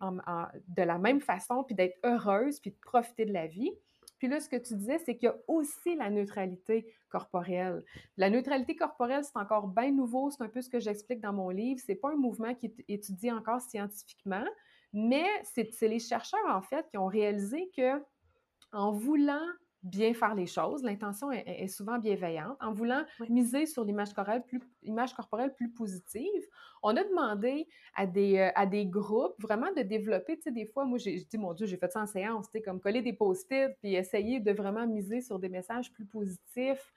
de 0.67 0.83
la 0.83 0.97
même 0.97 1.21
façon, 1.21 1.63
puis 1.63 1.75
d'être 1.75 1.97
heureuse, 2.03 2.59
puis 2.59 2.71
de 2.71 2.77
profiter 2.79 3.25
de 3.25 3.33
la 3.33 3.47
vie. 3.47 3.71
Puis 4.17 4.27
là, 4.27 4.39
ce 4.39 4.49
que 4.49 4.55
tu 4.55 4.75
disais, 4.75 4.97
c'est 4.99 5.15
qu'il 5.15 5.27
y 5.27 5.31
a 5.31 5.35
aussi 5.47 5.95
la 5.95 6.09
neutralité 6.09 6.91
corporelle. 7.09 7.83
La 8.17 8.29
neutralité 8.29 8.75
corporelle, 8.75 9.23
c'est 9.23 9.37
encore 9.37 9.67
bien 9.67 9.91
nouveau. 9.91 10.31
C'est 10.31 10.43
un 10.43 10.49
peu 10.49 10.61
ce 10.61 10.69
que 10.69 10.79
j'explique 10.79 11.21
dans 11.21 11.33
mon 11.33 11.49
livre. 11.49 11.79
C'est 11.85 11.95
pas 11.95 12.09
un 12.09 12.15
mouvement 12.15 12.53
qui 12.55 12.67
est 12.67 12.85
étudié 12.87 13.31
encore 13.31 13.61
scientifiquement, 13.61 14.45
mais 14.91 15.27
c'est 15.43 15.87
les 15.87 15.99
chercheurs, 15.99 16.47
en 16.49 16.61
fait, 16.61 16.87
qui 16.89 16.97
ont 16.97 17.07
réalisé 17.07 17.69
que 17.75 18.01
en 18.71 18.91
voulant 18.91 19.45
bien 19.83 20.13
faire 20.13 20.35
les 20.35 20.47
choses, 20.47 20.83
l'intention 20.83 21.31
est, 21.31 21.67
souvent 21.67 21.99
bienveillante, 21.99 22.57
en 22.59 22.73
voulant 22.73 23.03
miser 23.29 23.65
sur 23.65 23.85
l'image 23.85 24.11
corporelle 24.13 24.43
plus, 24.43 24.59
image 24.81 25.13
corporelle 25.13 25.53
plus 25.53 25.71
positive, 25.71 26.43
on 26.83 26.95
a 26.97 27.03
demandé 27.03 27.67
à 27.95 28.05
des, 28.05 28.37
euh, 28.37 28.49
à 28.55 28.65
des 28.65 28.85
groupes 28.85 29.35
vraiment 29.39 29.71
de 29.73 29.83
développer, 29.83 30.35
tu 30.35 30.43
sais, 30.43 30.51
des 30.51 30.65
fois, 30.65 30.83
moi, 30.83 30.97
j'ai 30.97 31.15
dit, 31.17 31.37
mon 31.37 31.53
Dieu, 31.53 31.67
j'ai 31.67 31.77
fait 31.77 31.91
ça 31.91 32.01
en 32.01 32.07
séance, 32.07 32.47
tu 32.47 32.57
sais, 32.57 32.61
comme 32.61 32.81
coller 32.81 33.01
des 33.01 33.13
post-it, 33.13 33.71
puis 33.79 33.95
essayer 33.95 34.39
de 34.39 34.51
vraiment 34.51 34.85
miser 34.87 35.21
sur 35.21 35.39
des 35.39 35.49
messages 35.49 35.93
plus 35.93 36.05
positifs. 36.05 36.91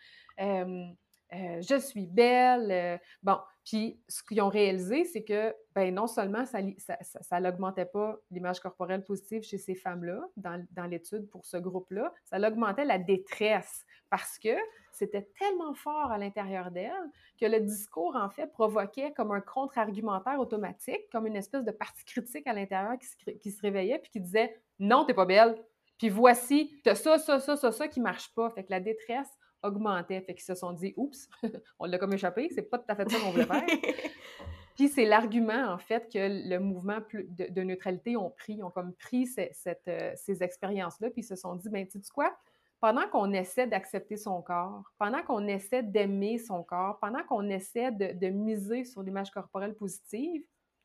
Euh, 1.33 1.61
je 1.63 1.79
suis 1.79 2.07
belle. 2.07 2.71
Euh, 2.71 2.99
bon, 3.23 3.39
puis 3.65 4.01
ce 4.09 4.23
qu'ils 4.23 4.41
ont 4.41 4.49
réalisé, 4.49 5.05
c'est 5.05 5.23
que 5.23 5.55
ben, 5.75 5.95
non 5.95 6.07
seulement 6.07 6.45
ça 6.47 7.41
n'augmentait 7.41 7.85
pas 7.85 8.19
l'image 8.31 8.61
corporelle 8.61 9.05
positive 9.05 9.43
chez 9.43 9.59
ces 9.59 9.75
femmes-là, 9.75 10.23
dans, 10.37 10.87
l'étude 10.87 11.29
pour 11.29 11.45
ce 11.45 11.57
groupe-là, 11.57 12.13
ça 12.25 12.39
augmentait 12.39 12.85
la 12.85 12.99
détresse 12.99 13.85
parce 14.09 14.39
que 14.39 14.57
c'était 14.93 15.29
tellement 15.39 15.75
fort 15.75 16.11
à 16.11 16.19
l'intérieur 16.19 16.71
d'elle 16.71 16.93
que 17.41 17.47
le 17.47 17.61
discours, 17.61 18.17
en 18.17 18.29
fait, 18.29 18.49
provoquait 18.49 19.13
comme 19.13 19.31
un 19.31 19.41
contre-argumentaire 19.41 20.41
automatique, 20.41 21.09
comme 21.13 21.27
une 21.27 21.37
espèce 21.37 21.65
de 21.65 21.71
partie 21.71 22.05
critique 22.05 22.47
à 22.47 22.53
l'intérieur 22.53 22.99
qui 22.99 23.07
se, 23.07 23.31
qui 23.39 23.51
se 23.51 23.63
réveillait 23.63 23.99
puis 23.99 24.11
qui 24.11 24.21
disait 24.21 24.61
Non, 24.79 25.05
t'es 25.05 25.15
pas 25.15 25.27
belle. 25.27 25.57
Puis 25.99 26.09
voici, 26.09 26.81
t'as 26.83 26.95
ça, 26.95 27.19
ça, 27.19 27.39
ça, 27.39 27.57
ça, 27.57 27.71
ça 27.71 27.87
qui 27.87 28.01
marche 28.01 28.35
pas. 28.35 28.51
Fait 28.51 28.65
que 28.65 28.71
la 28.71 28.81
détresse 28.81 29.31
augmentait. 29.63 30.21
Fait 30.21 30.35
qu'ils 30.35 30.45
se 30.45 30.55
sont 30.55 30.73
dit, 30.73 30.93
oups, 30.97 31.29
on 31.79 31.87
l'a 31.87 31.99
comme 31.99 32.13
échappé, 32.13 32.49
c'est 32.55 32.63
pas 32.63 32.79
tout 32.79 32.87
à 32.89 32.95
fait 32.95 33.11
ça 33.11 33.19
qu'on 33.19 33.31
voulait 33.31 33.47
faire. 33.47 33.65
Puis 34.77 34.89
c'est 34.89 35.05
l'argument, 35.05 35.73
en 35.73 35.79
fait, 35.79 36.11
que 36.11 36.49
le 36.49 36.59
mouvement 36.59 36.99
de, 37.13 37.63
neutralité 37.63 38.17
ont 38.17 38.31
pris, 38.31 38.63
ont 38.63 38.71
comme 38.71 38.95
pris 38.95 39.27
cette, 39.27 39.55
euh, 39.89 40.13
ces 40.17 40.43
expériences-là, 40.43 41.11
puis 41.11 41.21
ils 41.21 41.25
se 41.27 41.37
sont 41.37 41.55
dit, 41.55 41.69
ben, 41.69 41.87
tu 41.87 42.01
sais 42.01 42.11
quoi, 42.15 42.35
pendant 42.81 43.07
qu'on 43.09 43.31
essaie 43.35 43.67
d'accepter 43.67 44.17
son 44.17 44.41
corps, 44.41 44.91
pendant 44.97 45.23
qu'on 45.23 45.47
essaie 45.49 45.83
d'aimer 45.83 46.39
son 46.39 46.63
corps, 46.63 46.99
pendant 46.99 47.23
qu'on 47.25 47.51
essaie 47.51 47.93
de, 47.93 48.19
de 48.19 48.29
miser 48.29 48.85
sur 48.85 49.03
l'image 49.03 49.31
corporelle 49.31 49.75
positive, 49.75 50.43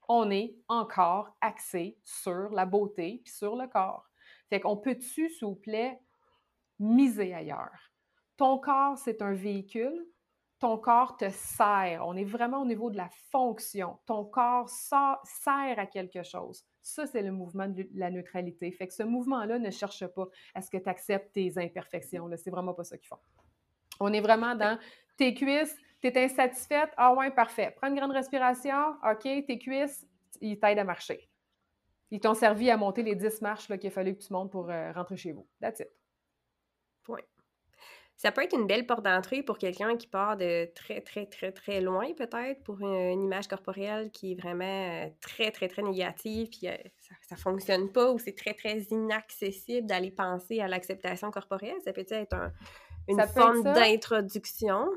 on 0.10 0.30
est 0.30 0.56
encore 0.68 1.36
axé 1.42 1.98
sur 2.04 2.50
la 2.50 2.66
beauté 2.66 3.22
puis 3.24 3.34
sur 3.34 3.56
le 3.56 3.68
corps. 3.68 4.10
Fait 4.50 4.60
qu'on 4.60 4.78
peut-tu, 4.78 5.30
s'il 5.30 5.48
vous 5.48 5.56
plaît, 5.56 6.00
miser 6.80 7.34
ailleurs? 7.34 7.95
Ton 8.38 8.58
corps, 8.58 8.98
c'est 8.98 9.22
un 9.22 9.34
véhicule. 9.34 10.06
Ton 10.60 10.78
corps 10.78 11.18
te 11.18 11.30
sert. 11.30 12.02
On 12.06 12.16
est 12.16 12.24
vraiment 12.24 12.62
au 12.62 12.66
niveau 12.66 12.90
de 12.90 12.98
la 12.98 13.10
fonction. 13.32 13.98
Ton 14.06 14.26
corps 14.26 14.70
sert 14.70 15.80
à 15.80 15.86
quelque 15.86 16.24
chose. 16.24 16.64
Ça, 16.82 17.08
c'est 17.08 17.22
le 17.22 17.32
mouvement 17.32 17.68
de 17.68 17.88
la 17.94 18.10
neutralité. 18.10 18.72
Fait 18.72 18.88
que 18.88 18.94
ce 18.94 19.04
mouvement-là 19.04 19.60
ne 19.60 19.70
cherche 19.70 20.06
pas 20.08 20.28
à 20.54 20.62
ce 20.62 20.70
que 20.70 20.78
tu 20.78 20.90
acceptes 20.90 21.34
tes 21.34 21.58
imperfections. 21.58 22.30
C'est 22.38 22.52
vraiment 22.52 22.74
pas 22.74 22.84
ça 22.84 22.98
qu'ils 22.98 23.08
font. 23.08 23.20
On 24.00 24.14
est 24.14 24.22
vraiment 24.22 24.56
dans 24.56 24.78
tes 25.18 25.34
cuisses, 25.34 25.76
tu 26.02 26.08
es 26.08 26.26
insatisfaite. 26.26 26.92
Ah 26.98 27.14
ouais, 27.14 27.32
parfait. 27.32 27.74
Prends 27.76 27.88
une 27.88 27.96
grande 27.96 28.12
respiration. 28.12 28.96
OK, 29.10 29.24
tes 29.24 29.58
cuisses, 29.58 30.06
ils 30.42 30.60
t'aident 30.60 30.80
à 30.80 30.84
marcher. 30.84 31.30
Ils 32.12 32.20
t'ont 32.20 32.34
servi 32.34 32.70
à 32.70 32.78
monter 32.78 33.04
les 33.04 33.16
10 33.16 33.42
marches 33.42 33.68
qu'il 33.68 33.88
a 33.88 33.92
fallu 33.92 34.16
que 34.16 34.22
tu 34.22 34.32
montes 34.32 34.52
pour 34.52 34.70
euh, 34.70 34.92
rentrer 34.92 35.18
chez 35.18 35.32
vous. 35.32 35.48
That's 35.60 35.80
it. 35.80 35.90
Ça 38.18 38.32
peut 38.32 38.44
être 38.44 38.56
une 38.56 38.66
belle 38.66 38.86
porte 38.86 39.04
d'entrée 39.04 39.44
pour 39.44 39.58
quelqu'un 39.58 39.98
qui 39.98 40.08
part 40.08 40.38
de 40.38 40.70
très, 40.74 41.02
très, 41.02 41.26
très, 41.26 41.52
très 41.52 41.82
loin, 41.82 42.14
peut-être, 42.14 42.64
pour 42.64 42.80
une, 42.80 43.24
image 43.24 43.48
corporelle 43.48 44.10
qui 44.12 44.32
est 44.32 44.36
vraiment 44.36 44.64
euh, 44.64 45.08
très, 45.22 45.52
très, 45.52 45.68
très 45.68 45.82
négative, 45.82 46.48
puis 46.50 46.70
euh, 46.70 46.76
ça 47.22 47.36
ne 47.36 47.40
fonctionne 47.40 47.92
pas, 47.92 48.12
ou 48.12 48.20
c'est 48.20 48.36
très, 48.36 48.54
très 48.54 48.80
inaccessible 48.84 49.86
d'aller 49.86 50.12
penser 50.12 50.62
à 50.62 50.68
l'acceptation 50.68 51.30
corporelle. 51.30 51.76
Ça 51.84 51.92
peut 51.92 52.06
être 52.08 52.52
une 53.08 53.22
forme 53.28 53.64
d'introduction? 53.64 54.88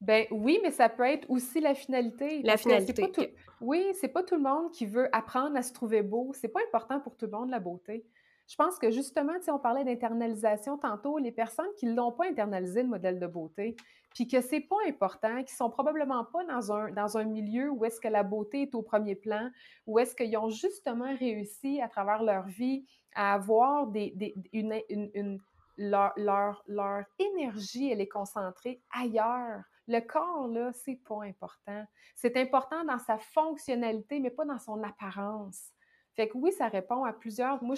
Ben 0.00 0.26
oui, 0.30 0.58
mais 0.62 0.70
ça 0.70 0.88
peut 0.88 1.04
être 1.04 1.28
aussi 1.30 1.60
la 1.60 1.74
finalité. 1.74 2.42
La 2.42 2.56
finalité. 2.56 3.34
Oui, 3.60 3.86
c'est 3.94 4.08
pas 4.08 4.22
tout 4.22 4.36
le 4.36 4.42
monde 4.42 4.70
qui 4.70 4.84
veut 4.84 5.08
apprendre 5.14 5.56
à 5.56 5.62
se 5.62 5.72
trouver 5.72 6.02
beau. 6.02 6.32
C'est 6.34 6.48
pas 6.48 6.60
important 6.66 7.00
pour 7.00 7.16
tout 7.16 7.26
le 7.26 7.32
monde, 7.32 7.50
la 7.50 7.60
beauté. 7.60 8.04
Je 8.48 8.54
pense 8.54 8.78
que 8.78 8.90
justement, 8.90 9.32
si 9.40 9.50
on 9.50 9.58
parlait 9.58 9.84
d'internalisation 9.84 10.78
tantôt, 10.78 11.18
les 11.18 11.32
personnes 11.32 11.72
qui 11.78 11.86
l'ont 11.86 12.12
pas 12.12 12.26
internalisé, 12.26 12.82
le 12.82 12.88
modèle 12.88 13.18
de 13.18 13.26
beauté, 13.26 13.76
puis 14.14 14.28
que 14.28 14.40
c'est 14.40 14.60
pas 14.60 14.76
important, 14.86 15.42
qui 15.42 15.54
sont 15.54 15.68
probablement 15.68 16.24
pas 16.24 16.44
dans 16.44 16.72
un, 16.72 16.90
dans 16.90 17.18
un 17.18 17.24
milieu 17.24 17.70
où 17.70 17.84
est-ce 17.84 18.00
que 18.00 18.08
la 18.08 18.22
beauté 18.22 18.62
est 18.62 18.74
au 18.74 18.82
premier 18.82 19.14
plan, 19.14 19.50
où 19.86 19.98
est-ce 19.98 20.14
qu'ils 20.14 20.36
ont 20.38 20.48
justement 20.48 21.14
réussi 21.16 21.80
à 21.82 21.88
travers 21.88 22.22
leur 22.22 22.46
vie 22.46 22.86
à 23.14 23.34
avoir 23.34 23.86
des, 23.88 24.34
une, 24.52 24.80
une, 24.90 25.38
leur, 25.78 26.12
leur, 26.16 26.62
leur, 26.66 27.04
énergie, 27.18 27.90
elle 27.90 28.00
est 28.00 28.08
concentrée 28.08 28.80
ailleurs. 28.94 29.62
Le 29.88 30.00
corps, 30.00 30.48
là, 30.48 30.70
c'est 30.72 31.00
pas 31.06 31.22
important. 31.24 31.84
C'est 32.14 32.36
important 32.36 32.84
dans 32.84 32.98
sa 32.98 33.18
fonctionnalité, 33.18 34.20
mais 34.20 34.30
pas 34.30 34.44
dans 34.44 34.58
son 34.58 34.82
apparence. 34.82 35.72
Fait 36.16 36.28
que 36.28 36.38
oui, 36.38 36.50
ça 36.52 36.68
répond 36.68 37.04
à 37.04 37.12
plusieurs. 37.12 37.62
Moi, 37.62 37.76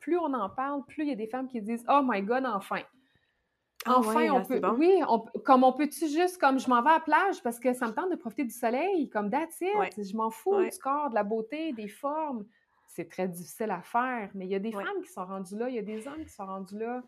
plus 0.00 0.18
on 0.18 0.34
en 0.34 0.50
parle, 0.50 0.84
plus 0.86 1.04
il 1.04 1.08
y 1.08 1.12
a 1.12 1.16
des 1.16 1.28
femmes 1.28 1.48
qui 1.48 1.62
disent 1.62 1.84
Oh 1.88 2.00
my 2.04 2.22
God, 2.22 2.44
enfin! 2.46 2.82
Ah 3.86 3.98
Enfin, 3.98 4.14
ouais, 4.14 4.30
on 4.30 4.36
ah, 4.38 4.44
peut 4.44 4.60
bon. 4.60 4.74
oui, 4.76 5.00
on 5.08 5.20
comme 5.42 5.64
on 5.64 5.72
peut-tu 5.72 6.06
juste 6.08 6.38
comme 6.38 6.58
je 6.58 6.68
m'en 6.68 6.82
vais 6.82 6.90
à 6.90 6.94
la 6.94 7.00
plage 7.00 7.42
parce 7.42 7.58
que 7.58 7.72
ça 7.72 7.86
me 7.86 7.92
tente 7.92 8.10
de 8.10 8.16
profiter 8.16 8.44
du 8.44 8.50
soleil, 8.52 9.08
comme 9.08 9.30
that's 9.30 9.58
Ouais, 9.60 9.88
je 9.96 10.14
m'en 10.16 10.30
fous 10.30 10.54
ouais, 10.54 10.68
du 10.68 10.78
corps, 10.78 11.08
de 11.08 11.14
la 11.14 11.22
beauté, 11.22 11.72
des 11.72 11.88
formes. 11.88 12.44
C'est 12.88 13.08
très 13.08 13.26
difficile 13.28 13.70
à 13.70 13.80
faire, 13.80 14.30
mais 14.34 14.44
il 14.46 14.50
y 14.50 14.54
a 14.54 14.58
des 14.58 14.72
femmes 14.72 15.00
qui 15.02 15.08
sont 15.10 15.24
rendues 15.24 15.56
là, 15.56 15.68
il 15.70 15.76
y 15.76 15.78
a 15.78 15.82
des 15.82 16.06
hommes 16.06 16.22
qui 16.24 16.28
sont 16.30 16.44
rendus 16.44 16.78
là. 16.78 17.02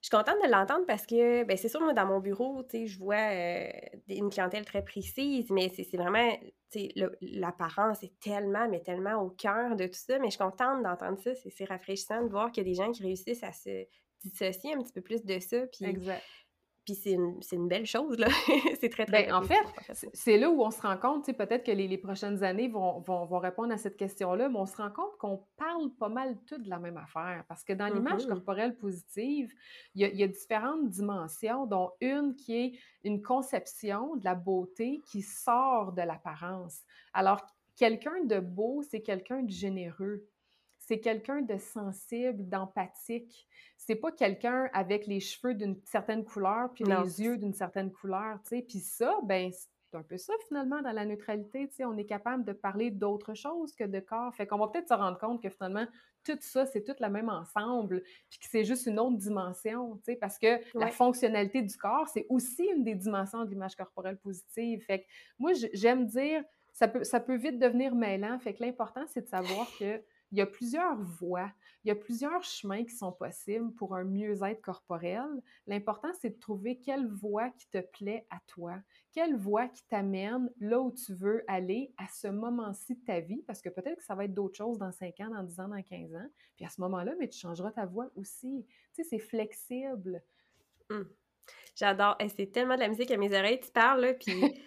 Je 0.00 0.08
suis 0.08 0.16
contente 0.16 0.42
de 0.42 0.50
l'entendre 0.50 0.86
parce 0.86 1.06
que, 1.06 1.44
ben, 1.44 1.58
c'est 1.58 1.68
sûr, 1.68 1.80
moi, 1.80 1.92
dans 1.92 2.06
mon 2.06 2.20
bureau, 2.20 2.62
tu 2.62 2.70
sais, 2.70 2.86
je 2.86 2.98
vois 2.98 3.16
euh, 3.16 3.68
une 4.08 4.30
clientèle 4.30 4.64
très 4.64 4.82
précise, 4.82 5.50
mais 5.50 5.68
c'est 5.68 5.96
vraiment, 5.96 6.32
l'apparence 7.20 8.02
est 8.02 8.18
tellement, 8.20 8.68
mais 8.68 8.80
tellement 8.80 9.22
au 9.22 9.30
cœur 9.30 9.76
de 9.76 9.86
tout 9.86 9.98
ça. 9.98 10.18
Mais 10.18 10.26
je 10.26 10.30
suis 10.30 10.38
contente 10.38 10.82
d'entendre 10.82 11.18
ça. 11.18 11.30
C'est 11.34 11.64
rafraîchissant 11.64 12.22
de 12.22 12.28
voir 12.28 12.50
qu'il 12.50 12.66
y 12.66 12.66
a 12.66 12.70
des 12.70 12.76
gens 12.76 12.90
qui 12.92 13.02
réussissent 13.02 13.42
à 13.42 13.52
se 13.52 13.86
dissocier 14.22 14.74
un 14.74 14.82
petit 14.82 14.92
peu 14.92 15.00
plus 15.00 15.24
de 15.24 15.38
ça. 15.38 15.66
Puis, 15.66 15.84
Exact. 15.84 16.22
Puis 16.90 17.00
c'est 17.00 17.12
une, 17.12 17.40
c'est 17.40 17.56
une 17.56 17.68
belle 17.68 17.86
chose, 17.86 18.18
là. 18.18 18.26
c'est 18.80 18.88
très, 18.88 19.06
très, 19.06 19.24
très 19.24 19.32
en 19.32 19.42
fait, 19.42 19.62
c'est 20.12 20.38
là 20.38 20.50
où 20.50 20.62
on 20.62 20.70
se 20.70 20.80
rend 20.82 20.96
compte, 20.96 21.24
tu 21.24 21.30
sais, 21.30 21.36
peut-être 21.36 21.64
que 21.64 21.70
les, 21.70 21.86
les 21.86 21.98
prochaines 21.98 22.42
années 22.42 22.68
vont, 22.68 23.00
vont, 23.00 23.26
vont 23.26 23.38
répondre 23.38 23.72
à 23.72 23.78
cette 23.78 23.96
question-là, 23.96 24.48
mais 24.48 24.58
on 24.58 24.66
se 24.66 24.76
rend 24.76 24.90
compte 24.90 25.16
qu'on 25.18 25.44
parle 25.56 25.90
pas 25.98 26.08
mal 26.08 26.36
tout 26.46 26.58
de 26.58 26.68
la 26.68 26.78
même 26.78 26.96
affaire. 26.96 27.44
Parce 27.48 27.62
que 27.64 27.72
dans 27.72 27.86
l'image 27.86 28.22
Mhm. 28.22 28.28
corporelle 28.28 28.76
positive, 28.76 29.52
il 29.94 30.02
y 30.02 30.04
a, 30.04 30.08
il 30.08 30.16
y 30.18 30.22
a 30.22 30.28
différentes 30.28 30.88
dimensions, 30.88 31.66
dont 31.66 31.90
une 32.00 32.34
qui 32.34 32.56
est 32.56 32.72
une 33.04 33.22
conception 33.22 34.16
de 34.16 34.24
la 34.24 34.34
beauté 34.34 35.00
qui 35.10 35.22
sort 35.22 35.92
de 35.92 36.02
l'apparence. 36.02 36.80
Alors, 37.12 37.40
quelqu'un 37.76 38.24
de 38.24 38.40
beau, 38.40 38.82
c'est 38.82 39.00
quelqu'un 39.00 39.42
de 39.42 39.50
généreux. 39.50 40.26
C'est 40.90 40.98
quelqu'un 40.98 41.40
de 41.40 41.56
sensible, 41.56 42.48
d'empathique. 42.48 43.46
C'est 43.76 43.94
pas 43.94 44.10
quelqu'un 44.10 44.68
avec 44.72 45.06
les 45.06 45.20
cheveux 45.20 45.54
d'une 45.54 45.76
certaine 45.84 46.24
couleur 46.24 46.72
puis 46.74 46.82
Non, 46.82 47.02
les 47.02 47.22
yeux 47.22 47.36
d'une 47.36 47.54
certaine 47.54 47.92
couleur, 47.92 48.40
tu 48.42 48.56
sais. 48.56 48.62
Puis 48.62 48.80
ça, 48.80 49.20
ben 49.22 49.52
c'est 49.52 49.96
un 49.96 50.02
peu 50.02 50.16
ça 50.16 50.32
finalement 50.48 50.82
dans 50.82 50.90
la 50.90 51.04
neutralité, 51.04 51.68
tu 51.68 51.76
sais, 51.76 51.84
on 51.84 51.96
est 51.96 52.06
capable 52.06 52.44
de 52.44 52.52
parler 52.52 52.90
d'autre 52.90 53.34
chose 53.34 53.72
que 53.72 53.84
de 53.84 54.00
corps. 54.00 54.34
Fait 54.34 54.48
qu'on 54.48 54.58
va 54.58 54.66
peut-être 54.66 54.88
se 54.88 54.94
rendre 54.94 55.16
compte 55.16 55.40
que 55.40 55.48
finalement 55.48 55.86
tout 56.24 56.36
ça, 56.40 56.66
c'est 56.66 56.82
tout 56.82 56.96
le 56.98 57.08
même 57.08 57.28
ensemble, 57.28 58.02
puis 58.28 58.40
que 58.40 58.46
c'est 58.50 58.64
juste 58.64 58.86
une 58.86 58.98
autre 58.98 59.16
dimension, 59.16 59.94
tu 59.98 60.06
sais, 60.06 60.16
parce 60.16 60.40
que 60.40 60.58
la 60.76 60.88
fonctionnalité 60.88 61.62
du 61.62 61.76
corps, 61.76 62.08
c'est 62.08 62.26
aussi 62.28 62.64
une 62.64 62.82
des 62.82 62.96
dimensions 62.96 63.44
de 63.44 63.50
l'image 63.50 63.76
corporelle 63.76 64.16
positive. 64.16 64.82
Fait 64.86 65.02
que 65.02 65.06
moi, 65.38 65.52
j'aime 65.72 66.06
dire, 66.06 66.42
ça 66.72 66.88
peut, 66.88 67.04
ça 67.04 67.20
peut 67.20 67.36
vite 67.36 67.60
devenir 67.60 67.94
mêlant. 67.94 68.40
Fait 68.40 68.54
que 68.54 68.64
l'important, 68.64 69.04
c'est 69.06 69.22
de 69.22 69.28
savoir 69.28 69.68
que 69.78 70.02
il 70.32 70.38
y 70.38 70.40
a 70.40 70.46
plusieurs 70.46 70.96
voies, 71.00 71.50
il 71.84 71.88
y 71.88 71.90
a 71.90 71.94
plusieurs 71.94 72.42
chemins 72.42 72.84
qui 72.84 72.94
sont 72.94 73.12
possibles 73.12 73.72
pour 73.74 73.96
un 73.96 74.04
mieux-être 74.04 74.60
corporel. 74.60 75.26
L'important, 75.66 76.10
c'est 76.20 76.30
de 76.30 76.38
trouver 76.38 76.78
quelle 76.78 77.06
voie 77.08 77.50
qui 77.50 77.68
te 77.68 77.78
plaît 77.78 78.26
à 78.30 78.38
toi, 78.46 78.76
quelle 79.12 79.36
voie 79.36 79.68
qui 79.68 79.84
t'amène 79.88 80.50
là 80.60 80.80
où 80.80 80.92
tu 80.92 81.14
veux 81.14 81.42
aller 81.48 81.92
à 81.96 82.06
ce 82.08 82.28
moment-ci 82.28 82.94
de 82.94 83.04
ta 83.04 83.20
vie, 83.20 83.42
parce 83.46 83.60
que 83.60 83.68
peut-être 83.68 83.98
que 83.98 84.04
ça 84.04 84.14
va 84.14 84.24
être 84.24 84.34
d'autres 84.34 84.56
choses 84.56 84.78
dans 84.78 84.92
5 84.92 85.18
ans, 85.20 85.30
dans 85.30 85.42
10 85.42 85.60
ans, 85.60 85.68
dans 85.68 85.82
15 85.82 86.14
ans. 86.14 86.28
Puis 86.56 86.64
à 86.64 86.68
ce 86.68 86.80
moment-là, 86.82 87.14
mais 87.18 87.28
tu 87.28 87.38
changeras 87.38 87.72
ta 87.72 87.86
voie 87.86 88.10
aussi. 88.14 88.66
Tu 88.94 89.02
sais, 89.02 89.08
c'est 89.08 89.18
flexible. 89.18 90.22
Hum. 90.90 91.08
J'adore. 91.74 92.16
C'est 92.36 92.52
tellement 92.52 92.74
de 92.74 92.80
la 92.80 92.88
musique 92.88 93.10
à 93.10 93.16
mes 93.16 93.36
oreilles. 93.36 93.60
Tu 93.60 93.70
parles, 93.70 94.02
là, 94.02 94.14
puis 94.14 94.32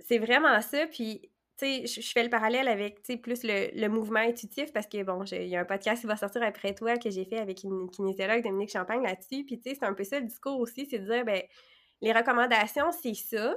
c'est 0.00 0.18
vraiment 0.18 0.60
ça. 0.60 0.86
Puis, 0.86 1.31
je, 1.62 2.12
fais 2.12 2.22
le 2.22 2.30
parallèle 2.30 2.68
avec, 2.68 3.02
plus 3.22 3.42
le, 3.44 3.70
le 3.78 3.88
mouvement 3.88 4.20
intuitif 4.20 4.72
parce 4.72 4.86
que, 4.86 5.02
bon, 5.02 5.24
il 5.24 5.48
y 5.48 5.56
a 5.56 5.60
un 5.60 5.64
podcast 5.64 6.00
qui 6.00 6.06
va 6.06 6.16
sortir 6.16 6.42
après 6.42 6.74
toi 6.74 6.96
que 6.96 7.10
j'ai 7.10 7.24
fait 7.24 7.38
avec 7.38 7.62
une 7.64 7.90
kinésiologue, 7.90 8.42
Dominique 8.42 8.70
Champagne, 8.70 9.02
là-dessus. 9.02 9.44
Puis, 9.44 9.60
tu 9.60 9.70
sais, 9.70 9.76
c'est 9.78 9.86
un 9.86 9.94
peu 9.94 10.04
ça 10.04 10.20
le 10.20 10.26
discours 10.26 10.58
aussi, 10.58 10.86
c'est 10.86 10.98
de 10.98 11.06
dire, 11.06 11.24
ben, 11.24 11.42
les 12.00 12.12
recommandations, 12.12 12.90
c'est 12.92 13.14
ça. 13.14 13.54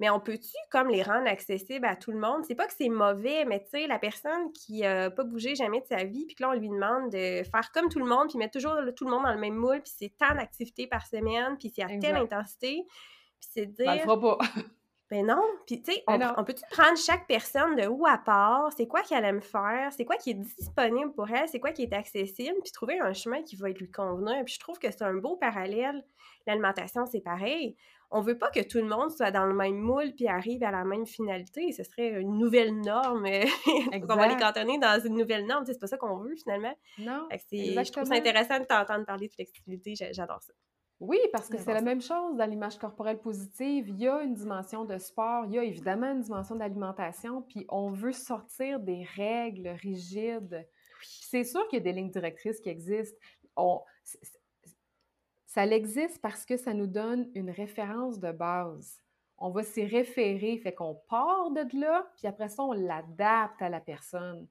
Mais 0.00 0.10
on 0.10 0.20
peut-tu 0.20 0.54
comme 0.70 0.88
les 0.88 1.02
rendre 1.02 1.26
accessibles 1.26 1.84
à 1.84 1.96
tout 1.96 2.12
le 2.12 2.18
monde? 2.18 2.44
C'est 2.46 2.54
pas 2.54 2.66
que 2.66 2.74
c'est 2.76 2.88
mauvais, 2.88 3.44
mais 3.44 3.60
tu 3.64 3.70
sais, 3.70 3.86
la 3.88 3.98
personne 3.98 4.52
qui 4.52 4.84
a 4.84 5.10
pas 5.10 5.24
bougé 5.24 5.56
jamais 5.56 5.80
de 5.80 5.86
sa 5.86 6.04
vie, 6.04 6.24
puis 6.24 6.36
que 6.36 6.42
là, 6.42 6.50
on 6.50 6.52
lui 6.52 6.68
demande 6.68 7.10
de 7.10 7.42
faire 7.42 7.72
comme 7.74 7.88
tout 7.88 7.98
le 7.98 8.04
monde, 8.04 8.28
puis 8.28 8.38
mettre 8.38 8.52
toujours 8.52 8.76
tout 8.96 9.04
le 9.04 9.10
monde 9.10 9.24
dans 9.24 9.32
le 9.32 9.40
même 9.40 9.56
moule, 9.56 9.82
puis 9.82 9.92
c'est 9.96 10.12
tant 10.16 10.34
d'activités 10.34 10.86
par 10.86 11.04
semaine, 11.06 11.56
puis 11.58 11.72
c'est 11.74 11.82
à 11.82 11.88
telle 11.98 12.16
intensité, 12.16 12.84
puis 13.40 13.50
c'est 13.52 13.66
de 13.66 13.84
Ben, 13.84 13.90
le 13.90 13.96
dire, 13.96 14.04
fera 14.04 14.20
pas. 14.20 14.38
ben 15.10 15.24
non, 15.26 15.42
puis 15.66 15.80
tu 15.82 15.92
sais, 15.92 16.02
Ben 16.18 16.34
on, 16.36 16.44
peut-tu 16.44 16.62
prendre 16.70 16.98
chaque 16.98 17.26
personne 17.26 17.76
de 17.76 17.86
où 17.86 18.06
à 18.06 18.18
part, 18.18 18.70
c'est 18.76 18.86
quoi 18.86 19.00
qu'elle 19.02 19.24
aime 19.24 19.40
faire, 19.40 19.90
c'est 19.92 20.04
quoi 20.04 20.16
qui 20.16 20.30
est 20.30 20.34
disponible 20.34 21.12
pour 21.14 21.30
elle, 21.30 21.48
c'est 21.48 21.60
quoi 21.60 21.72
qui 21.72 21.82
est 21.84 21.92
accessible, 21.94 22.56
puis 22.62 22.72
trouver 22.72 23.00
un 23.00 23.14
chemin 23.14 23.42
qui 23.42 23.56
va 23.56 23.68
lui 23.70 23.90
convenir. 23.90 24.44
Puis 24.44 24.54
je 24.54 24.60
trouve 24.60 24.78
que 24.78 24.90
c'est 24.90 25.02
un 25.02 25.14
beau 25.14 25.36
parallèle. 25.36 26.04
L'alimentation, 26.46 27.06
c'est 27.06 27.20
pareil. 27.22 27.76
On 28.10 28.20
veut 28.22 28.38
pas 28.38 28.50
que 28.50 28.60
tout 28.60 28.78
le 28.78 28.84
monde 28.86 29.10
soit 29.10 29.30
dans 29.30 29.44
le 29.44 29.52
même 29.54 29.76
moule 29.76 30.14
puis 30.14 30.28
arrive 30.28 30.62
à 30.64 30.70
la 30.70 30.82
même 30.84 31.06
finalité. 31.06 31.72
Ce 31.72 31.84
serait 31.84 32.08
une 32.20 32.38
nouvelle 32.38 32.74
norme. 32.80 33.26
on 34.02 34.16
va 34.16 34.28
les 34.28 34.36
cantonner 34.36 34.78
dans 34.78 34.98
une 35.04 35.14
nouvelle 35.14 35.46
norme. 35.46 35.64
C'est 35.66 35.78
pas 35.78 35.86
ça 35.86 35.98
qu'on 35.98 36.16
veut 36.16 36.34
finalement. 36.36 36.74
Non, 36.98 37.26
Fait 37.30 37.38
que 37.38 37.84
je 37.84 37.92
trouve 37.92 38.04
ça 38.04 38.14
intéressant 38.14 38.60
de 38.60 38.64
t'entendre 38.64 39.04
parler 39.04 39.28
de 39.28 39.32
flexibilité. 39.34 39.94
J'a- 39.94 40.12
J'adore 40.12 40.42
ça. 40.42 40.52
Oui, 41.00 41.18
parce 41.32 41.48
que 41.48 41.58
c'est 41.58 41.72
la 41.72 41.80
même 41.80 42.00
chose 42.00 42.36
dans 42.36 42.44
l'image 42.44 42.76
corporelle 42.76 43.20
positive. 43.20 43.88
Il 43.88 44.00
y 44.00 44.08
a 44.08 44.20
une 44.22 44.34
dimension 44.34 44.84
de 44.84 44.98
sport, 44.98 45.44
il 45.46 45.52
y 45.52 45.58
a 45.58 45.62
évidemment 45.62 46.10
une 46.10 46.22
dimension 46.22 46.56
d'alimentation, 46.56 47.42
puis 47.42 47.66
on 47.68 47.90
veut 47.90 48.12
sortir 48.12 48.80
des 48.80 49.04
règles 49.14 49.68
rigides. 49.68 50.66
C'est 51.00 51.44
sûr 51.44 51.66
qu'il 51.68 51.78
y 51.78 51.82
a 51.82 51.84
des 51.84 51.92
lignes 51.92 52.10
directrices 52.10 52.60
qui 52.60 52.68
existent. 52.68 53.16
On, 53.56 53.80
ça 55.46 55.66
existe 55.66 56.20
parce 56.20 56.44
que 56.44 56.56
ça 56.56 56.74
nous 56.74 56.88
donne 56.88 57.30
une 57.34 57.50
référence 57.50 58.18
de 58.18 58.32
base. 58.32 59.00
On 59.38 59.50
va 59.50 59.62
s'y 59.62 59.84
référer, 59.84 60.58
fait 60.58 60.74
qu'on 60.74 60.96
part 61.08 61.52
de 61.52 61.80
là, 61.80 62.10
puis 62.16 62.26
après 62.26 62.48
ça, 62.48 62.64
on 62.64 62.72
l'adapte 62.72 63.62
à 63.62 63.68
la 63.68 63.80
personne. 63.80 64.48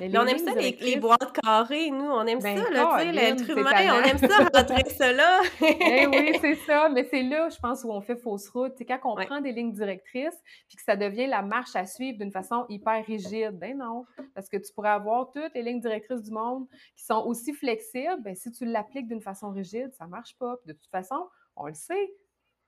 Mais 0.00 0.08
Mais 0.08 0.18
on 0.18 0.26
aime 0.26 0.38
ça, 0.38 0.54
les, 0.54 0.72
les 0.80 0.96
boîtes 0.96 1.32
carrées, 1.42 1.90
nous. 1.90 2.06
On 2.06 2.26
aime 2.26 2.40
ben 2.40 2.56
ça, 2.56 2.70
là, 2.70 2.96
tu 2.98 3.04
sais, 3.04 3.12
l'être 3.12 3.50
humain. 3.50 3.70
On 4.00 4.02
aime 4.02 4.18
ça, 4.18 4.36
rentrer 4.52 4.90
ça 4.90 5.12
là. 5.12 5.40
Eh 5.60 6.06
oui, 6.06 6.32
c'est 6.40 6.54
ça, 6.56 6.88
mais 6.88 7.04
c'est 7.04 7.22
là, 7.22 7.48
je 7.50 7.58
pense, 7.58 7.84
où 7.84 7.90
on 7.92 8.00
fait 8.00 8.16
fausse 8.16 8.48
route. 8.48 8.72
C'est 8.76 8.84
quand 8.86 8.98
on 9.04 9.14
Ouais. 9.14 9.26
prend 9.26 9.40
des 9.40 9.52
lignes 9.52 9.72
directrices, 9.72 10.38
puis 10.68 10.76
que 10.76 10.82
ça 10.82 10.96
devient 10.96 11.26
la 11.26 11.42
marche 11.42 11.76
à 11.76 11.84
suivre 11.84 12.18
d'une 12.18 12.32
façon 12.32 12.64
hyper 12.68 13.04
rigide. 13.04 13.58
Ben 13.58 13.76
non, 13.76 14.04
parce 14.34 14.48
que 14.48 14.56
tu 14.56 14.72
pourrais 14.72 14.88
avoir 14.90 15.30
toutes 15.30 15.54
les 15.54 15.62
lignes 15.62 15.80
directrices 15.80 16.22
du 16.22 16.30
monde 16.30 16.66
qui 16.96 17.04
sont 17.04 17.22
aussi 17.26 17.52
flexibles. 17.52 18.22
Ben 18.22 18.34
si 18.34 18.50
tu 18.50 18.64
l'appliques 18.64 19.06
d'une 19.08 19.20
façon 19.20 19.50
rigide, 19.50 19.90
ça 19.98 20.06
marche 20.06 20.34
pas. 20.38 20.56
Puis 20.64 20.72
de 20.74 20.78
toute 20.78 20.90
façon, 20.90 21.28
on 21.56 21.66
le 21.66 21.74
sait, 21.74 22.10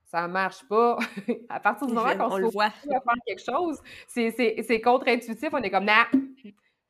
ça 0.04 0.28
marche 0.28 0.62
pas. 0.68 0.98
à 1.48 1.60
partir 1.60 1.86
du 1.86 1.94
moment 1.94 2.14
qu'on 2.14 2.34
on 2.42 2.48
se 2.48 2.52
voit. 2.52 2.68
faire 2.70 3.00
quelque 3.26 3.42
chose, 3.42 3.80
c'est 4.08 4.80
contre-intuitif. 4.82 5.48
On 5.52 5.58
est 5.62 5.70
comme, 5.70 5.84
nah! 5.86 6.06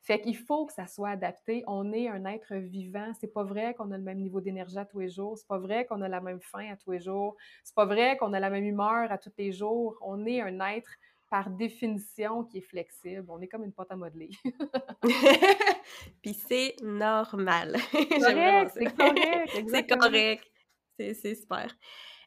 Fait 0.05 0.19
qu'il 0.19 0.35
faut 0.37 0.65
que 0.65 0.73
ça 0.73 0.85
soit 0.85 1.09
adapté. 1.11 1.63
On 1.65 1.93
est 1.93 2.09
un 2.09 2.25
être 2.25 2.53
vivant. 2.55 3.11
C'est 3.19 3.31
pas 3.33 3.43
vrai 3.43 3.73
qu'on 3.73 3.89
a 3.91 3.97
le 3.97 4.03
même 4.03 4.19
niveau 4.19 4.41
d'énergie 4.41 4.77
à 4.77 4.85
tous 4.85 4.99
les 4.99 5.09
jours. 5.09 5.37
C'est 5.37 5.47
pas 5.47 5.57
vrai 5.57 5.85
qu'on 5.85 6.01
a 6.01 6.09
la 6.09 6.19
même 6.19 6.41
faim 6.41 6.69
à 6.73 6.75
tous 6.75 6.91
les 6.91 6.99
jours. 6.99 7.37
C'est 7.63 7.73
pas 7.75 7.85
vrai 7.85 8.17
qu'on 8.17 8.33
a 8.33 8.39
la 8.41 8.49
même 8.49 8.65
humeur 8.65 9.09
à 9.11 9.17
tous 9.17 9.31
les 9.37 9.53
jours. 9.53 9.97
On 10.01 10.25
est 10.25 10.41
un 10.41 10.59
être 10.59 10.91
par 11.29 11.49
définition 11.49 12.43
qui 12.43 12.57
est 12.59 12.61
flexible. 12.61 13.25
On 13.29 13.39
est 13.41 13.47
comme 13.47 13.63
une 13.63 13.71
pâte 13.71 13.91
à 13.91 13.95
modeler. 13.95 14.29
Puis 16.21 16.33
c'est 16.47 16.75
normal. 16.81 17.77
C'est 17.91 18.07
correct, 18.19 18.71
c'est 18.73 18.95
correct, 18.95 19.67
C'est 19.69 19.87
correct. 19.87 20.51
Super. 21.23 21.67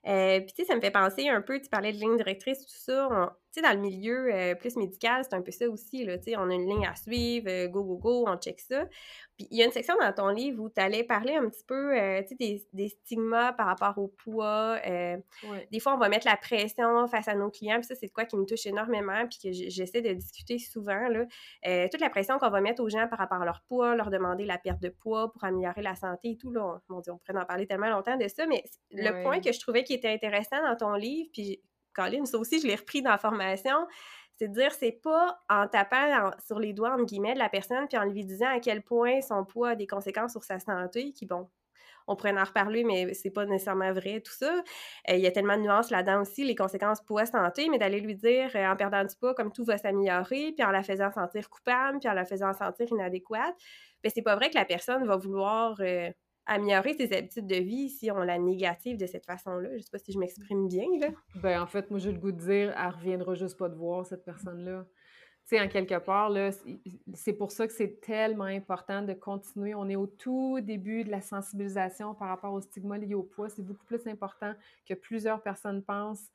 Euh, 0.06 0.40
puis 0.40 0.52
tu 0.54 0.62
sais, 0.62 0.64
ça 0.64 0.76
me 0.76 0.80
fait 0.80 0.90
penser 0.90 1.28
un 1.28 1.40
peu, 1.40 1.60
tu 1.60 1.68
parlais 1.68 1.92
de 1.92 1.98
ligne 1.98 2.16
directrice, 2.16 2.60
tout 2.66 2.78
ça. 2.78 3.08
on- 3.10 3.30
sais, 3.60 3.62
dans 3.62 3.72
le 3.74 3.80
milieu 3.80 4.32
euh, 4.34 4.54
plus 4.54 4.76
médical, 4.76 5.22
c'est 5.24 5.34
un 5.34 5.42
peu 5.42 5.50
ça 5.50 5.68
aussi, 5.68 6.04
là. 6.04 6.16
Tu 6.18 6.24
sais, 6.24 6.36
on 6.36 6.48
a 6.50 6.54
une 6.54 6.68
ligne 6.68 6.86
à 6.86 6.94
suivre, 6.94 7.46
euh, 7.48 7.68
go, 7.68 7.82
go, 7.84 7.96
go, 7.96 8.24
on 8.28 8.36
check 8.38 8.60
ça. 8.60 8.86
Puis 9.36 9.46
il 9.50 9.58
y 9.58 9.62
a 9.62 9.66
une 9.66 9.72
section 9.72 9.94
dans 10.00 10.12
ton 10.12 10.28
livre 10.28 10.62
où 10.62 10.70
tu 10.70 10.80
allais 10.80 11.04
parler 11.04 11.34
un 11.34 11.48
petit 11.48 11.64
peu, 11.66 11.98
euh, 11.98 12.22
tu 12.22 12.28
sais, 12.28 12.34
des, 12.36 12.66
des 12.72 12.88
stigmas 12.88 13.52
par 13.52 13.66
rapport 13.66 13.98
au 13.98 14.08
poids. 14.08 14.78
Ouais. 14.86 15.68
des 15.70 15.80
fois, 15.80 15.94
on 15.94 15.98
va 15.98 16.08
mettre 16.08 16.26
la 16.26 16.36
pression 16.36 17.06
face 17.08 17.28
à 17.28 17.34
nos 17.34 17.50
clients, 17.50 17.76
puis 17.76 17.84
ça, 17.84 17.94
c'est 17.94 18.06
de 18.06 18.12
quoi 18.12 18.24
qui 18.24 18.36
me 18.36 18.44
touche 18.46 18.66
énormément, 18.66 19.26
puis 19.28 19.38
que 19.42 19.52
j'essaie 19.52 20.00
de 20.02 20.12
discuter 20.12 20.58
souvent, 20.58 21.08
là. 21.08 21.24
Toute 21.88 22.00
la 22.00 22.10
pression 22.10 22.38
qu'on 22.38 22.50
va 22.50 22.60
mettre 22.60 22.82
aux 22.82 22.88
gens 22.88 23.06
par 23.08 23.18
rapport 23.18 23.42
à 23.42 23.44
leur 23.44 23.62
poids, 23.68 23.94
leur 23.96 24.10
demander 24.10 24.44
la 24.44 24.58
perte 24.58 24.80
de 24.80 24.88
poids 24.88 25.32
pour 25.32 25.44
améliorer 25.44 25.82
la 25.82 25.94
santé 25.96 26.30
et 26.30 26.36
tout, 26.36 26.50
là, 26.50 26.64
on, 26.88 26.94
mon 26.94 27.00
Dieu, 27.00 27.12
on 27.12 27.18
pourrait 27.18 27.38
en 27.40 27.44
parler 27.46 27.66
tellement 27.66 27.90
longtemps 27.90 28.16
de 28.16 28.28
ça, 28.28 28.46
mais 28.46 28.62
le 28.90 29.10
Ouais. 29.16 29.22
point 29.22 29.40
que 29.40 29.52
je 29.52 29.60
trouvais 29.60 29.84
qui 29.84 29.94
était 29.94 30.08
intéressant 30.08 30.62
dans 30.62 30.76
ton 30.76 30.94
livre, 30.94 31.28
puis 31.32 31.60
Colin, 31.96 32.24
ça 32.26 32.38
aussi, 32.38 32.60
je 32.60 32.66
l'ai 32.66 32.76
repris 32.76 33.02
dans 33.02 33.10
la 33.10 33.18
formation, 33.18 33.86
c'est 34.36 34.48
de 34.48 34.52
dire, 34.52 34.72
c'est 34.72 35.00
pas 35.02 35.38
en 35.48 35.66
tapant 35.66 36.30
sur 36.46 36.58
les 36.58 36.72
doigts, 36.72 36.92
entre 36.92 37.06
guillemets, 37.06 37.34
de 37.34 37.38
la 37.38 37.48
personne, 37.48 37.88
puis 37.88 37.98
en 37.98 38.04
lui 38.04 38.24
disant 38.24 38.48
à 38.54 38.60
quel 38.60 38.82
point 38.82 39.20
son 39.22 39.44
poids 39.44 39.70
a 39.70 39.74
des 39.76 39.86
conséquences 39.86 40.32
sur 40.32 40.44
sa 40.44 40.58
santé, 40.58 41.12
qui, 41.12 41.24
bon, 41.26 41.48
on 42.06 42.16
pourrait 42.16 42.38
en 42.38 42.44
reparler, 42.44 42.84
mais 42.84 43.14
c'est 43.14 43.30
pas 43.30 43.46
nécessairement 43.46 43.92
vrai, 43.92 44.20
tout 44.20 44.32
ça. 44.32 44.62
Euh, 45.10 45.14
il 45.14 45.20
y 45.20 45.26
a 45.26 45.30
tellement 45.30 45.56
de 45.56 45.62
nuances 45.62 45.90
là-dedans 45.90 46.20
aussi, 46.20 46.44
les 46.44 46.54
conséquences 46.54 47.00
poids-santé, 47.02 47.68
mais 47.68 47.78
d'aller 47.78 48.00
lui 48.00 48.14
dire, 48.14 48.50
euh, 48.54 48.66
en 48.66 48.76
perdant 48.76 49.04
du 49.04 49.16
poids, 49.16 49.34
comme 49.34 49.52
tout 49.52 49.64
va 49.64 49.78
s'améliorer, 49.78 50.52
puis 50.56 50.64
en 50.64 50.70
la 50.70 50.82
faisant 50.82 51.10
sentir 51.10 51.48
coupable, 51.50 51.98
puis 51.98 52.08
en 52.08 52.14
la 52.14 52.24
faisant 52.24 52.52
sentir 52.52 52.86
inadéquate, 52.90 53.56
ben 54.02 54.12
c'est 54.14 54.22
pas 54.22 54.36
vrai 54.36 54.50
que 54.50 54.54
la 54.54 54.64
personne 54.64 55.04
va 55.06 55.16
vouloir 55.16 55.76
euh, 55.80 56.10
améliorer 56.46 56.94
ses 56.94 57.12
habitudes 57.12 57.46
de 57.46 57.56
vie 57.56 57.88
si 57.88 58.10
on 58.10 58.18
la 58.18 58.38
négative 58.38 58.96
de 58.96 59.06
cette 59.06 59.26
façon-là? 59.26 59.76
Je 59.76 59.82
sais 59.82 59.90
pas 59.90 59.98
si 59.98 60.12
je 60.12 60.18
m'exprime 60.18 60.68
bien, 60.68 60.86
là. 61.00 61.08
Ben, 61.42 61.60
en 61.60 61.66
fait, 61.66 61.90
moi, 61.90 61.98
j'ai 61.98 62.12
le 62.12 62.18
goût 62.18 62.32
de 62.32 62.40
dire, 62.40 62.74
elle 62.76 62.90
reviendra 62.90 63.34
juste 63.34 63.58
pas 63.58 63.68
te 63.68 63.74
voir, 63.74 64.06
cette 64.06 64.24
personne-là. 64.24 64.86
Tu 65.48 65.56
sais, 65.56 65.60
en 65.60 65.68
quelque 65.68 65.98
part, 65.98 66.32
c'est 67.14 67.32
pour 67.34 67.52
ça 67.52 67.68
que 67.68 67.72
c'est 67.72 68.00
tellement 68.00 68.44
important 68.44 69.02
de 69.02 69.12
continuer. 69.12 69.76
On 69.76 69.88
est 69.88 69.94
au 69.94 70.08
tout 70.08 70.60
début 70.60 71.04
de 71.04 71.10
la 71.10 71.20
sensibilisation 71.20 72.16
par 72.16 72.28
rapport 72.28 72.52
au 72.52 72.60
stigma 72.60 72.98
lié 72.98 73.14
au 73.14 73.22
poids. 73.22 73.48
C'est 73.48 73.62
beaucoup 73.62 73.84
plus 73.84 74.04
important 74.08 74.54
que 74.88 74.94
plusieurs 74.94 75.40
personnes 75.42 75.84
pensent 75.84 76.30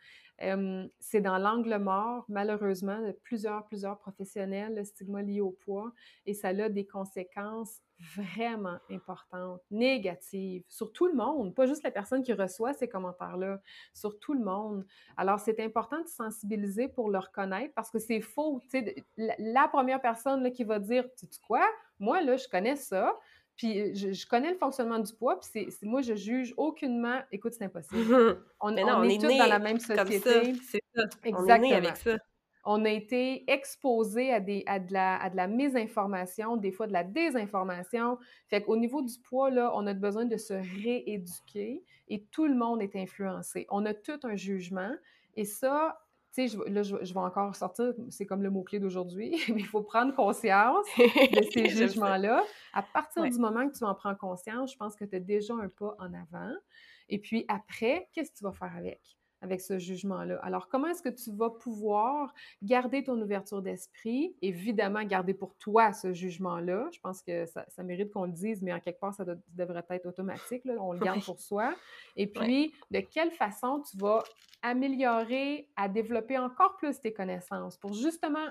c'est 1.00 1.22
dans 1.22 1.38
l'angle 1.38 1.78
mort, 1.78 2.26
malheureusement, 2.28 3.00
de 3.02 3.12
plusieurs, 3.12 3.66
plusieurs 3.66 4.00
professionnels, 4.00 4.76
le 4.76 4.84
stigma 4.84 5.22
lié 5.22 5.42
au 5.42 5.52
poids, 5.52 5.92
et 6.26 6.34
ça 6.34 6.50
a 6.50 6.70
des 6.70 6.86
conséquences 6.86 7.82
vraiment 8.16 8.78
importantes, 8.90 9.62
négatives, 9.70 10.64
sur 10.68 10.92
tout 10.92 11.08
le 11.08 11.14
monde, 11.14 11.54
pas 11.54 11.68
juste 11.68 11.84
la 11.84 11.92
personne 11.92 12.24
qui 12.24 12.34
reçoit 12.34 12.74
ces 12.74 12.88
commentaires-là, 12.88 13.62
sur 13.94 14.20
tout 14.20 14.34
le 14.34 14.44
monde. 14.44 14.86
Alors, 15.18 15.40
c'est 15.40 15.60
important 15.60 16.02
de 16.02 16.08
sensibiliser 16.08 16.88
pour 16.88 17.10
le 17.10 17.20
reconnaître 17.20 17.74
parce 17.74 17.92
que 17.92 18.00
c'est 18.00 18.22
faux. 18.22 18.62
La, 19.18 19.36
la 19.38 19.68
première 19.68 20.02
personne 20.02 20.44
là, 20.44 20.52
qui 20.52 20.64
va 20.64 20.80
dire, 20.80 21.04
tu 21.18 21.28
sais 21.30 21.40
quoi, 21.46 21.66
moi, 22.00 22.22
là, 22.22 22.38
je 22.38 22.48
connais 22.48 22.76
ça, 22.76 23.18
puis 23.56 23.96
je, 23.96 24.28
connais 24.28 24.50
le 24.50 24.58
fonctionnement 24.58 24.98
du 24.98 25.14
poids, 25.14 25.40
puis 25.40 25.70
c'est, 25.70 25.86
moi, 25.86 26.02
je 26.02 26.16
juge 26.16 26.54
aucunement. 26.58 27.22
Écoute, 27.32 27.54
c'est 27.54 27.66
impossible. 27.66 28.44
On, 28.60 28.76
est, 28.76 29.20
tous 29.20 29.38
dans 29.38 29.46
la 29.46 29.60
même 29.60 29.80
société. 29.80 30.56
C'est 30.64 30.84
ça. 30.96 31.04
Exactement. 31.24 31.60
On 31.60 31.64
est 31.64 31.74
avec 31.74 31.98
ça. 31.98 32.18
On 32.64 32.86
a 32.86 32.90
été 32.90 33.50
exposé 33.52 34.32
à, 34.32 34.40
des, 34.40 34.64
à, 34.68 34.80
de 34.80 34.94
la, 34.94 35.18
à 35.18 35.30
de 35.30 35.36
la 35.36 35.48
mésinformation, 35.48 36.58
des 36.58 36.72
fois 36.72 36.88
de 36.88 36.94
la 36.94 37.04
désinformation. 37.04 38.18
Fait 38.48 38.62
qu'au 38.62 38.78
niveau 38.78 39.02
du 39.02 39.18
poids, 39.20 39.50
là, 39.50 39.72
on 39.76 39.88
a 39.88 39.94
besoin 39.94 40.26
de 40.26 40.38
se 40.38 40.54
rééduquer 40.54 41.84
et 42.08 42.24
tout 42.26 42.46
le 42.46 42.56
monde 42.56 42.82
est 42.82 42.96
influencé. 42.96 43.66
On 43.70 43.86
a 43.86 43.94
tout 43.94 44.20
un 44.24 44.36
jugement. 44.36 44.92
Et 45.36 45.46
ça, 45.46 46.02
tu 46.34 46.48
sais, 46.48 46.58
là, 46.70 46.84
je, 46.84 46.96
vais 46.96 47.20
encore 47.20 47.56
sortir, 47.56 47.94
c'est 48.10 48.26
comme 48.26 48.42
le 48.42 48.50
mot-clé 48.50 48.80
d'aujourd'hui, 48.80 49.32
mais 49.50 49.62
il 49.62 49.66
faut 49.66 49.82
prendre 49.82 50.14
conscience 50.16 50.86
de 50.98 51.42
ces 51.52 51.70
jugements-là. 51.70 52.44
À 52.74 52.84
partir 52.84 53.24
du 53.24 53.38
moment 53.38 53.68
que 53.68 53.78
tu 53.78 53.84
en 53.84 53.96
prends 53.96 54.16
conscience, 54.16 54.72
je 54.72 54.78
pense 54.78 54.96
que 54.96 55.04
tu 55.04 55.16
as 55.16 55.20
déjà 55.20 55.54
un 55.54 55.68
pas 55.68 55.96
en 56.00 56.14
avant. 56.14 56.54
Et 57.10 57.20
puis 57.20 57.44
après, 57.50 58.08
qu'est-ce 58.14 58.32
que 58.32 58.38
tu 58.38 58.44
vas 58.44 58.54
faire 58.54 58.74
avec? 58.78 59.02
Avec 59.42 59.60
ce 59.62 59.80
jugement-là. 59.80 60.40
Alors, 60.44 60.68
comment 60.70 60.88
est-ce 60.88 61.02
que 61.02 61.10
tu 61.10 61.32
vas 61.32 61.50
pouvoir 61.50 62.34
garder 62.62 63.04
ton 63.04 63.20
ouverture 63.20 63.62
d'esprit? 63.62 64.36
Évidemment, 64.42 65.04
garder 65.04 65.34
pour 65.34 65.56
toi 65.56 65.94
ce 65.94 66.14
jugement-là. 66.14 66.88
Je 66.92 67.00
pense 67.00 67.24
que 67.24 67.46
ça, 67.48 67.66
mérite 67.84 68.12
qu'on 68.12 68.26
le 68.26 68.32
dise, 68.32 68.62
mais 68.62 68.72
en 68.72 68.80
quelque 68.80 69.00
part, 69.00 69.14
ça 69.14 69.26
devrait 69.26 69.84
être 69.90 70.06
automatique. 70.06 70.64
On 70.80 70.94
le 70.94 71.00
garde 71.00 71.24
pour 71.24 71.40
soi. 71.40 71.74
Et 72.16 72.28
puis, 72.28 72.74
de 72.92 73.00
quelle 73.00 73.32
façon 73.32 73.82
tu 73.90 73.98
vas 73.98 74.24
améliorer, 74.62 75.70
à 75.76 75.90
développer 75.90 76.38
encore 76.38 76.78
plus 76.78 77.00
tes 77.02 77.14
connaissances 77.14 77.78
pour 77.78 77.94
justement 77.94 78.46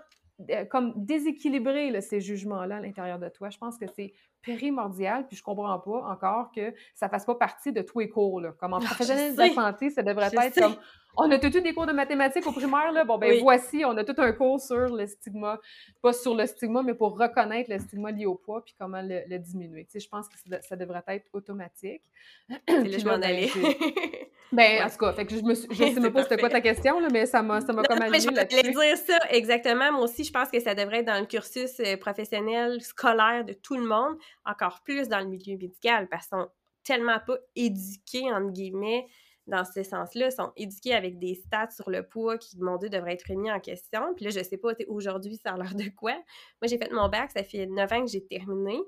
euh, 0.51 0.64
comme 0.64 0.93
déséquilibrer 0.97 2.01
ces 2.01 2.20
jugements-là 2.20 2.78
à 2.78 2.80
l'intérieur 2.80 3.20
de 3.20 3.28
toi? 3.28 3.51
Je 3.51 3.59
pense 3.59 3.78
que 3.78 3.86
c'est 3.95 4.12
primordial, 4.43 5.26
puis 5.26 5.36
je 5.36 5.43
comprends 5.43 5.78
pas 5.78 6.05
encore 6.11 6.51
que 6.53 6.74
ça 6.95 7.09
fasse 7.09 7.24
pas 7.24 7.34
partie 7.34 7.72
de 7.72 7.82
tous 7.82 8.01
les 8.01 8.09
cours. 8.09 8.41
Là. 8.41 8.53
Comme 8.59 8.72
en 8.72 8.80
professionnel 8.80 9.34
de 9.34 9.38
la 9.38 9.53
santé, 9.53 9.91
ça 9.91 10.03
devrait 10.03 10.30
être 10.32 10.61
comme 10.61 10.76
on 11.16 11.30
a 11.30 11.38
tout 11.38 11.56
eu 11.56 11.61
des 11.61 11.74
cours 11.74 11.86
de 11.86 11.92
mathématiques 11.92 12.46
au 12.46 12.52
primaire, 12.52 12.92
là. 12.92 13.04
Bon, 13.04 13.18
ben 13.18 13.40
voici, 13.40 13.84
on 13.84 13.96
a 13.96 14.04
tout 14.04 14.14
un 14.18 14.32
cours 14.32 14.61
sur 14.61 14.94
le 14.94 15.06
stigma, 15.06 15.58
pas 16.02 16.12
sur 16.12 16.34
le 16.34 16.46
stigma, 16.46 16.82
mais 16.82 16.94
pour 16.94 17.18
reconnaître 17.18 17.70
le 17.70 17.78
stigma 17.78 18.11
lié 18.11 18.26
au 18.26 18.34
poids 18.34 18.64
puis 18.64 18.74
comment 18.78 19.02
le, 19.02 19.38
diminuer. 19.38 19.84
Tu 19.84 19.92
sais, 19.92 20.00
je 20.00 20.08
pense 20.08 20.28
que 20.28 20.34
ça, 20.61 20.76
devrait 20.76 21.02
être 21.08 21.26
automatique. 21.32 22.02
Là, 22.48 22.58
je 22.68 23.04
m'en 23.04 23.18
ben, 23.18 23.24
allais. 23.24 23.50
ben, 24.52 24.84
en 24.84 24.90
tout 24.90 24.98
cas, 24.98 25.12
fait 25.12 25.26
que 25.26 25.36
je 25.36 25.42
me 25.42 25.54
je 25.54 25.61
sais 25.74 26.00
même 26.00 26.12
pas 26.12 26.22
c'était 26.22 26.38
quoi 26.38 26.48
ta 26.48 26.61
question, 26.61 27.00
là, 27.00 27.08
mais 27.11 27.26
ça 27.26 27.42
m'a, 27.42 27.61
ça 27.61 27.72
m'a 27.72 27.82
comme 27.82 28.00
allumé 28.00 28.34
là-dessus. 28.34 28.62
Je 28.64 28.70
dire 28.70 28.96
ça, 28.96 29.18
exactement. 29.30 29.92
Moi 29.92 30.04
aussi, 30.04 30.24
je 30.24 30.32
pense 30.32 30.48
que 30.48 30.61
ça 30.61 30.74
devrait 30.74 31.00
être 31.00 31.06
dans 31.06 31.20
le 31.20 31.26
cursus 31.26 31.80
euh, 31.80 31.96
professionnel, 31.96 32.80
scolaire 32.80 33.44
de 33.44 33.52
tout 33.52 33.76
le 33.76 33.84
monde 33.84 34.16
encore 34.44 34.80
plus 34.84 35.08
dans 35.08 35.18
le 35.18 35.26
milieu 35.26 35.56
médical 35.56 36.08
parce 36.08 36.28
sont 36.28 36.48
tellement 36.84 37.18
pas 37.26 37.36
éduqués, 37.56 38.32
entre 38.32 38.52
guillemets, 38.52 39.06
dans 39.51 39.64
ce 39.64 39.82
sens-là. 39.82 40.30
Sont 40.30 40.53
éduqués 40.57 40.94
avec 40.94 41.18
des 41.18 41.34
stats 41.34 41.70
sur 41.70 41.90
le 41.90 42.03
poids 42.03 42.38
qui, 42.38 42.59
mon 42.59 42.76
Dieu, 42.78 42.88
devraient 42.88 43.14
être 43.14 43.28
remis 43.28 43.51
en 43.51 43.61
question. 43.61 44.14
Puis 44.14 44.24
là, 44.24 44.30
je 44.30 44.42
sais 44.42 44.57
pas, 44.57 44.70
aujourd'hui, 44.88 45.36
ça 45.36 45.53
a 45.53 45.57
l'air 45.57 45.74
de 45.74 45.90
quoi. 45.94 46.12
Moi, 46.12 46.68
j'ai 46.68 46.78
fait 46.78 46.90
mon 46.92 47.09
bac, 47.09 47.30
ça 47.32 47.42
fait 47.42 47.66
neuf 47.66 47.92
ans 47.92 48.05
que 48.05 48.11
j'ai 48.11 48.24
terminé. 48.24 48.78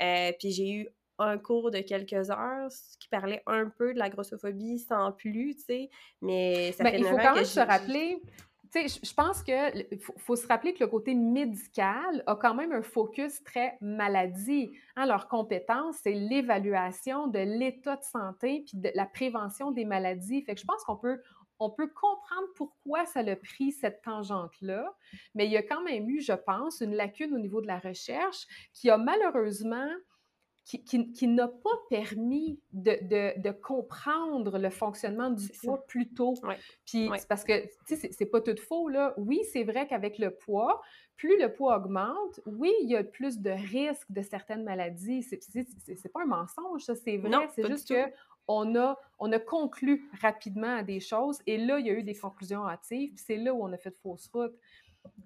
Euh, 0.00 0.32
puis 0.38 0.50
j'ai 0.50 0.70
eu 0.70 0.88
un 1.18 1.38
cours 1.38 1.70
de 1.70 1.78
quelques 1.78 2.30
heures 2.30 2.68
qui 3.00 3.08
parlait 3.08 3.42
un 3.46 3.70
peu 3.70 3.94
de 3.94 3.98
la 3.98 4.10
grossophobie 4.10 4.78
sans 4.78 5.12
plus, 5.12 5.56
tu 5.56 5.62
sais, 5.62 5.90
mais 6.20 6.72
ça 6.72 6.84
ben, 6.84 6.90
fait 6.90 6.98
il 6.98 7.04
faut 7.06 7.16
quand 7.16 7.34
même 7.34 7.44
se 7.44 7.60
rappeler 7.60 8.20
je 8.86 9.14
pense 9.14 9.42
qu'il 9.42 9.86
faut, 10.18 10.36
se 10.36 10.46
rappeler 10.46 10.74
que 10.74 10.84
le 10.84 10.88
côté 10.88 11.14
médical 11.14 12.22
a 12.26 12.36
quand 12.36 12.54
même 12.54 12.72
un 12.72 12.82
focus 12.82 13.42
très 13.42 13.76
maladie. 13.80 14.72
Hein, 14.96 15.06
leur 15.06 15.28
compétence, 15.28 15.96
c'est 16.02 16.12
l'évaluation 16.12 17.26
de 17.26 17.38
l'état 17.38 17.96
de 17.96 18.02
santé 18.02 18.64
puis 18.66 18.78
de 18.78 18.90
la 18.94 19.06
prévention 19.06 19.70
des 19.70 19.84
maladies. 19.84 20.42
Fait 20.42 20.54
que 20.54 20.60
je 20.60 20.66
pense 20.66 20.82
qu'on 20.84 20.96
peut, 20.96 21.20
on 21.58 21.70
peut 21.70 21.88
comprendre 21.88 22.48
pourquoi 22.54 23.06
ça 23.06 23.20
a 23.20 23.36
pris 23.36 23.72
cette 23.72 24.02
tangente-là, 24.02 24.94
mais 25.34 25.46
il 25.46 25.52
y 25.52 25.56
a 25.56 25.62
quand 25.62 25.82
même 25.82 26.08
eu, 26.08 26.20
je 26.20 26.32
pense, 26.32 26.80
une 26.80 26.94
lacune 26.94 27.34
au 27.34 27.38
niveau 27.38 27.60
de 27.60 27.66
la 27.66 27.78
recherche 27.78 28.46
qui 28.72 28.90
a 28.90 28.98
malheureusement 28.98 29.90
qui, 30.66 31.28
n'a 31.28 31.46
pas 31.46 31.78
permis 31.88 32.58
de, 32.72 33.50
comprendre 33.52 34.58
le 34.58 34.70
fonctionnement 34.70 35.30
du 35.30 35.48
poids 35.62 35.86
plus 35.86 36.08
tôt. 36.08 36.34
Puis 36.84 37.08
parce 37.28 37.44
que, 37.44 37.66
tu 37.86 37.96
sais, 37.96 38.10
c'est 38.10 38.26
pas 38.26 38.40
tout 38.40 38.56
faux, 38.60 38.88
là. 38.88 39.14
Oui, 39.16 39.40
c'est 39.52 39.62
vrai 39.62 39.86
qu'avec 39.86 40.18
le 40.18 40.32
poids, 40.32 40.82
plus 41.16 41.40
le 41.40 41.52
poids 41.52 41.76
augmente, 41.76 42.40
oui, 42.46 42.72
il 42.82 42.90
y 42.90 42.96
a 42.96 43.04
plus 43.04 43.38
de 43.38 43.50
risques 43.50 44.10
de 44.10 44.22
certaines 44.22 44.64
maladies. 44.64 45.22
C'est 45.22 46.12
pas 46.12 46.22
un 46.22 46.26
mensonge, 46.26 46.82
ça, 46.82 46.96
c'est 46.96 47.16
vrai. 47.16 47.48
C'est 47.54 47.66
juste 47.66 47.88
que 47.88 48.10
on 48.48 48.76
a, 48.76 48.96
on 49.18 49.32
a 49.32 49.38
conclu 49.40 50.08
rapidement 50.20 50.76
à 50.76 50.82
des 50.84 51.00
choses 51.00 51.40
et 51.46 51.58
là, 51.58 51.80
il 51.80 51.86
y 51.86 51.90
a 51.90 51.94
eu 51.94 52.04
des 52.04 52.14
conclusions 52.14 52.64
hâtives, 52.64 53.12
puis 53.14 53.24
c'est 53.24 53.36
là 53.36 53.52
où 53.52 53.60
on 53.60 53.72
a 53.72 53.76
fait 53.76 53.90
de 53.90 53.96
fausses 53.96 54.28
routes 54.32 54.54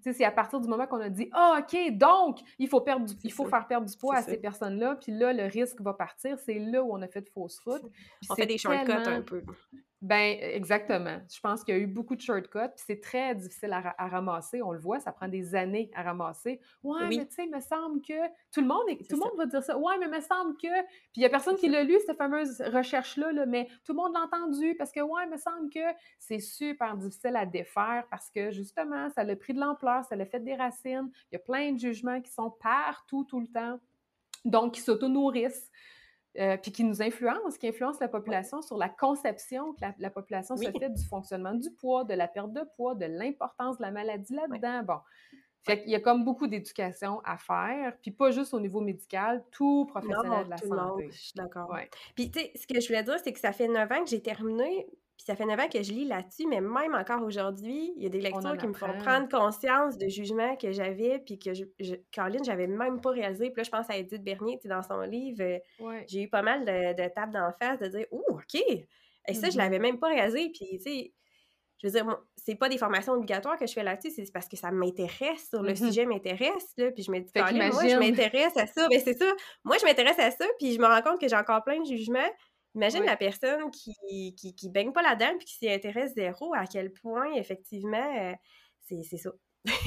c'est 0.02 0.24
à 0.24 0.30
partir 0.30 0.60
du 0.60 0.68
moment 0.68 0.86
qu'on 0.86 1.00
a 1.00 1.08
dit 1.08 1.28
Ah, 1.32 1.60
OK, 1.60 1.96
donc, 1.96 2.40
il 2.58 2.68
faut, 2.68 2.80
perdre 2.80 3.06
il 3.22 3.32
faut 3.32 3.46
faire 3.46 3.66
perdre 3.66 3.88
du 3.88 3.96
poids 3.96 4.16
à 4.16 4.22
ces 4.22 4.36
personnes-là, 4.38 4.96
puis 4.96 5.12
là, 5.12 5.32
le 5.32 5.44
risque 5.44 5.80
va 5.80 5.94
partir. 5.94 6.38
C'est 6.38 6.58
là 6.58 6.82
où 6.82 6.92
on 6.92 7.02
a 7.02 7.08
fait 7.08 7.22
de 7.22 7.28
fausses 7.28 7.58
routes. 7.60 7.90
On 8.28 8.34
fait 8.34 8.46
des 8.46 8.58
shortcuts 8.58 8.92
un 8.92 9.22
peu. 9.22 9.42
Ben, 10.02 10.38
exactement. 10.40 11.20
Je 11.30 11.38
pense 11.40 11.62
qu'il 11.62 11.74
y 11.74 11.78
a 11.78 11.80
eu 11.80 11.86
beaucoup 11.86 12.16
de 12.16 12.22
shortcuts, 12.22 12.70
puis 12.74 12.84
c'est 12.86 13.00
très 13.02 13.34
difficile 13.34 13.70
à, 13.72 14.08
ramasser. 14.08 14.62
On 14.62 14.72
le 14.72 14.78
voit, 14.78 14.98
ça 14.98 15.12
prend 15.12 15.28
des 15.28 15.54
années 15.54 15.90
à 15.94 16.02
ramasser. 16.02 16.58
Ouais, 16.82 17.06
mais 17.08 17.26
tu 17.26 17.34
sais, 17.34 17.44
il 17.44 17.50
me 17.54 17.60
semble 17.60 18.00
que. 18.00 18.28
Tout 18.50 18.62
le 18.62 18.66
monde, 18.66 18.86
tout 18.88 19.16
le 19.16 19.18
monde 19.18 19.36
va 19.36 19.44
dire 19.44 19.62
ça. 19.62 19.76
Ouais, 19.76 19.98
mais 19.98 20.06
il 20.06 20.12
me 20.12 20.20
semble 20.20 20.56
que. 20.56 20.82
Puis 20.82 21.16
il 21.16 21.20
n'y 21.20 21.26
a 21.26 21.28
personne 21.28 21.56
qui 21.56 21.68
l'a 21.68 21.84
lu, 21.84 21.98
cette 22.06 22.16
fameuse 22.16 22.62
recherche-là, 22.62 23.32
là, 23.32 23.44
mais 23.44 23.66
tout 23.84 23.92
le 23.92 23.96
monde 23.96 24.14
l'a 24.14 24.20
entendu 24.20 24.74
parce 24.76 24.90
que, 24.90 25.00
ouais, 25.00 25.24
il 25.26 25.30
me 25.30 25.36
semble 25.36 25.68
que 25.68 25.80
c'est 26.18 26.40
super 26.40 26.96
difficile 26.96 27.36
à 27.36 27.44
défaire 27.44 28.04
parce 28.10 28.30
que, 28.30 28.50
justement, 28.50 29.10
ça 29.10 29.20
a 29.20 29.36
pris 29.36 29.52
de 29.52 29.60
l'ampleur, 29.60 30.02
ça 30.04 30.14
a 30.14 30.24
fait 30.24 30.40
des 30.40 30.54
racines. 30.54 31.10
Il 31.30 31.34
y 31.34 31.36
a 31.36 31.40
plein 31.40 31.72
de 31.72 31.78
jugements 31.78 32.22
qui 32.22 32.32
sont 32.32 32.50
partout, 32.50 33.24
tout 33.24 33.40
le 33.40 33.48
temps. 33.48 33.78
Donc, 34.46 34.72
qui 34.74 34.80
s'auto-nourrissent. 34.80 35.70
Euh, 36.38 36.56
puis 36.56 36.70
qui 36.70 36.84
nous 36.84 37.02
influence, 37.02 37.58
qui 37.58 37.66
influence 37.66 37.98
la 37.98 38.06
population 38.06 38.62
sur 38.62 38.78
la 38.78 38.88
conception 38.88 39.72
que 39.72 39.80
la, 39.98 40.10
population 40.10 40.56
se 40.56 40.70
fait 40.70 40.88
du 40.88 41.04
fonctionnement 41.04 41.54
du 41.54 41.72
poids, 41.72 42.04
de 42.04 42.14
la 42.14 42.28
perte 42.28 42.52
de 42.52 42.62
poids, 42.76 42.94
de 42.94 43.06
l'importance 43.06 43.78
de 43.78 43.82
la 43.82 43.90
maladie 43.90 44.34
là-dedans. 44.34 44.84
Bon. 44.84 45.00
Fait 45.62 45.82
qu'il 45.82 45.90
y 45.90 45.94
a 45.96 46.00
comme 46.00 46.24
beaucoup 46.24 46.46
d'éducation 46.46 47.20
à 47.24 47.36
faire, 47.36 47.96
puis 48.00 48.12
pas 48.12 48.30
juste 48.30 48.54
au 48.54 48.60
niveau 48.60 48.80
médical, 48.80 49.44
tout 49.50 49.86
professionnel 49.86 50.44
de 50.44 50.50
la 50.50 50.56
santé. 50.56 51.08
je 51.10 51.18
suis 51.18 51.32
d'accord. 51.34 51.76
Puis, 52.14 52.30
tu 52.30 52.38
sais, 52.38 52.52
ce 52.54 52.66
que 52.66 52.80
je 52.80 52.86
voulais 52.86 53.02
dire, 53.02 53.18
c'est 53.22 53.32
que 53.32 53.40
ça 53.40 53.52
fait 53.52 53.66
neuf 53.68 53.90
ans 53.90 54.04
que 54.04 54.08
j'ai 54.08 54.22
terminé, 54.22 54.86
puis 55.20 55.26
ça 55.26 55.36
fait 55.36 55.44
neuf 55.44 55.60
ans 55.60 55.68
que 55.68 55.82
je 55.82 55.92
lis 55.92 56.06
là-dessus, 56.06 56.46
mais 56.46 56.62
même 56.62 56.94
encore 56.94 57.22
aujourd'hui, 57.22 57.92
il 57.94 58.02
y 58.02 58.06
a 58.06 58.08
des 58.08 58.22
lectures 58.22 58.56
qui 58.56 58.66
me 58.66 58.72
font 58.72 58.90
prendre 59.00 59.28
conscience 59.28 59.98
de 59.98 60.08
jugements 60.08 60.56
que 60.56 60.72
j'avais, 60.72 61.18
puis 61.18 61.38
que 61.38 61.52
je, 61.52 61.64
je, 61.78 61.96
Caroline, 62.10 62.42
j'avais 62.42 62.66
même 62.66 63.02
pas 63.02 63.10
réalisé. 63.10 63.50
Puis 63.50 63.58
là, 63.58 63.62
je 63.64 63.70
pense 63.70 63.90
à 63.90 63.98
Edith 63.98 64.24
Bernier, 64.24 64.58
tu 64.62 64.68
dans 64.68 64.82
son 64.82 65.02
livre, 65.02 65.42
euh, 65.42 66.00
j'ai 66.06 66.22
eu 66.22 66.28
pas 66.30 66.40
mal 66.40 66.64
de, 66.64 67.02
de 67.02 67.08
tapes 67.10 67.32
d'en 67.32 67.52
face 67.60 67.78
de 67.80 67.88
dire 67.88 68.06
«Oh, 68.10 68.24
OK!» 68.30 68.54
Et 69.28 69.34
ça, 69.34 69.50
je 69.50 69.52
mm-hmm. 69.52 69.58
l'avais 69.58 69.78
même 69.78 69.98
pas 69.98 70.08
réalisé. 70.08 70.50
Puis, 70.54 70.78
tu 70.78 70.80
sais, 70.80 71.12
je 71.82 71.86
veux 71.86 71.92
dire, 71.92 72.18
c'est 72.34 72.54
pas 72.54 72.70
des 72.70 72.78
formations 72.78 73.12
obligatoires 73.12 73.58
que 73.58 73.66
je 73.66 73.74
fais 73.74 73.82
là-dessus, 73.82 74.12
c'est 74.16 74.32
parce 74.32 74.48
que 74.48 74.56
ça 74.56 74.70
m'intéresse, 74.70 75.50
sur 75.50 75.62
le 75.62 75.72
mm-hmm. 75.72 75.86
sujet 75.86 76.06
m'intéresse, 76.06 76.72
là, 76.78 76.90
puis 76.92 77.02
je 77.02 77.10
me 77.10 77.20
dis, 77.20 77.30
moi, 77.34 77.88
je 77.88 77.98
m'intéresse 77.98 78.56
à 78.56 78.66
ça, 78.66 78.88
ben 78.88 78.98
c'est 79.04 79.18
ça, 79.18 79.30
moi, 79.64 79.76
je 79.78 79.84
m'intéresse 79.84 80.18
à 80.18 80.30
ça, 80.30 80.46
puis 80.58 80.72
je 80.72 80.78
me 80.78 80.86
rends 80.86 81.02
compte 81.02 81.20
que 81.20 81.28
j'ai 81.28 81.36
encore 81.36 81.62
plein 81.62 81.78
de 81.78 81.86
jugements, 81.86 82.30
Imagine 82.74 83.04
la 83.04 83.16
personne 83.16 83.70
qui, 83.70 84.34
qui, 84.36 84.54
qui 84.54 84.68
baigne 84.70 84.92
pas 84.92 85.02
là-dedans 85.02 85.36
puis 85.38 85.46
qui 85.46 85.54
s'y 85.54 85.70
intéresse 85.70 86.14
zéro, 86.14 86.54
à 86.54 86.66
quel 86.66 86.92
point, 86.92 87.32
effectivement, 87.34 88.16
euh, 88.18 88.32
c'est 88.80 89.16
ça. 89.16 89.30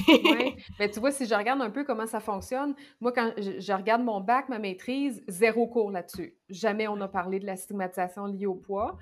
Oui, 0.08 0.56
mais 0.78 0.90
tu 0.90 1.00
vois, 1.00 1.10
si 1.10 1.26
je 1.26 1.34
regarde 1.34 1.60
un 1.60 1.70
peu 1.70 1.84
comment 1.84 2.06
ça 2.06 2.20
fonctionne, 2.20 2.74
moi, 3.00 3.12
quand 3.12 3.32
je, 3.36 3.72
regarde 3.72 4.02
mon 4.02 4.20
bac, 4.20 4.48
ma 4.48 4.58
maîtrise, 4.58 5.22
zéro 5.28 5.66
cours 5.66 5.90
là-dessus. 5.90 6.36
Jamais 6.48 6.86
on 6.88 7.00
a 7.00 7.08
parlé 7.08 7.40
de 7.40 7.46
la 7.46 7.56
stigmatisation 7.56 8.26
liée 8.26 8.46
au 8.46 8.54
poids. 8.54 8.98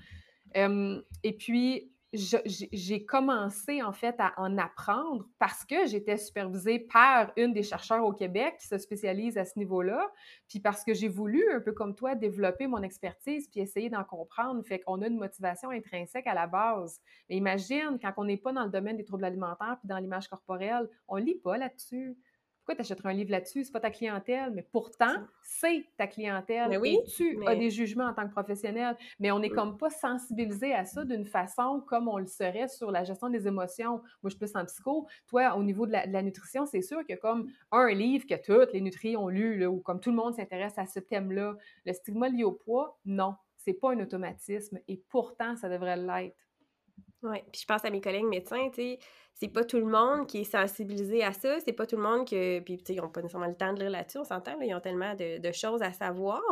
et 0.54 1.32
puis, 1.38 1.91
j'ai 2.12 3.06
commencé 3.06 3.82
en 3.82 3.92
fait 3.92 4.14
à 4.18 4.34
en 4.36 4.58
apprendre 4.58 5.26
parce 5.38 5.64
que 5.64 5.86
j'étais 5.86 6.18
supervisée 6.18 6.78
par 6.78 7.32
une 7.36 7.54
des 7.54 7.62
chercheurs 7.62 8.04
au 8.04 8.12
Québec 8.12 8.56
qui 8.60 8.66
se 8.66 8.76
spécialise 8.76 9.38
à 9.38 9.46
ce 9.46 9.58
niveau-là, 9.58 10.10
puis 10.46 10.60
parce 10.60 10.84
que 10.84 10.92
j'ai 10.92 11.08
voulu, 11.08 11.42
un 11.52 11.60
peu 11.60 11.72
comme 11.72 11.94
toi, 11.94 12.14
développer 12.14 12.66
mon 12.66 12.82
expertise 12.82 13.48
puis 13.48 13.60
essayer 13.60 13.88
d'en 13.88 14.04
comprendre. 14.04 14.62
Fait 14.62 14.80
qu'on 14.80 15.00
a 15.00 15.06
une 15.06 15.18
motivation 15.18 15.70
intrinsèque 15.70 16.26
à 16.26 16.34
la 16.34 16.46
base. 16.46 17.00
Mais 17.30 17.36
imagine, 17.36 17.98
quand 18.00 18.12
on 18.18 18.24
n'est 18.24 18.36
pas 18.36 18.52
dans 18.52 18.64
le 18.64 18.70
domaine 18.70 18.98
des 18.98 19.04
troubles 19.04 19.24
alimentaires 19.24 19.76
puis 19.80 19.88
dans 19.88 19.98
l'image 19.98 20.28
corporelle, 20.28 20.88
on 21.08 21.16
lit 21.16 21.40
pas 21.42 21.56
là-dessus. 21.56 22.16
Pourquoi 22.72 22.86
tu 22.86 22.92
achèterais 22.92 23.10
un 23.10 23.16
livre 23.16 23.30
là-dessus? 23.30 23.64
C'est 23.64 23.72
pas 23.72 23.80
ta 23.80 23.90
clientèle, 23.90 24.50
mais 24.54 24.62
pourtant, 24.62 25.14
c'est 25.42 25.84
ta 25.98 26.06
clientèle. 26.06 26.70
Mais 26.70 26.78
oui, 26.78 26.98
et 27.02 27.04
tu 27.04 27.46
as 27.46 27.54
des 27.54 27.70
jugements 27.70 28.06
en 28.06 28.14
tant 28.14 28.26
que 28.26 28.32
professionnel. 28.32 28.96
Mais 29.20 29.30
on 29.30 29.40
n'est 29.40 29.50
comme 29.50 29.76
pas 29.76 29.90
sensibilisé 29.90 30.72
à 30.72 30.86
ça 30.86 31.04
d'une 31.04 31.26
façon 31.26 31.82
comme 31.86 32.08
on 32.08 32.16
le 32.16 32.26
serait 32.26 32.68
sur 32.68 32.90
la 32.90 33.04
gestion 33.04 33.28
des 33.28 33.46
émotions. 33.46 33.92
Moi, 33.92 34.02
je 34.24 34.30
suis 34.30 34.38
plus 34.38 34.56
en 34.56 34.64
psycho. 34.64 35.06
Toi, 35.26 35.54
au 35.56 35.62
niveau 35.62 35.86
de 35.86 35.92
la, 35.92 36.22
nutrition, 36.22 36.64
c'est 36.64 36.80
sûr 36.80 37.04
que 37.06 37.14
comme 37.14 37.50
un 37.70 37.92
livre 37.92 38.26
que 38.26 38.36
toutes 38.36 38.72
les 38.72 38.80
nutris 38.80 39.16
ont 39.18 39.28
lu, 39.28 39.66
ou 39.66 39.80
comme 39.80 40.00
tout 40.00 40.10
le 40.10 40.16
monde 40.16 40.34
s'intéresse 40.34 40.78
à 40.78 40.86
ce 40.86 41.00
thème-là, 41.00 41.56
le 41.84 41.92
stigma 41.92 42.30
lié 42.30 42.44
au 42.44 42.52
poids, 42.52 42.98
non, 43.04 43.34
c'est 43.58 43.74
pas 43.74 43.92
un 43.92 44.00
automatisme. 44.00 44.78
Et 44.88 45.02
pourtant, 45.10 45.56
ça 45.56 45.68
devrait 45.68 45.96
l'être. 45.96 46.36
Oui, 47.22 47.38
puis 47.52 47.60
je 47.60 47.66
pense 47.66 47.84
à 47.84 47.90
mes 47.90 48.00
collègues 48.00 48.24
médecins, 48.24 48.68
tu 48.70 48.82
sais, 48.82 48.98
c'est 49.34 49.48
pas 49.48 49.64
tout 49.64 49.78
le 49.78 49.86
monde 49.86 50.26
qui 50.26 50.40
est 50.40 50.44
sensibilisé 50.44 51.22
à 51.22 51.32
ça, 51.32 51.60
c'est 51.60 51.72
pas 51.72 51.86
tout 51.86 51.96
le 51.96 52.02
monde 52.02 52.28
que, 52.28 52.58
puis 52.60 52.78
tu 52.78 52.84
sais, 52.86 52.94
ils 52.94 53.00
n'ont 53.00 53.08
pas 53.08 53.22
nécessairement 53.22 53.48
le 53.48 53.56
temps 53.56 53.72
de 53.72 53.80
lire 53.80 53.90
là-dessus, 53.90 54.18
on 54.18 54.24
s'entend, 54.24 54.60
ils 54.60 54.74
ont 54.74 54.80
tellement 54.80 55.14
de, 55.14 55.52
choses 55.52 55.82
à 55.82 55.92
savoir, 55.92 56.42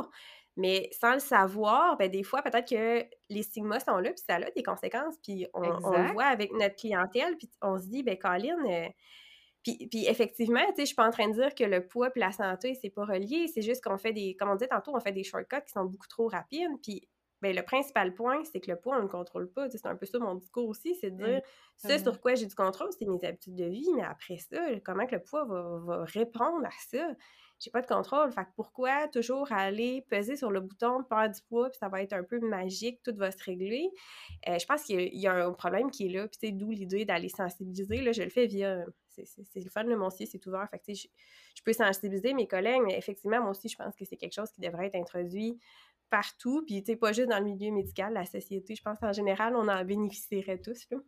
mais 0.56 0.88
sans 0.92 1.14
le 1.14 1.18
savoir, 1.18 1.96
ben 1.96 2.08
des 2.08 2.22
fois, 2.22 2.42
peut-être 2.42 2.68
que 2.68 3.04
les 3.30 3.42
stigmas 3.42 3.80
sont 3.80 3.98
là, 3.98 4.10
puis 4.10 4.22
ça 4.24 4.36
a 4.36 4.50
des 4.50 4.62
conséquences, 4.62 5.16
puis 5.24 5.46
on, 5.54 5.60
le 5.60 6.12
voit 6.12 6.26
avec 6.26 6.52
notre 6.52 6.76
clientèle, 6.76 7.36
puis 7.36 7.50
on 7.62 7.76
se 7.76 7.86
dit, 7.86 8.04
ben 8.04 8.16
Colin, 8.16 8.56
euh, 8.66 8.88
puis, 9.62 9.88
puis, 9.90 10.06
effectivement, 10.06 10.64
tu 10.68 10.76
sais, 10.76 10.82
je 10.82 10.86
suis 10.86 10.94
pas 10.94 11.06
en 11.06 11.10
train 11.10 11.28
de 11.28 11.34
dire 11.34 11.54
que 11.54 11.64
le 11.64 11.86
poids 11.86 12.10
puis 12.10 12.20
la 12.20 12.32
santé, 12.32 12.74
c'est 12.80 12.88
pas 12.88 13.04
relié, 13.04 13.46
c'est 13.46 13.60
juste 13.60 13.84
qu'on 13.84 13.98
fait 13.98 14.12
des, 14.12 14.34
comme 14.38 14.48
on 14.48 14.54
dit 14.54 14.66
tantôt, 14.68 14.92
on 14.94 15.00
fait 15.00 15.12
des 15.12 15.24
shortcuts 15.24 15.64
qui 15.66 15.72
sont 15.72 15.84
beaucoup 15.84 16.08
trop 16.08 16.28
rapides, 16.28 16.70
puis 16.82 17.06
Bien, 17.43 17.53
le 17.55 17.62
principal 17.62 18.12
point, 18.12 18.45
c'est 18.45 18.61
que 18.61 18.70
le 18.70 18.76
poids, 18.76 18.97
on 18.97 18.99
ne 18.99 19.03
le 19.05 19.09
contrôle 19.09 19.51
pas. 19.51 19.70
C'est 19.70 19.86
un 19.86 19.97
peu 19.97 20.05
ça 20.05 20.18
mon 20.18 20.34
discours 20.34 20.68
aussi, 20.68 20.95
c'est 20.97 21.11
de 21.11 21.24
dire 21.24 21.41
ça 21.76 21.99
sur 21.99 22.20
quoi 22.20 22.34
j'ai 22.34 22.47
du 22.47 22.55
contrôle, 22.55 22.91
c'est 22.99 23.07
mes 23.07 23.24
habitudes 23.24 23.57
de 23.57 23.64
vie, 23.64 23.88
mais 23.95 24.03
après 24.03 24.36
ça, 24.36 24.59
comment 24.84 25.07
que 25.07 25.14
le 25.14 25.22
poids 25.22 25.45
va, 25.47 26.05
répondre 26.05 26.66
à 26.66 26.70
ça? 26.91 27.14
J'ai 27.59 27.70
pas 27.70 27.82
de 27.82 27.86
contrôle. 27.86 28.32
Fait 28.32 28.45
que 28.45 28.51
pourquoi 28.57 29.07
toujours 29.09 29.53
aller 29.53 30.07
peser 30.09 30.34
sur 30.36 30.51
le 30.51 30.61
bouton, 30.61 31.03
perdre 31.05 31.34
du 31.34 31.43
poids, 31.43 31.68
puis 31.68 31.78
ça 31.78 31.88
va 31.88 32.03
être 32.03 32.14
un 32.14 32.24
peu 32.24 32.41
magique, 32.41 33.03
tout 33.03 33.14
va 33.14 33.30
se 33.30 33.43
régler? 33.45 33.91
Euh, 34.49 34.59
je 34.59 34.64
pense 34.64 34.84
qu'il 34.84 35.14
y, 35.14 35.26
a 35.26 35.32
un 35.32 35.53
problème 35.53 35.91
qui 35.91 36.07
est 36.07 36.11
là, 36.11 36.26
puis 36.26 36.38
c'est 36.41 36.53
d'où 36.53 36.70
l'idée 36.70 37.05
d'aller 37.05 37.28
sensibiliser. 37.28 38.01
Là, 38.01 38.12
je 38.12 38.22
le 38.22 38.30
fais 38.30 38.47
via. 38.47 38.84
C'est 39.09 39.62
le 39.62 39.68
fun, 39.68 39.84
de 39.84 39.95
mon 39.95 40.09
site 40.09 40.30
c'est 40.32 40.47
ouvert. 40.47 40.66
Fait 40.70 40.78
que, 40.78 40.95
je, 40.95 41.07
je 41.55 41.62
peux 41.62 41.74
sensibiliser 41.74 42.32
mes 42.32 42.47
collègues, 42.47 42.80
mais 42.86 42.97
effectivement, 42.97 43.41
moi 43.41 43.51
aussi, 43.51 43.68
je 43.68 43.76
pense 43.76 43.95
que 43.95 44.07
c'est 44.07 44.16
quelque 44.16 44.32
chose 44.32 44.51
qui 44.51 44.62
devrait 44.62 44.86
être 44.86 44.95
introduit 44.95 45.61
partout, 46.11 46.64
puis 46.66 46.82
tu 46.82 46.96
pas 46.96 47.12
juste 47.12 47.28
dans 47.28 47.38
le 47.38 47.44
milieu 47.44 47.72
médical, 47.72 48.12
la 48.12 48.26
société, 48.26 48.74
je 48.74 48.82
pense 48.82 48.98
qu'en 48.98 49.12
général, 49.12 49.56
on 49.56 49.68
en 49.68 49.84
bénéficierait 49.84 50.61
tous, 50.61 50.86
là. 50.90 50.98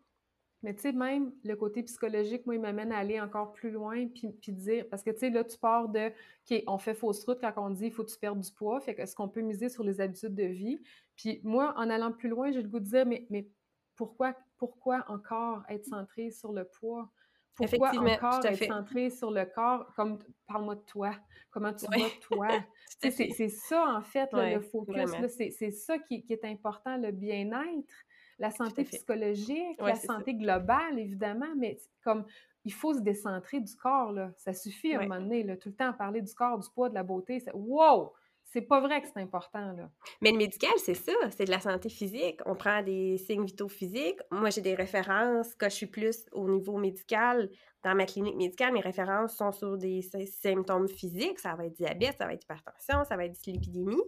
Mais 0.63 0.75
tu 0.75 0.83
sais, 0.83 0.93
même 0.93 1.33
le 1.43 1.57
côté 1.57 1.83
psychologique, 1.83 2.47
moi, 2.47 2.55
il 2.55 2.61
m'amène 2.61 2.93
à 2.93 2.99
aller 2.99 3.21
encore 3.21 3.53
plus 3.53 3.73
loin, 3.73 4.07
puis, 4.07 4.29
puis 4.41 4.53
dire, 4.53 4.87
parce 4.89 5.03
que 5.03 5.11
tu 5.11 5.19
sais, 5.19 5.31
là, 5.31 5.43
tu 5.43 5.59
pars 5.59 5.89
de, 5.89 6.09
OK, 6.09 6.63
on 6.69 6.79
fait 6.79 6.95
fausse 6.95 7.25
route 7.25 7.41
quand 7.41 7.53
on 7.57 7.71
dit, 7.71 7.87
il 7.87 7.93
faut 7.93 8.05
que 8.05 8.11
tu 8.11 8.19
perdes 8.19 8.39
du 8.41 8.53
poids, 8.53 8.81
fait 8.81 8.95
que 8.95 9.03
est-ce 9.03 9.17
qu'on 9.17 9.29
peut 9.29 9.41
miser 9.41 9.69
sur 9.69 9.83
les 9.83 10.01
habitudes 10.01 10.37
de 10.37 10.45
vie? 10.45 10.81
Puis 11.17 11.41
moi, 11.43 11.75
en 11.77 11.91
allant 11.91 12.13
plus 12.13 12.29
loin, 12.29 12.53
j'ai 12.53 12.63
le 12.63 12.69
goût 12.69 12.79
de 12.79 12.85
dire, 12.85 13.05
mais, 13.07 13.27
mais 13.29 13.49
pourquoi, 13.97 14.37
pourquoi 14.57 15.05
encore 15.09 15.65
être 15.69 15.85
centré 15.85 16.31
sur 16.31 16.53
le 16.53 16.65
poids? 16.65 17.11
Pourquoi 17.55 17.91
encore 17.91 18.45
être 18.45 18.65
centré 18.65 19.11
sur 19.11 19.31
le 19.31 19.45
corps? 19.45 19.93
Comme, 19.95 20.19
parle-moi 20.47 20.77
de 20.77 20.81
toi. 20.81 21.15
Comment 21.51 21.73
tu 21.73 21.87
vois 21.87 22.09
toi? 22.21 22.49
c'est 23.11 23.49
ça, 23.49 23.97
en 23.97 24.03
fait, 24.03 24.29
le 24.33 24.61
focus. 24.61 25.11
C'est 25.29 25.71
ça 25.71 25.99
qui, 25.99 26.25
est 26.29 26.45
important, 26.45 26.97
le 26.97 27.13
bien-être, 27.13 27.95
la 28.39 28.51
santé 28.51 28.85
psychologique, 28.85 29.81
la 29.81 29.97
santé 29.97 30.35
globale, 30.35 30.99
évidemment, 30.99 31.55
mais 31.57 31.79
comme 32.03 32.25
il 32.65 32.73
faut 32.73 32.95
se 32.95 33.01
décentrer 33.01 33.61
du 33.61 33.75
corps. 33.77 34.13
Là. 34.13 34.33
Ça 34.37 34.53
suffit 34.53 34.95
à 34.95 35.01
un 35.01 35.03
moment 35.03 35.21
donné, 35.21 35.43
là, 35.43 35.57
tout 35.57 35.69
le 35.69 35.75
temps 35.75 35.89
à 35.89 35.93
parler 35.93 36.23
du 36.23 36.33
corps, 36.33 36.59
du 36.59 36.69
poids, 36.71 36.89
de 36.89 36.95
la 36.95 37.03
beauté. 37.03 37.43
Wow! 37.55 38.13
C'est 38.53 38.61
pas 38.61 38.81
vrai 38.81 39.01
que 39.01 39.09
c'est 39.09 39.21
important, 39.21 39.73
là. 39.73 39.91
Mais 40.21 40.31
le 40.31 40.37
médical, 40.37 40.73
c'est 40.77 40.95
ça, 40.95 41.13
c'est 41.31 41.47
de 41.47 41.51
la 41.51 41.61
santé 41.61 41.89
physique. 41.89 42.41
On 42.45 42.55
prend 42.55 42.83
des 42.83 43.17
signes 43.17 43.47
vitaux 43.47 43.69
physiques. 43.69 44.21
Moi, 44.31 44.51
j'ai 44.51 44.61
des 44.61 44.75
références. 44.75 45.55
Quand 45.55 45.71
je 45.71 45.75
suis 45.75 45.87
plus 45.87 46.27
au 46.33 46.47
niveau 46.51 46.77
médical, 46.77 47.49
dans 47.83 47.95
ma 47.95 48.05
clinique 48.05 48.37
médicale, 48.37 48.75
mes 48.75 48.81
références 48.81 49.37
sont 49.37 49.53
sur 49.53 49.79
des 49.79 50.03
symptômes 50.27 50.87
physiques. 50.87 51.39
Ça 51.39 51.55
va 51.55 51.65
être 51.65 51.73
diabète, 51.73 52.17
ça 52.19 52.27
va 52.27 52.35
être 52.35 52.45
hypertension, 52.45 53.05
ça 53.05 53.17
va 53.17 53.25
être 53.25 53.33
dyslipidémie. 53.33 54.03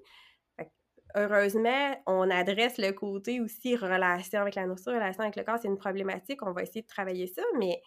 Heureusement, 1.17 1.97
on 2.07 2.29
adresse 2.29 2.77
le 2.77 2.91
côté 2.91 3.41
aussi 3.41 3.77
relation 3.77 4.41
avec 4.41 4.57
la 4.57 4.67
nourriture, 4.67 4.93
relation 4.93 5.23
avec 5.23 5.37
le 5.37 5.45
corps. 5.45 5.59
C'est 5.63 5.69
une 5.69 5.79
problématique. 5.79 6.43
On 6.43 6.53
va 6.53 6.63
essayer 6.63 6.83
de 6.83 6.87
travailler 6.87 7.29
ça, 7.29 7.43
mais 7.59 7.81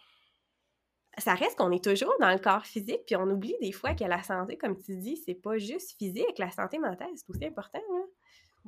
ça 1.18 1.34
reste 1.34 1.58
qu'on 1.58 1.72
est 1.72 1.84
toujours 1.84 2.14
dans 2.20 2.32
le 2.32 2.40
corps 2.40 2.66
physique, 2.66 3.02
puis 3.06 3.16
on 3.16 3.30
oublie 3.30 3.56
des 3.62 3.72
fois 3.72 3.94
que 3.94 4.04
la 4.04 4.22
santé, 4.24 4.58
comme 4.58 4.78
tu 4.78 4.96
dis, 4.98 5.18
c'est 5.18 5.36
pas 5.36 5.58
juste 5.58 5.98
physique. 5.98 6.38
La 6.38 6.52
santé 6.52 6.80
mentale, 6.80 7.10
c'est 7.16 7.30
aussi 7.30 7.46
important. 7.46 7.80
Là. 7.80 8.04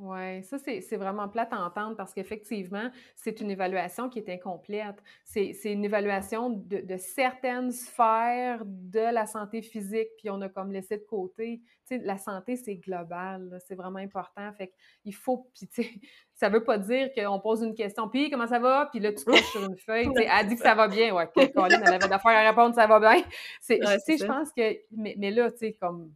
Oui, 0.02 0.42
ça, 0.44 0.56
c'est 0.58 0.96
vraiment 0.96 1.28
plate 1.28 1.52
à 1.52 1.62
entendre 1.62 1.94
parce 1.94 2.14
qu'effectivement, 2.14 2.90
c'est 3.14 3.42
une 3.42 3.50
évaluation 3.50 4.08
qui 4.08 4.18
est 4.18 4.30
incomplète. 4.30 4.96
C'est 5.24 5.52
une 5.64 5.84
évaluation 5.84 6.48
de, 6.48 6.96
certaines 6.96 7.70
sphères 7.70 8.62
de 8.64 9.12
la 9.12 9.26
santé 9.26 9.60
physique, 9.60 10.08
puis 10.16 10.30
on 10.30 10.40
a 10.40 10.48
comme 10.48 10.72
laissé 10.72 10.96
de 10.96 11.04
côté. 11.04 11.60
Tu 11.86 11.98
sais, 11.98 12.02
la 12.02 12.16
santé, 12.16 12.56
c'est 12.56 12.76
global, 12.76 13.60
c'est 13.68 13.74
vraiment 13.74 13.98
important. 13.98 14.50
Fait 14.54 14.72
qu'il 15.02 15.14
faut, 15.14 15.50
puis 15.54 15.68
tu 15.68 15.82
sais, 15.82 15.90
ça 16.32 16.48
veut 16.48 16.64
pas 16.64 16.78
dire 16.78 17.10
qu'on 17.12 17.38
pose 17.38 17.60
une 17.60 17.74
question, 17.74 18.08
puis 18.08 18.30
comment 18.30 18.46
ça 18.46 18.58
va? 18.58 18.88
Puis 18.90 19.00
là, 19.00 19.12
tu 19.12 19.22
coches 19.22 19.52
sur 19.52 19.66
une 19.66 19.76
feuille, 19.76 20.08
tu 20.14 20.22
sais, 20.22 20.28
elle 20.30 20.48
dit 20.48 20.56
que 20.56 20.62
ça 20.62 20.74
va 20.74 20.88
bien. 20.88 21.14
Ouais, 21.14 21.28
Colin, 21.54 21.78
elle 21.78 21.92
avait 21.92 22.08
d'affaires 22.08 22.38
à 22.38 22.48
répondre, 22.48 22.74
ça 22.74 22.86
va 22.86 23.00
bien. 23.00 23.22
Tu 23.66 23.76
sais, 23.76 24.16
je 24.16 24.24
pense 24.24 24.50
que, 24.50 24.78
mais, 24.92 25.14
mais 25.18 25.30
là, 25.30 25.50
tu 25.50 25.58
sais, 25.58 25.72
comme 25.74 26.10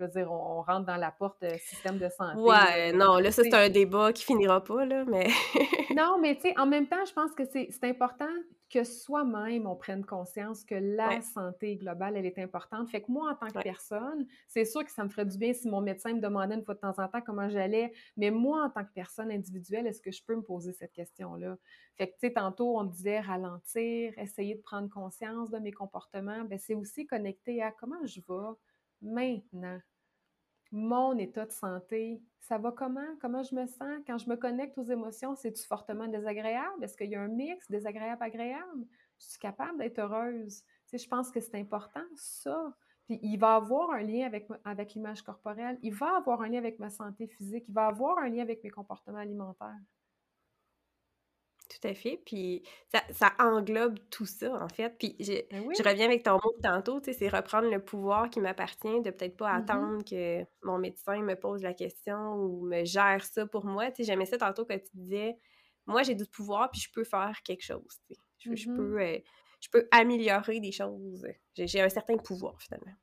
je 0.00 0.04
veux 0.04 0.10
dire, 0.10 0.32
on, 0.32 0.62
rentre 0.62 0.86
dans 0.86 0.96
la 0.96 1.10
porte 1.10 1.42
euh, 1.42 1.56
système 1.58 1.98
de 1.98 2.08
santé. 2.08 2.40
Ouais, 2.40 2.92
non, 2.92 3.18
là, 3.18 3.30
ça, 3.30 3.42
c'est 3.42 3.54
un 3.54 3.68
débat 3.68 4.12
qui 4.12 4.24
finira 4.24 4.62
pas, 4.62 4.84
là, 4.84 5.04
mais... 5.06 5.28
non, 5.94 6.18
mais 6.20 6.34
tu 6.36 6.42
sais, 6.42 6.58
en 6.58 6.66
même 6.66 6.86
temps, 6.86 7.04
je 7.06 7.12
pense 7.12 7.32
que 7.32 7.44
c'est 7.44 7.84
important 7.84 8.30
que 8.70 8.84
soi-même, 8.84 9.66
on 9.66 9.74
prenne 9.74 10.04
conscience 10.04 10.64
que 10.64 10.76
la 10.76 11.20
santé 11.20 11.76
globale, 11.76 12.16
elle 12.16 12.24
est 12.24 12.38
importante. 12.38 12.88
Fait 12.88 13.02
que 13.02 13.10
moi, 13.10 13.32
en 13.32 13.34
tant 13.34 13.48
que 13.48 13.62
personne, 13.62 14.26
c'est 14.46 14.64
sûr 14.64 14.84
que 14.84 14.92
ça 14.92 15.02
me 15.02 15.08
ferait 15.08 15.26
du 15.26 15.36
bien 15.36 15.52
si 15.52 15.68
mon 15.68 15.80
médecin 15.80 16.14
me 16.14 16.20
demandait 16.20 16.54
une 16.54 16.64
fois 16.64 16.74
de 16.74 16.80
temps 16.80 16.94
en 16.96 17.08
temps 17.08 17.20
comment 17.20 17.48
j'allais, 17.48 17.92
mais 18.16 18.30
moi, 18.30 18.64
en 18.64 18.70
tant 18.70 18.84
que 18.84 18.92
personne 18.94 19.32
individuelle, 19.32 19.88
est-ce 19.88 20.00
que 20.00 20.12
je 20.12 20.22
peux 20.24 20.36
me 20.36 20.42
poser 20.42 20.72
cette 20.72 20.92
question-là? 20.92 21.56
Fait 21.96 22.06
que, 22.06 22.12
tu 22.12 22.28
sais, 22.28 22.32
tantôt, 22.32 22.78
on 22.78 22.84
disait 22.84 23.18
ralentir, 23.18 24.16
essayer 24.16 24.54
de 24.54 24.62
prendre 24.62 24.88
conscience 24.88 25.50
de 25.50 25.58
mes 25.58 25.72
comportements, 25.72 26.44
bien, 26.44 26.58
c'est 26.58 26.74
aussi 26.74 27.06
connecté 27.06 27.62
à 27.62 27.72
comment 27.72 28.06
je 28.06 28.20
vais, 28.20 28.56
maintenant. 29.02 29.80
Mon 30.72 31.18
état 31.18 31.46
de 31.46 31.52
santé, 31.52 32.22
ça 32.38 32.58
va 32.58 32.70
comment? 32.70 33.16
Comment 33.20 33.42
je 33.42 33.54
me 33.54 33.66
sens? 33.66 34.00
Quand 34.06 34.18
je 34.18 34.28
me 34.28 34.36
connecte 34.36 34.78
aux 34.78 34.84
émotions, 34.84 35.34
c'est-tu 35.34 35.64
fortement 35.66 36.06
désagréable? 36.06 36.82
Est-ce 36.82 36.96
qu'il 36.96 37.10
y 37.10 37.16
a 37.16 37.20
un 37.20 37.28
mix 37.28 37.68
désagréable-agréable? 37.70 38.86
Je 39.18 39.24
suis 39.26 39.38
capable 39.38 39.78
d'être 39.78 39.98
heureuse? 39.98 40.62
Je 40.92 41.08
pense 41.08 41.30
que 41.30 41.40
c'est 41.40 41.56
important, 41.56 42.04
ça. 42.14 42.72
Puis 43.06 43.18
il 43.22 43.36
va 43.36 43.56
avoir 43.56 43.90
un 43.90 44.02
lien 44.02 44.26
avec, 44.26 44.48
avec 44.64 44.94
l'image 44.94 45.22
corporelle, 45.22 45.78
il 45.82 45.92
va 45.92 46.16
avoir 46.16 46.42
un 46.42 46.48
lien 46.48 46.58
avec 46.58 46.78
ma 46.78 46.90
santé 46.90 47.26
physique, 47.26 47.64
il 47.66 47.74
va 47.74 47.86
avoir 47.86 48.18
un 48.18 48.28
lien 48.28 48.42
avec 48.42 48.62
mes 48.62 48.70
comportements 48.70 49.18
alimentaires. 49.18 49.80
Tout 51.70 51.88
à 51.88 51.94
fait. 51.94 52.20
Puis 52.26 52.64
ça, 53.12 53.32
englobe 53.38 53.96
tout 54.10 54.26
ça, 54.26 54.52
en 54.60 54.68
fait. 54.68 54.92
Puis 54.98 55.14
je, 55.20 55.34
ben 55.50 55.88
reviens 55.88 56.06
avec 56.06 56.24
ton 56.24 56.32
mot 56.32 56.52
tantôt, 56.60 57.00
tu 57.00 57.12
sais, 57.12 57.18
c'est 57.18 57.28
reprendre 57.28 57.70
le 57.70 57.78
pouvoir 57.78 58.28
qui 58.28 58.40
m'appartient, 58.40 59.00
de 59.02 59.10
peut-être 59.10 59.36
pas 59.36 59.52
mm-hmm. 59.52 59.62
attendre 59.62 60.04
que 60.04 60.44
mon 60.64 60.78
médecin 60.78 61.22
me 61.22 61.36
pose 61.36 61.62
la 61.62 61.72
question 61.72 62.34
ou 62.34 62.66
me 62.66 62.84
gère 62.84 63.24
ça 63.24 63.46
pour 63.46 63.64
moi. 63.66 63.88
Tu 63.92 63.98
sais, 63.98 64.04
j'aimais 64.04 64.26
ça 64.26 64.36
tantôt 64.36 64.64
que 64.64 64.74
tu 64.74 64.90
disais, 64.94 65.36
moi, 65.86 66.02
j'ai 66.02 66.16
du 66.16 66.26
pouvoir, 66.26 66.72
puis 66.72 66.80
je 66.80 66.90
peux 66.92 67.04
faire 67.04 67.40
quelque 67.44 67.64
chose. 67.64 68.00
Tu 68.08 68.14
sais. 68.14 68.56
je, 68.56 68.68
peux, 68.68 69.00
euh, 69.00 69.18
je 69.60 69.68
peux 69.70 69.86
améliorer 69.92 70.58
des 70.58 70.72
choses. 70.72 71.24
J'ai 71.54 71.80
un 71.80 71.88
certain 71.88 72.16
pouvoir, 72.16 72.60
finalement. 72.60 72.96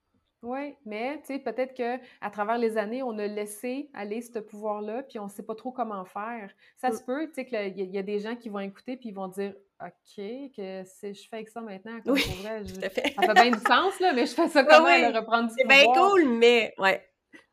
Oui, 0.43 0.75
mais 0.85 1.19
tu 1.21 1.25
sais, 1.33 1.39
peut-être 1.39 1.73
qu'à 1.73 2.29
travers 2.29 2.57
les 2.59 2.77
années, 2.77 3.01
on 3.01 3.17
a 3.17 3.25
laissé 3.25 3.89
aller 3.93 4.21
ce 4.21 4.37
pouvoir-là, 4.39 5.01
puis 5.03 5.17
on 5.19 5.25
ne 5.25 5.29
sait 5.29 5.43
pas 5.43 5.55
trop 5.55 5.71
comment 5.71 6.05
faire. 6.05 6.53
Ça 6.75 6.91
se 6.91 7.03
peut, 7.03 7.27
tu 7.27 7.33
sais, 7.33 7.45
qu'il 7.45 7.57
y, 7.57 7.81
a- 7.81 7.85
y 7.85 7.97
a 7.97 8.03
des 8.03 8.19
gens 8.19 8.35
qui 8.35 8.49
vont 8.49 8.59
écouter, 8.59 8.97
puis 8.97 9.09
ils 9.09 9.15
vont 9.15 9.27
dire 9.27 9.55
OK, 9.81 10.15
que 10.55 10.83
si 10.85 11.13
je 11.13 11.27
fais 11.29 11.37
avec 11.37 11.49
ça 11.49 11.61
maintenant, 11.61 11.99
comme 12.01 12.13
Oui, 12.13 12.21
pour 12.23 12.35
vrai, 12.35 12.63
je- 12.65 12.73
tout 12.79 12.85
à 12.85 12.89
fait. 12.89 13.13
ça 13.15 13.23
fait 13.23 13.33
bien 13.33 13.51
du 13.51 13.59
sens, 13.59 13.99
là, 13.99 14.13
mais 14.13 14.25
je 14.25 14.33
fais 14.33 14.47
ça 14.47 14.63
comment, 14.69 14.85
oui, 14.85 15.01
là, 15.01 15.19
reprendre 15.19 15.49
du 15.49 15.55
c'est 15.57 15.67
bien 15.67 15.83
cool, 15.85 16.29
mais 16.37 16.73
ouais, 16.77 17.03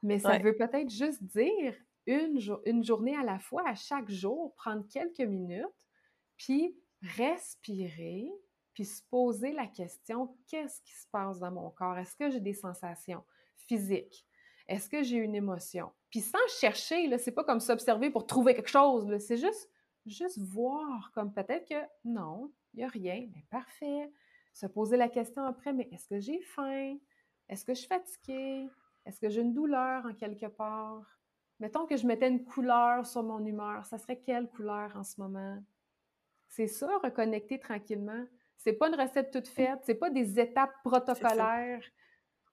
Mais 0.03 0.19
ça 0.19 0.31
ouais, 0.31 0.43
veut 0.43 0.57
peut-être 0.57 0.91
juste 0.91 1.23
dire 1.23 1.75
une, 2.07 2.39
jour- 2.39 2.61
une 2.67 2.85
journée 2.85 3.17
à 3.17 3.23
la 3.25 3.39
fois, 3.39 3.63
à 3.67 3.75
chaque 3.75 4.11
jour, 4.11 4.55
prendre 4.57 4.85
quelques 4.93 5.21
minutes, 5.21 5.65
puis 6.37 6.77
respirer, 7.17 8.31
puis 8.75 8.85
se 8.85 9.03
poser 9.09 9.53
la 9.53 9.67
question, 9.67 10.37
qu'est-ce 10.49 10.83
qui 10.83 10.93
se 10.93 11.07
passe 11.11 11.39
dans 11.39 11.53
mon 11.53 11.71
corps? 11.71 11.97
Est-ce 11.97 12.17
que 12.17 12.29
j'ai 12.29 12.41
des 12.41 12.53
sensations 12.53 13.25
physiques? 13.57 14.27
Est-ce 14.67 14.89
que 14.89 15.03
j'ai 15.03 15.17
une 15.17 15.35
émotion? 15.35 15.93
Puis 16.11 16.21
sans 16.21 16.47
chercher, 16.59 17.07
là, 17.07 17.19
c'est 17.19 17.33
pas 17.33 17.45
comme 17.45 17.61
s'observer 17.61 18.11
pour 18.11 18.27
trouver 18.27 18.55
quelque 18.55 18.69
chose, 18.69 19.17
c'est 19.19 19.37
juste, 19.37 19.71
juste 20.07 20.39
voir 20.39 21.11
comme 21.13 21.33
peut-être 21.33 21.69
que 21.69 21.87
non, 22.05 22.53
il 22.73 22.79
n'y 22.79 22.85
a 22.85 22.89
rien, 22.89 23.29
mais 23.35 23.45
parfait. 23.51 24.13
Se 24.53 24.67
poser 24.67 24.97
la 24.97 25.09
question 25.09 25.45
après, 25.45 25.73
mais 25.73 25.89
est-ce 25.93 26.09
que 26.09 26.21
j'ai 26.21 26.41
faim? 26.41 26.97
Est-ce 27.49 27.65
que 27.65 27.75
je 27.75 27.81
suis 27.81 27.89
fatiguée? 27.89 28.69
Est-ce 29.05 29.21
que 29.21 29.29
j'ai 29.29 29.41
une 29.41 29.53
douleur 29.53 30.07
en 30.07 30.15
quelque 30.15 30.47
part? 30.47 31.19
Mettons 31.61 31.87
que 31.87 31.97
je 31.97 32.07
mettais 32.07 32.29
une 32.29 32.45
couleur 32.45 33.07
sur 33.07 33.23
mon 33.23 33.45
humeur, 33.45 33.85
ça 33.87 33.99
serait 33.99 34.19
quelle 34.19 34.49
couleur 34.49 34.97
en 34.97 35.05
ce 35.05 35.21
moment? 35.21 35.63
C'est 36.49 36.67
ça, 36.67 36.99
reconnecter 36.99 37.59
tranquillement. 37.59 38.25
C'est 38.57 38.73
pas 38.75 38.89
une 38.89 38.95
recette 38.95 39.31
toute 39.31 39.49
faite, 39.49 39.81
c'est 39.83 39.95
pas 39.95 40.11
des 40.11 40.39
étapes 40.41 40.73
protocolaires. 40.83 41.83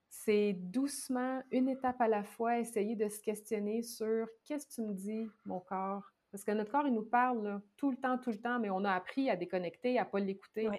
C'est 0.10 0.54
doucement, 0.54 1.42
une 1.52 1.70
étape 1.70 2.02
à 2.02 2.08
la 2.10 2.24
fois, 2.24 2.60
essayer 2.60 2.98
de 2.98 3.08
se 3.08 3.22
questionner 3.22 3.82
sur 3.82 4.28
qu'est-ce 4.44 4.68
que 4.68 4.74
tu 4.74 4.82
me 4.82 4.94
dis, 4.94 5.30
mon 5.46 5.62
corps? 5.62 6.04
Parce 6.32 6.44
que 6.44 6.52
notre 6.52 6.72
corps, 6.72 6.86
il 6.88 6.94
nous 6.94 7.06
parle 7.06 7.44
là, 7.44 7.62
tout 7.78 7.92
le 7.92 7.98
temps, 7.98 8.18
tout 8.18 8.32
le 8.32 8.40
temps, 8.40 8.60
mais 8.60 8.70
on 8.70 8.84
a 8.84 8.92
appris 8.92 9.30
à 9.30 9.38
déconnecter, 9.38 9.98
à 10.00 10.06
pas 10.06 10.20
l'écouter. 10.20 10.66
Tout 10.66 10.72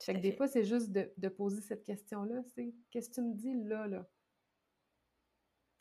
Fait 0.00 0.14
que 0.14 0.20
des 0.20 0.30
fait. 0.30 0.36
fois, 0.38 0.48
c'est 0.48 0.64
juste 0.64 0.90
de, 0.90 1.12
de 1.16 1.28
poser 1.28 1.60
cette 1.60 1.84
question-là, 1.84 2.42
c'est 2.54 2.72
qu'est-ce 2.90 3.10
que 3.10 3.14
tu 3.16 3.22
me 3.22 3.34
dis 3.34 3.54
là, 3.64 3.86
là? 3.86 4.06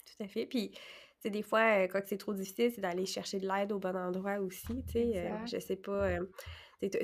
Tout 0.05 0.23
à 0.23 0.27
fait. 0.27 0.45
Puis, 0.45 0.71
tu 0.71 0.79
sais, 1.19 1.29
des 1.29 1.43
fois, 1.43 1.83
euh, 1.83 1.87
quand 1.87 2.01
c'est 2.05 2.17
trop 2.17 2.33
difficile, 2.33 2.71
c'est 2.73 2.81
d'aller 2.81 3.05
chercher 3.05 3.39
de 3.39 3.47
l'aide 3.47 3.71
au 3.71 3.79
bon 3.79 3.95
endroit 3.95 4.39
aussi. 4.39 4.83
Tu 4.85 4.91
sais, 4.91 5.17
euh, 5.17 5.45
je 5.45 5.59
sais 5.59 5.77
pas, 5.77 6.09
euh, 6.09 6.25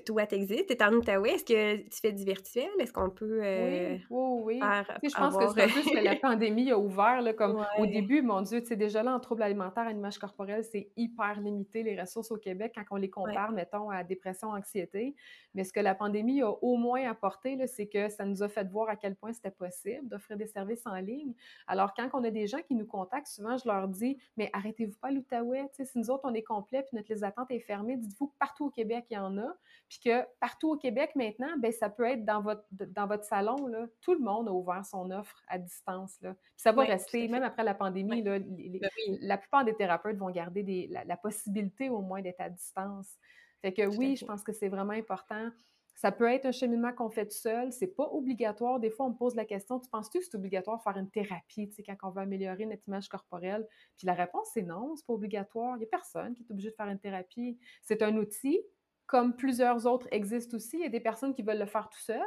toi, 0.06 0.26
t'existes, 0.26 0.68
t'es 0.68 0.84
en 0.84 0.92
Outaouais. 0.94 1.34
Est-ce 1.34 1.46
que 1.46 1.78
tu 1.78 2.00
fais 2.02 2.12
du 2.12 2.24
virtuel? 2.24 2.70
Est-ce 2.80 2.92
qu'on 2.92 3.10
peut 3.10 3.42
euh, 3.44 3.98
Oui, 4.10 4.10
oui, 4.10 4.42
oui. 4.44 4.60
faire, 4.60 5.00
je 5.04 5.16
pense 5.16 5.38
que 5.38 5.48
c'est 5.54 5.64
un 5.64 5.68
peu 5.68 5.82
ce 5.82 5.90
que 5.90 6.04
la 6.04 6.16
pandémie 6.22 6.72
a 6.72 6.80
ouvert, 6.80 7.22
là, 7.22 7.34
comme 7.34 7.66
au 7.78 7.86
début, 7.86 8.22
mon 8.22 8.42
Dieu, 8.42 8.62
tu 8.62 8.68
sais, 8.68 8.76
déjà 8.76 9.04
là, 9.04 9.14
en 9.14 9.20
troubles 9.20 9.44
alimentaires, 9.44 9.86
en 9.86 9.92
image 9.96 10.18
corporelle, 10.18 10.64
c'est 10.64 10.90
hyper 10.98 11.40
limité 11.40 11.84
les 11.84 12.00
ressources 12.00 12.32
au 12.32 12.38
Québec 12.38 12.74
quand 12.76 12.84
on 12.92 12.96
les 12.96 13.04
ouais, 13.04 13.10
compare, 13.10 13.52
mettons, 13.52 13.90
à 13.90 14.04
dépression, 14.04 14.50
anxiété. 14.50 15.16
Mais 15.54 15.64
ce 15.64 15.72
que 15.72 15.80
la 15.80 15.94
pandémie 15.94 16.42
a 16.42 16.50
au 16.50 16.78
moins 16.78 17.08
apporté, 17.10 17.58
c'est 17.68 17.88
que 17.88 18.10
ça 18.10 18.26
nous 18.26 18.42
a 18.42 18.50
fait 18.50 18.68
voir 18.68 18.90
à 18.90 18.96
quel 18.96 19.16
point 19.16 19.34
c'était 19.34 19.52
possible 19.52 20.08
d'offrir 20.08 20.38
des 20.38 20.48
services 20.48 20.86
en 20.86 20.96
ligne. 20.96 21.34
Alors, 21.68 21.94
quand 21.94 22.10
on 22.14 22.24
a 22.24 22.32
des 22.32 22.48
gens 22.48 22.62
qui 22.68 22.76
nous 22.76 22.86
contactent, 22.86 23.28
souvent, 23.28 23.58
je 23.58 23.68
leur 23.68 23.88
dis, 23.88 24.18
mais 24.38 24.50
arrêtez-vous 24.54 24.98
pas 24.98 25.10
à 25.10 25.12
l'Outaouais, 25.12 25.64
tu 25.70 25.76
sais, 25.76 25.86
si 25.86 25.98
nous 26.00 26.10
autres, 26.10 26.24
on 26.26 26.34
est 26.34 26.44
complet, 26.44 26.82
puis 26.82 26.96
notre 26.96 27.10
liste 27.10 27.22
d'attente 27.22 27.52
est 27.52 27.60
fermée, 27.60 27.98
dites-vous 27.98 28.28
que 28.28 28.38
partout 28.40 28.66
au 28.66 28.70
Québec, 28.70 29.06
il 29.10 29.16
y 29.16 29.18
en 29.18 29.38
a, 29.38 29.56
puis 29.90 30.00
que 30.04 30.26
partout 30.40 30.72
au 30.72 30.78
Québec, 30.78 31.12
maintenant, 31.16 31.58
ben, 31.60 31.72
ça 31.72 31.90
peut 31.90 32.06
être 32.06 32.26
dans 32.26 32.42
votre, 32.42 32.66
dans 32.72 33.08
votre 33.08 33.24
salon, 33.24 33.68
là. 33.68 33.88
Tout 34.02 34.14
le 34.14 34.20
monde 34.20 34.48
a 34.48 34.52
ouvert 34.52 34.86
son 34.86 35.10
offre 35.12 35.42
à 35.48 35.58
distance, 35.58 36.20
là. 36.22 36.34
Puis 36.34 36.44
ça 36.58 36.72
va 36.72 36.84
rester, 36.84 37.28
même 37.28 37.44
après 37.44 37.64
la 37.64 37.74
pandémie, 37.74 38.22
là, 38.22 38.38
les- 38.40 38.80
ben 38.80 38.90
oui, 38.98 39.18
la 39.22 39.38
plupart 39.38 39.64
des 39.66 39.76
thérapeutes 39.76 40.18
vont 40.18 40.30
garder 40.32 40.64
des- 40.64 40.88
la, 40.88 41.04
la 41.06 41.18
possibilité 41.18 41.90
au 41.90 42.02
moins 42.02 42.22
d'être 42.22 42.42
à 42.42 42.50
distance. 42.50 43.16
Fait 43.62 43.74
que 43.74 43.84
tout 43.84 43.98
oui, 43.98 44.16
je 44.16 44.26
pense 44.26 44.44
que 44.44 44.52
c'est 44.54 44.70
vraiment 44.70 44.94
important. 44.94 45.50
Ça 45.96 46.12
peut 46.12 46.32
être 46.32 46.46
un 46.46 46.52
cheminement 46.52 46.94
qu'on 46.94 47.10
fait 47.10 47.26
tout 47.26 47.36
seul, 47.38 47.72
c'est 47.72 47.88
pas 47.88 48.08
obligatoire. 48.12 48.80
Des 48.80 48.92
fois, 48.92 49.08
on 49.08 49.10
me 49.10 49.16
pose 49.16 49.34
la 49.34 49.46
question, 49.46 49.80
tu 49.80 49.90
penses-tu 49.90 50.20
que 50.20 50.26
c'est 50.26 50.36
obligatoire 50.36 50.78
de 50.78 50.84
faire 50.84 50.96
une 50.98 51.10
thérapie, 51.10 51.72
quand 51.84 51.96
on 52.04 52.12
veut 52.12 52.22
améliorer 52.22 52.68
notre 52.68 52.88
image 52.88 53.10
corporelle? 53.10 53.68
Puis 53.98 54.06
la 54.06 54.14
réponse, 54.14 54.48
c'est 54.54 54.62
non, 54.62 54.96
c'est 54.96 55.08
pas 55.08 55.14
obligatoire. 55.14 55.76
Il 55.78 55.82
y 55.82 55.86
a 55.86 55.88
personne 55.88 56.36
qui 56.36 56.44
est 56.44 56.52
obligé 56.52 56.70
de 56.70 56.76
faire 56.76 56.88
une 56.88 57.00
thérapie. 57.00 57.58
C'est 57.82 58.04
un 58.04 58.16
outil, 58.16 58.62
comme 59.08 59.36
plusieurs 59.38 59.88
autres 59.88 60.08
existent 60.12 60.58
aussi. 60.58 60.78
Il 60.78 60.84
y 60.84 60.86
a 60.86 60.90
des 60.90 61.00
personnes 61.00 61.34
qui 61.34 61.42
veulent 61.44 61.60
le 61.60 61.66
faire 61.66 61.90
tout 61.90 62.00
seul, 62.00 62.22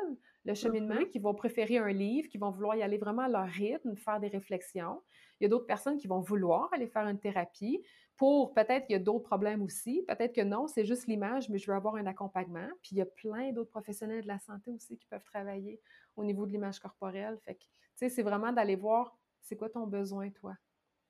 le 0.44 0.54
cheminement, 0.54 0.98
Mhm. 0.98 1.10
qui 1.10 1.18
vont 1.18 1.34
préférer 1.34 1.78
un 1.78 1.92
livre, 1.92 2.28
qui 2.28 2.38
vont 2.38 2.50
vouloir 2.50 2.76
y 2.76 2.82
aller 2.82 2.98
vraiment 2.98 3.22
à 3.22 3.28
leur 3.28 3.46
rythme, 3.46 3.96
faire 3.96 4.18
des 4.20 4.28
réflexions. 4.28 5.02
Il 5.40 5.44
y 5.44 5.46
a 5.46 5.48
d'autres 5.50 5.66
personnes 5.66 5.98
qui 5.98 6.08
vont 6.08 6.20
vouloir 6.20 6.70
aller 6.72 6.86
faire 6.88 7.06
une 7.06 7.20
thérapie 7.20 7.82
pour 8.16 8.54
peut-être 8.54 8.86
qu'il 8.86 8.94
y 8.94 8.96
a 8.96 9.02
d'autres 9.02 9.24
problèmes 9.24 9.62
aussi. 9.62 10.04
Peut-être 10.08 10.34
que 10.34 10.40
non, 10.42 10.66
c'est 10.66 10.84
juste 10.84 11.06
l'image, 11.06 11.48
mais 11.50 11.58
je 11.58 11.70
veux 11.70 11.76
avoir 11.76 11.96
un 11.96 12.06
accompagnement. 12.06 12.68
Puis 12.82 12.92
il 12.92 12.98
y 12.98 13.02
a 13.02 13.06
plein 13.06 13.52
d'autres 13.52 13.70
professionnels 13.70 14.22
de 14.22 14.28
la 14.28 14.38
santé 14.38 14.70
aussi 14.72 14.98
qui 14.98 15.06
peuvent 15.06 15.24
travailler 15.24 15.80
au 16.16 16.24
niveau 16.24 16.46
de 16.46 16.52
l'image 16.52 16.78
corporelle. 16.80 17.38
Fait 17.44 17.54
que, 17.56 17.60
tu 17.64 17.68
sais, 17.96 18.08
c'est 18.08 18.22
vraiment 18.22 18.52
d'aller 18.52 18.76
voir 18.76 19.18
c'est 19.42 19.56
quoi 19.56 19.70
ton 19.70 19.86
besoin, 19.86 20.30
toi? 20.30 20.54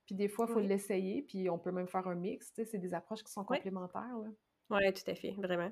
Puis 0.05 0.15
des 0.15 0.29
fois, 0.29 0.45
il 0.49 0.53
faut 0.53 0.59
Oui, 0.59 0.61
l'essayer, 0.61 1.23
puis 1.23 1.49
on 1.49 1.59
peut 1.59 1.71
même 1.71 1.87
faire 1.87 2.07
un 2.07 2.15
mix. 2.15 2.53
Tu 2.53 2.63
sais, 2.63 2.65
c'est 2.71 2.79
des 2.79 2.93
approches 2.93 3.23
qui 3.23 3.31
sont 3.31 3.45
oui, 3.49 3.57
complémentaires. 3.57 4.17
Là. 4.19 4.29
Ouais, 4.71 4.91
tout 4.93 5.09
à 5.09 5.15
fait, 5.15 5.35
vraiment. 5.37 5.71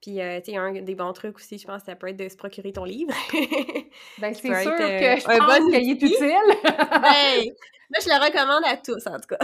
Puis, 0.00 0.20
euh, 0.20 0.40
tu 0.40 0.52
sais, 0.52 0.56
un 0.56 0.72
des 0.72 0.94
bons 0.94 1.12
trucs 1.12 1.36
aussi, 1.36 1.58
je 1.58 1.66
pense, 1.66 1.82
ça 1.82 1.96
peut 1.96 2.08
être 2.08 2.16
de 2.16 2.28
se 2.28 2.36
procurer 2.36 2.72
ton 2.72 2.84
livre, 2.84 3.12
Ben, 4.20 4.32
c'est 4.32 4.42
sûr 4.42 4.72
être 4.72 4.76
que 4.76 4.82
euh, 5.04 5.16
je 5.16 5.28
un 5.28 5.38
pense 5.38 5.58
bon 5.58 5.70
qu'il 5.70 5.90
est 5.90 6.02
utile. 6.02 6.18
Ben, 6.64 7.44
moi, 7.90 8.00
je 8.00 8.08
le 8.08 8.24
recommande 8.24 8.62
à 8.64 8.76
tous, 8.76 9.04
en 9.08 9.18
tout 9.18 9.28
cas. 9.28 9.38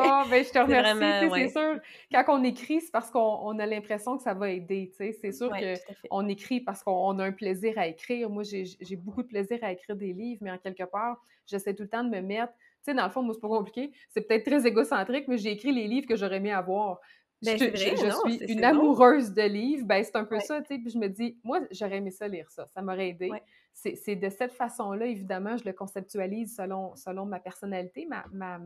Ah, 0.00 0.24
ben, 0.30 0.42
je 0.42 0.50
te 0.50 0.58
remercie. 0.58 1.00
C'est 1.00 1.28
ouais. 1.28 1.48
sûr, 1.48 1.80
quand 2.12 2.40
on 2.40 2.44
écrit, 2.44 2.80
c'est 2.80 2.92
parce 2.92 3.10
qu'on 3.10 3.40
on 3.42 3.58
a 3.58 3.66
l'impression 3.66 4.16
que 4.16 4.22
ça 4.22 4.32
va 4.32 4.48
aider. 4.50 4.90
tu 4.90 4.96
sais. 4.96 5.12
C'est 5.20 5.32
sûr 5.32 5.50
Ouais, 5.50 5.74
qu'on 6.08 6.26
écrit 6.28 6.60
parce 6.60 6.82
qu'on 6.82 7.18
a 7.18 7.24
un 7.24 7.32
plaisir 7.32 7.74
à 7.76 7.86
écrire. 7.86 8.30
Moi, 8.30 8.44
j'ai 8.44 8.64
j'ai 8.80 8.96
beaucoup 8.96 9.22
de 9.22 9.28
plaisir 9.28 9.58
à 9.62 9.72
écrire 9.72 9.96
des 9.96 10.12
livres, 10.14 10.38
mais 10.42 10.50
en 10.50 10.58
quelque 10.58 10.84
part, 10.84 11.16
j'essaie 11.46 11.74
tout 11.74 11.82
le 11.82 11.88
temps 11.88 12.04
de 12.04 12.10
me 12.10 12.20
mettre. 12.20 12.52
Tu 12.52 12.92
sais, 12.92 12.94
dans 12.94 13.04
le 13.04 13.10
fond, 13.10 13.22
moi, 13.22 13.34
c'est 13.34 13.40
pas 13.40 13.48
compliqué. 13.48 13.90
C'est 14.08 14.22
peut-être 14.22 14.46
très 14.46 14.66
égocentrique, 14.66 15.28
mais 15.28 15.36
j'ai 15.36 15.50
écrit 15.50 15.72
les 15.72 15.86
livres 15.86 16.06
que 16.06 16.16
j'aurais 16.16 16.36
aimé 16.36 16.52
avoir. 16.52 17.00
Je, 17.42 17.46
Ben, 17.46 17.58
je- 17.58 17.70
vrai, 17.70 17.96
je 17.96 18.06
non, 18.08 18.20
suis 18.26 18.38
une 18.52 18.60
bon. 18.60 18.66
amoureuse 18.66 19.32
de 19.32 19.42
livres. 19.42 19.86
Ben, 19.86 20.04
c'est 20.04 20.16
un 20.16 20.24
peu 20.24 20.36
Ouais, 20.36 20.40
ça, 20.40 20.60
tu 20.60 20.68
sais. 20.74 20.78
Puis 20.78 20.90
je 20.90 20.98
me 20.98 21.08
dis, 21.08 21.38
moi, 21.42 21.60
j'aurais 21.70 21.96
aimé 21.96 22.10
ça 22.10 22.28
lire 22.28 22.50
ça. 22.50 22.66
Ça 22.66 22.82
m'aurait 22.82 23.08
aidé. 23.10 23.30
ouais, 23.30 23.42
C'est 23.72 24.16
de 24.16 24.28
cette 24.28 24.52
façon-là, 24.52 25.06
évidemment, 25.06 25.56
je 25.56 25.64
le 25.64 25.72
conceptualise 25.72 26.54
selon, 26.54 26.94
selon 26.96 27.24
ma 27.24 27.40
personnalité, 27.40 28.06
ma, 28.06 28.24
ma- 28.32 28.60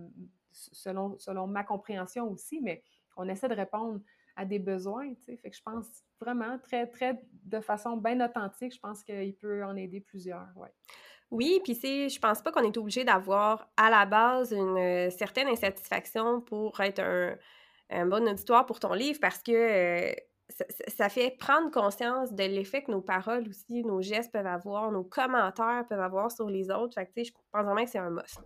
selon, 0.52 1.16
selon 1.18 1.46
ma 1.46 1.62
compréhension 1.64 2.28
aussi, 2.30 2.60
mais 2.60 2.82
on 3.16 3.28
essaie 3.28 3.48
de 3.48 3.54
répondre 3.54 4.00
à 4.36 4.44
des 4.44 4.58
besoins, 4.58 5.14
tu 5.14 5.22
sais. 5.22 5.36
Fait 5.36 5.50
que 5.50 5.56
je 5.56 5.62
pense 5.62 5.86
vraiment 6.20 6.58
très, 6.58 6.88
très, 6.88 7.20
de 7.44 7.60
façon 7.60 7.96
bien 7.96 8.20
authentique, 8.24 8.74
je 8.74 8.80
pense 8.80 9.04
qu'il 9.04 9.36
peut 9.36 9.64
en 9.64 9.76
aider 9.76 10.00
plusieurs, 10.00 10.48
ouais. 10.56 10.72
Oui, 11.30 11.60
puis 11.64 11.74
c'est, 11.74 12.08
je 12.08 12.20
pense 12.20 12.42
pas 12.42 12.52
qu'on 12.52 12.62
est 12.62 12.76
obligé 12.76 13.04
d'avoir 13.04 13.68
à 13.76 13.90
la 13.90 14.06
base 14.06 14.52
une 14.52 14.76
euh, 14.78 15.10
certaine 15.10 15.48
insatisfaction 15.48 16.40
pour 16.40 16.78
être 16.80 17.00
un, 17.00 17.36
un 17.90 18.06
bon 18.06 18.28
auditoire 18.28 18.66
pour 18.66 18.80
ton 18.80 18.92
livre 18.92 19.18
parce 19.20 19.42
que 19.42 19.52
euh, 19.52 20.12
ça, 20.88 21.08
fait 21.08 21.36
prendre 21.38 21.70
conscience 21.70 22.32
de 22.32 22.44
l'effet 22.44 22.82
que 22.82 22.90
nos 22.90 23.00
paroles 23.00 23.48
aussi, 23.48 23.82
nos 23.84 24.02
gestes 24.02 24.32
peuvent 24.32 24.46
avoir, 24.46 24.90
nos 24.92 25.04
commentaires 25.04 25.84
peuvent 25.88 26.00
avoir 26.00 26.30
sur 26.30 26.48
les 26.50 26.70
autres. 26.70 26.94
Fait 26.94 27.06
que, 27.06 27.12
tu 27.12 27.24
sais, 27.24 27.30
je 27.30 27.32
pense 27.32 27.64
vraiment 27.64 27.84
que 27.84 27.90
c'est 27.90 27.98
un 27.98 28.10
must. 28.10 28.40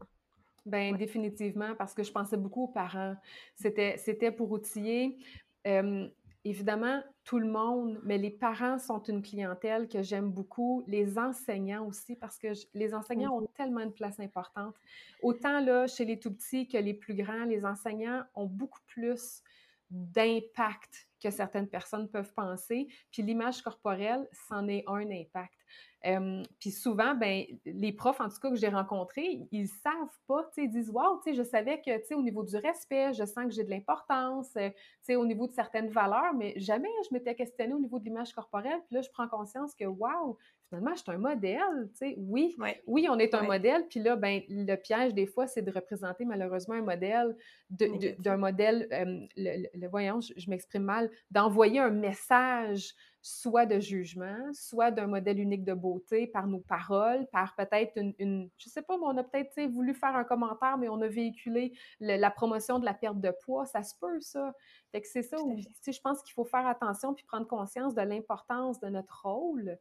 Ben 0.64 0.92
Ouais. 0.92 0.98
définitivement, 0.98 1.74
parce 1.76 1.94
que 1.94 2.02
je 2.02 2.12
pensais 2.12 2.36
beaucoup 2.36 2.64
aux 2.64 2.72
parents. 2.72 3.16
C'était, 3.54 3.96
c'était 3.96 4.30
pour 4.30 4.50
outiller. 4.52 5.18
euh, 5.66 6.08
évidemment, 6.44 7.02
tout 7.24 7.38
le 7.38 7.48
monde, 7.48 8.00
mais 8.04 8.16
les 8.18 8.30
parents 8.30 8.78
sont 8.78 9.02
une 9.02 9.22
clientèle 9.22 9.88
que 9.88 10.02
j'aime 10.02 10.30
beaucoup. 10.30 10.82
Les 10.86 11.18
enseignants 11.18 11.86
aussi, 11.86 12.16
parce 12.16 12.38
que 12.38 12.54
je- 12.54 12.66
les 12.74 12.94
enseignants 12.94 13.36
ont 13.36 13.42
Mhm. 13.42 13.48
tellement 13.54 13.80
une 13.80 13.92
place 13.92 14.18
importante. 14.20 14.76
Autant 15.22 15.60
là, 15.60 15.86
chez 15.86 16.04
les 16.04 16.18
tout 16.18 16.32
petits 16.32 16.66
que 16.68 16.78
les 16.78 16.94
plus 16.94 17.14
grands, 17.14 17.44
les 17.44 17.64
enseignants 17.66 18.22
ont 18.34 18.46
beaucoup 18.46 18.80
plus 18.86 19.42
d'impact 19.90 21.08
que 21.22 21.30
certaines 21.30 21.68
personnes 21.68 22.08
peuvent 22.08 22.32
penser. 22.34 22.88
Puis 23.10 23.22
l'image 23.22 23.62
corporelle, 23.62 24.28
c'en 24.32 24.68
est 24.68 24.84
un 24.86 25.10
impact. 25.10 25.57
Euh, 26.06 26.42
puis 26.60 26.70
souvent, 26.70 27.14
ben, 27.16 27.44
les 27.64 27.92
profs, 27.92 28.20
en 28.20 28.28
tout 28.28 28.38
cas, 28.40 28.50
que 28.50 28.56
j'ai 28.56 28.68
rencontrés, 28.68 29.48
ils 29.50 29.66
savent 29.66 30.18
pas, 30.28 30.44
tu 30.44 30.54
sais, 30.54 30.62
ils 30.64 30.70
disent, 30.70 30.90
wow, 30.90 31.18
tu 31.24 31.30
sais, 31.30 31.34
je 31.36 31.42
savais 31.42 31.80
que, 31.80 31.96
tu 31.98 32.06
sais, 32.06 32.14
au 32.14 32.22
niveau 32.22 32.44
du 32.44 32.56
respect, 32.56 33.12
je 33.14 33.24
sens 33.24 33.44
que 33.46 33.50
j'ai 33.50 33.64
de 33.64 33.70
l'importance, 33.70 34.50
euh, 34.56 34.70
tu 34.70 34.76
sais, 35.02 35.16
au 35.16 35.26
niveau 35.26 35.48
de 35.48 35.52
certaines 35.52 35.88
valeurs, 35.88 36.34
mais 36.34 36.54
jamais 36.56 36.88
je 37.08 37.14
m'étais 37.14 37.34
questionnée 37.34 37.74
au 37.74 37.80
niveau 37.80 37.98
de 37.98 38.04
l'image 38.04 38.32
corporelle. 38.32 38.80
Puis 38.86 38.94
là, 38.94 39.02
je 39.02 39.10
prends 39.10 39.26
conscience 39.26 39.74
que, 39.74 39.84
wow, 39.86 40.38
finalement, 40.68 40.94
je 40.94 41.00
suis 41.02 41.10
un 41.10 41.18
modèle, 41.18 41.88
tu 41.90 41.96
sais. 41.96 42.14
Oui, 42.18 42.54
Ouais, 42.58 42.80
oui, 42.86 43.08
on 43.10 43.18
est 43.18 43.34
un 43.34 43.40
ouais, 43.40 43.46
modèle. 43.46 43.86
Puis 43.88 43.98
là, 43.98 44.14
ben, 44.14 44.42
le 44.48 44.76
piège, 44.76 45.14
des 45.14 45.26
fois, 45.26 45.48
c'est 45.48 45.62
de 45.62 45.72
représenter 45.72 46.24
malheureusement 46.24 46.74
un 46.74 46.82
modèle, 46.82 47.36
de- 47.70 47.86
de- 47.86 47.90
négatif. 47.90 48.20
d'un 48.22 48.36
modèle, 48.36 48.86
euh, 48.92 49.26
le, 49.36 49.62
le- 49.62 49.68
le- 49.80 49.88
voyons, 49.88 50.20
je, 50.20 50.32
je 50.36 50.48
m'exprime 50.48 50.84
mal, 50.84 51.10
d'envoyer 51.32 51.80
un 51.80 51.90
message 51.90 52.94
soit 53.28 53.66
de 53.66 53.78
jugement, 53.78 54.52
soit 54.52 54.90
d'un 54.90 55.06
modèle 55.06 55.38
unique 55.38 55.64
de 55.64 55.74
beauté 55.74 56.26
par 56.26 56.46
nos 56.46 56.60
paroles, 56.60 57.26
par 57.32 57.54
peut-être 57.56 57.92
une, 57.96 58.14
une, 58.18 58.50
je 58.58 58.68
sais 58.68 58.82
pas, 58.82 58.96
mais 58.96 59.04
on 59.04 59.16
a 59.16 59.22
peut-être 59.22 59.60
voulu 59.70 59.94
faire 59.94 60.16
un 60.16 60.24
commentaire, 60.24 60.78
mais 60.78 60.88
on 60.88 61.00
a 61.02 61.08
véhiculé 61.08 61.72
la 62.00 62.30
promotion 62.30 62.78
de 62.78 62.84
la 62.84 62.94
perte 62.94 63.20
de 63.20 63.32
poids. 63.44 63.66
Ça 63.66 63.82
se 63.82 63.94
peut, 64.00 64.20
ça. 64.20 64.54
Fait 64.92 65.00
que 65.00 65.08
c'est 65.08 65.22
ça 65.22 65.36
où, 65.42 65.56
je 65.58 66.00
pense 66.00 66.22
qu'il 66.22 66.32
faut 66.32 66.44
faire 66.44 66.66
attention 66.66 67.14
puis 67.14 67.24
prendre 67.24 67.46
conscience 67.46 67.94
de 67.94 68.02
l'importance 68.02 68.80
de 68.80 68.88
notre 68.88 69.26
rôle. 69.26 69.78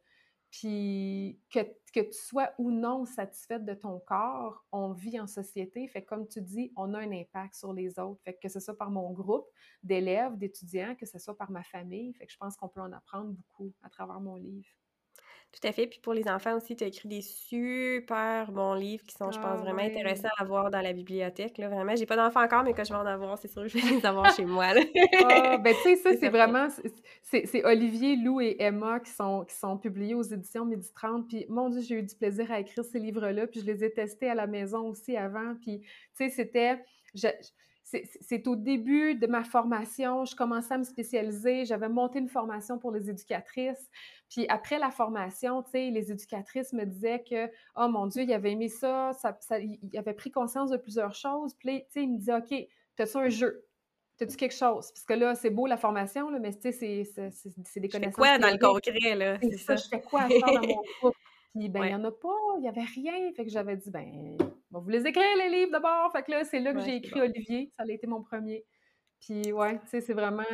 Puis 0.50 1.40
que, 1.50 2.00
tu 2.00 2.12
sois 2.12 2.52
ou 2.58 2.70
non 2.70 3.04
satisfaite 3.04 3.64
de 3.64 3.74
ton 3.74 4.00
corps, 4.00 4.64
on 4.72 4.92
vit 4.92 5.20
en 5.20 5.26
société. 5.26 5.86
Fait 5.88 6.04
comme 6.04 6.26
tu 6.26 6.40
dis, 6.40 6.72
on 6.76 6.94
a 6.94 7.00
un 7.00 7.12
impact 7.12 7.54
sur 7.54 7.72
les 7.72 7.98
autres. 7.98 8.20
Fait 8.24 8.38
que 8.40 8.48
ce 8.48 8.60
soit 8.60 8.76
par 8.76 8.90
mon 8.90 9.12
groupe 9.12 9.46
d'élèves, 9.82 10.36
d'étudiants, 10.36 10.94
que 10.94 11.06
ce 11.06 11.18
soit 11.18 11.36
par 11.36 11.50
ma 11.50 11.62
famille. 11.62 12.14
Fait 12.14 12.26
que 12.26 12.32
je 12.32 12.38
pense 12.38 12.56
qu'on 12.56 12.68
peut 12.68 12.80
en 12.80 12.92
apprendre 12.92 13.32
beaucoup 13.32 13.74
à 13.82 13.90
travers 13.90 14.20
mon 14.20 14.36
livre. 14.36 14.68
Tout 15.50 15.66
à 15.66 15.72
fait. 15.72 15.86
Puis 15.86 15.98
pour 16.00 16.12
les 16.12 16.28
enfants 16.28 16.56
aussi, 16.56 16.76
tu 16.76 16.84
as 16.84 16.88
écrit 16.88 17.08
des 17.08 17.22
super 17.22 18.52
bons 18.52 18.74
livres 18.74 19.02
qui 19.04 19.14
sont, 19.14 19.32
je 19.32 19.40
pense, 19.40 19.58
ah 19.58 19.62
vraiment 19.62 19.82
intéressants 19.82 20.28
à 20.36 20.44
voir 20.44 20.70
dans 20.70 20.80
la 20.80 20.92
bibliothèque. 20.92 21.56
Là. 21.58 21.68
Vraiment, 21.68 21.96
j'ai 21.96 22.06
pas 22.06 22.16
d'enfants 22.16 22.44
encore, 22.44 22.62
mais 22.64 22.74
quand 22.74 22.84
je 22.84 22.92
vais 22.92 22.98
en 22.98 23.06
avoir, 23.06 23.38
c'est 23.38 23.48
sûr 23.48 23.62
que 23.62 23.68
je 23.68 23.78
vais 23.78 23.96
les 23.96 24.06
avoir 24.06 24.30
chez 24.36 24.44
moi. 24.44 24.66
Ah, 25.24 25.56
ben 25.56 25.74
tu 25.74 25.82
sais, 25.82 25.96
ça, 26.02 26.10
c'est 26.20 26.28
vraiment... 26.28 26.68
C'est 27.22 27.64
Olivier, 27.64 28.16
Lou 28.16 28.40
et 28.40 28.56
Emma 28.58 29.00
qui 29.00 29.10
sont, 29.10 29.44
qui 29.46 29.54
sont 29.54 29.78
publiés 29.78 30.14
aux 30.14 30.22
éditions 30.22 30.64
Midi 30.64 30.88
30. 30.94 31.26
Puis, 31.26 31.46
mon 31.48 31.70
Dieu, 31.70 31.80
j'ai 31.80 31.96
eu 31.96 32.02
du 32.02 32.14
plaisir 32.14 32.52
à 32.52 32.60
écrire 32.60 32.84
ces 32.84 32.98
livres-là. 32.98 33.46
Puis 33.46 33.60
je 33.60 33.66
les 33.66 33.84
ai 33.84 33.90
testés 33.92 34.28
à 34.28 34.34
la 34.34 34.46
maison 34.46 34.86
aussi 34.86 35.16
avant. 35.16 35.54
Puis, 35.62 35.80
tu 35.80 35.88
sais, 36.14 36.28
c'était 36.28 36.78
c'est 38.20 38.46
au 38.46 38.56
début 38.56 39.14
de 39.14 39.26
ma 39.26 39.44
formation, 39.44 40.24
je 40.24 40.36
commençais 40.36 40.74
à 40.74 40.78
me 40.78 40.84
spécialiser, 40.84 41.64
j'avais 41.64 41.88
monté 41.88 42.18
une 42.18 42.28
formation 42.28 42.78
pour 42.78 42.92
les 42.92 43.08
éducatrices. 43.08 43.90
Puis 44.28 44.46
après 44.48 44.78
la 44.78 44.90
formation, 44.90 45.62
tu 45.62 45.70
sais, 45.70 45.90
les 45.90 46.12
éducatrices 46.12 46.72
me 46.72 46.84
disaient 46.84 47.22
que, 47.22 47.50
oh 47.76 47.88
mon 47.88 48.06
Dieu, 48.06 48.24
il 48.24 48.32
avait 48.32 48.52
aimé 48.52 48.68
ça, 48.68 49.12
ça, 49.14 49.58
il 49.58 49.96
avait 49.96 50.12
pris 50.12 50.30
conscience 50.30 50.70
de 50.70 50.76
plusieurs 50.76 51.14
choses. 51.14 51.54
Puis, 51.54 51.80
tu 51.84 51.86
sais, 51.90 52.02
il 52.02 52.12
me 52.12 52.18
disait, 52.18 52.34
OK, 52.34 52.52
as-tu 52.98 53.16
un 53.16 53.28
jeu? 53.28 53.64
As-tu 54.20 54.36
quelque 54.36 54.54
chose? 54.54 54.90
Parce 54.92 55.04
que 55.06 55.14
là, 55.14 55.34
c'est 55.34 55.50
beau 55.50 55.66
la 55.66 55.76
formation, 55.76 56.28
là, 56.28 56.38
mais 56.40 56.52
tu 56.52 56.72
sais, 56.72 57.04
c'est 57.04 57.80
des 57.80 57.88
connaissances. 57.88 58.14
Je 58.14 58.16
quoi 58.16 58.38
dans 58.38 58.50
le 58.50 58.58
concret, 58.58 59.14
là? 59.14 59.38
C'est 59.40 59.58
ça, 59.58 59.76
je 59.76 59.88
fais 59.88 60.02
quoi 60.02 60.22
à 60.22 60.28
dans 60.28 60.66
mon 60.66 60.82
groupe? 61.00 61.14
Puis, 61.54 61.68
ben, 61.68 61.84
il 61.84 61.88
n'y 61.88 61.94
en 61.94 62.04
a 62.04 62.12
pas, 62.12 62.36
il 62.56 62.62
n'y 62.62 62.68
avait 62.68 62.82
rien. 62.82 63.32
Fait 63.32 63.44
que 63.44 63.50
j'avais 63.50 63.76
dit, 63.76 63.90
ben, 63.90 64.36
on 64.70 64.78
va 64.78 64.80
vous 64.84 64.90
les 64.90 65.06
écrire, 65.06 65.36
les 65.36 65.50
livres 65.50 65.72
d'abord. 65.72 66.10
Fait 66.12 66.22
que 66.22 66.30
là, 66.30 66.44
c'est 66.44 66.60
là 66.60 66.72
que 66.72 66.80
j'ai 66.80 66.96
écrit 66.96 67.20
Olivier. 67.20 67.72
Ça 67.76 67.84
a 67.88 67.92
été 67.92 68.06
mon 68.06 68.22
premier. 68.22 68.64
Puis, 69.20 69.52
ouais, 69.52 69.80
tu 69.80 69.88
sais, 69.88 70.00
c'est 70.00 70.14
vraiment. 70.14 70.44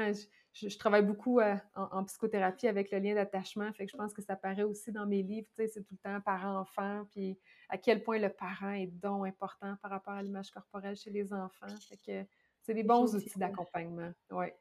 Je, 0.53 0.79
travaille 0.79 1.03
beaucoup 1.03 1.41
euh, 1.41 1.57
en, 1.75 2.05
psychothérapie 2.05 2.69
avec 2.69 2.93
le 2.93 2.99
lien 2.99 3.15
d'attachement. 3.15 3.73
Fait 3.73 3.87
que 3.87 3.91
je 3.91 3.97
pense 3.97 4.15
que 4.15 4.23
ça 4.23 4.37
paraît 4.37 4.63
aussi 4.63 4.93
dans 4.93 5.05
mes 5.05 5.23
livres. 5.23 5.49
Tu 5.57 5.65
sais, 5.65 5.67
c'est 5.67 5.83
tout 5.83 5.95
le 5.95 5.99
temps 5.99 6.21
parent-enfant. 6.21 7.05
Puis, 7.11 7.39
à 7.69 7.77
quel 7.77 8.05
point 8.05 8.19
le 8.19 8.29
parent 8.29 8.71
est 8.71 8.87
donc 8.87 9.27
important 9.27 9.75
par 9.83 9.91
rapport 9.91 10.15
à 10.15 10.23
l'image 10.23 10.51
corporelle 10.51 10.97
chez 10.97 11.11
les 11.11 11.33
enfants. 11.33 11.67
Fait 11.89 11.97
que 11.97 12.29
c'est 12.63 12.75
des 12.75 12.85
bons 12.85 13.15
outils 13.17 13.39
d'accompagnement. 13.39 14.13
Ouais. 14.31 14.57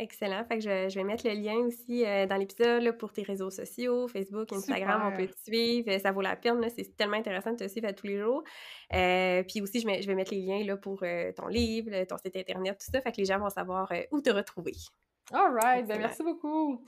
Excellent. 0.00 0.44
Fait 0.44 0.58
que 0.58 0.62
je, 0.62 0.94
vais 0.94 1.04
mettre 1.04 1.26
le 1.26 1.34
lien 1.34 1.56
aussi 1.56 2.06
euh, 2.06 2.24
dans 2.26 2.36
l'épisode 2.36 2.96
pour 2.98 3.12
tes 3.12 3.22
réseaux 3.22 3.50
sociaux, 3.50 4.06
Facebook, 4.06 4.52
Instagram, 4.52 5.12
on 5.12 5.16
peut 5.16 5.26
te 5.26 5.36
suivre. 5.42 5.98
Ça 5.98 6.12
vaut 6.12 6.20
la 6.20 6.36
peine. 6.36 6.64
C'est 6.74 6.96
tellement 6.96 7.16
intéressant 7.16 7.50
de 7.50 7.56
te 7.56 7.66
suivre 7.66 7.88
à 7.88 7.92
tous 7.92 8.06
les 8.06 8.18
jours. 8.18 8.44
Euh, 8.94 9.42
puis 9.42 9.60
aussi, 9.60 9.80
je, 9.80 9.88
je, 10.00 10.06
vais 10.06 10.14
mettre 10.14 10.32
les 10.32 10.40
liens 10.40 10.64
là, 10.64 10.76
pour 10.76 11.02
euh, 11.02 11.32
ton 11.32 11.48
livre, 11.48 12.04
ton 12.04 12.16
site 12.16 12.36
Internet, 12.36 12.78
tout 12.78 12.92
ça. 12.92 13.00
Fait 13.00 13.10
que 13.10 13.16
les 13.16 13.24
gens 13.24 13.40
vont 13.40 13.50
savoir 13.50 13.92
où 14.12 14.20
te 14.20 14.30
retrouver. 14.30 14.74
All 15.32 15.52
right. 15.52 15.86
Ben, 15.86 15.98
merci 15.98 16.22
beaucoup. 16.22 16.82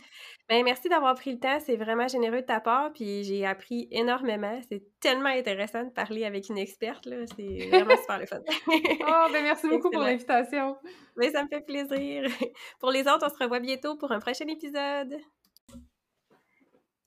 Ben, 0.49 0.65
merci 0.65 0.89
d'avoir 0.89 1.15
pris 1.15 1.33
le 1.33 1.39
temps. 1.39 1.59
C'est 1.61 1.77
vraiment 1.77 2.09
généreux 2.09 2.41
de 2.41 2.47
ta 2.47 2.61
part. 2.61 2.93
Puis 2.93 3.23
j'ai 3.25 3.45
appris 3.45 3.87
énormément. 3.91 4.59
C'est 4.69 4.83
tellement 5.01 5.29
intéressant 5.29 5.85
de 5.85 5.91
parler 5.91 6.25
avec 6.25 6.49
une 6.49 6.59
experte. 6.59 7.09
C'est 7.37 7.69
vraiment 7.69 7.97
super 7.97 8.19
le 8.19 8.27
fun. 8.27 8.41
oh, 8.69 9.27
ben 9.33 9.43
merci 9.43 9.69
beaucoup 9.69 9.91
pour 9.91 10.03
l'invitation. 10.03 10.77
Ben, 11.17 11.31
ça 11.31 11.43
me 11.43 11.49
fait 11.49 11.61
plaisir. 11.61 12.25
Pour 12.81 12.91
les 12.91 13.03
autres, 13.03 13.27
on 13.27 13.29
se 13.29 13.43
revoit 13.43 13.61
bientôt 13.61 13.97
pour 13.97 14.11
un 14.13 14.21
prochain 14.21 14.47
épisode. 14.47 15.19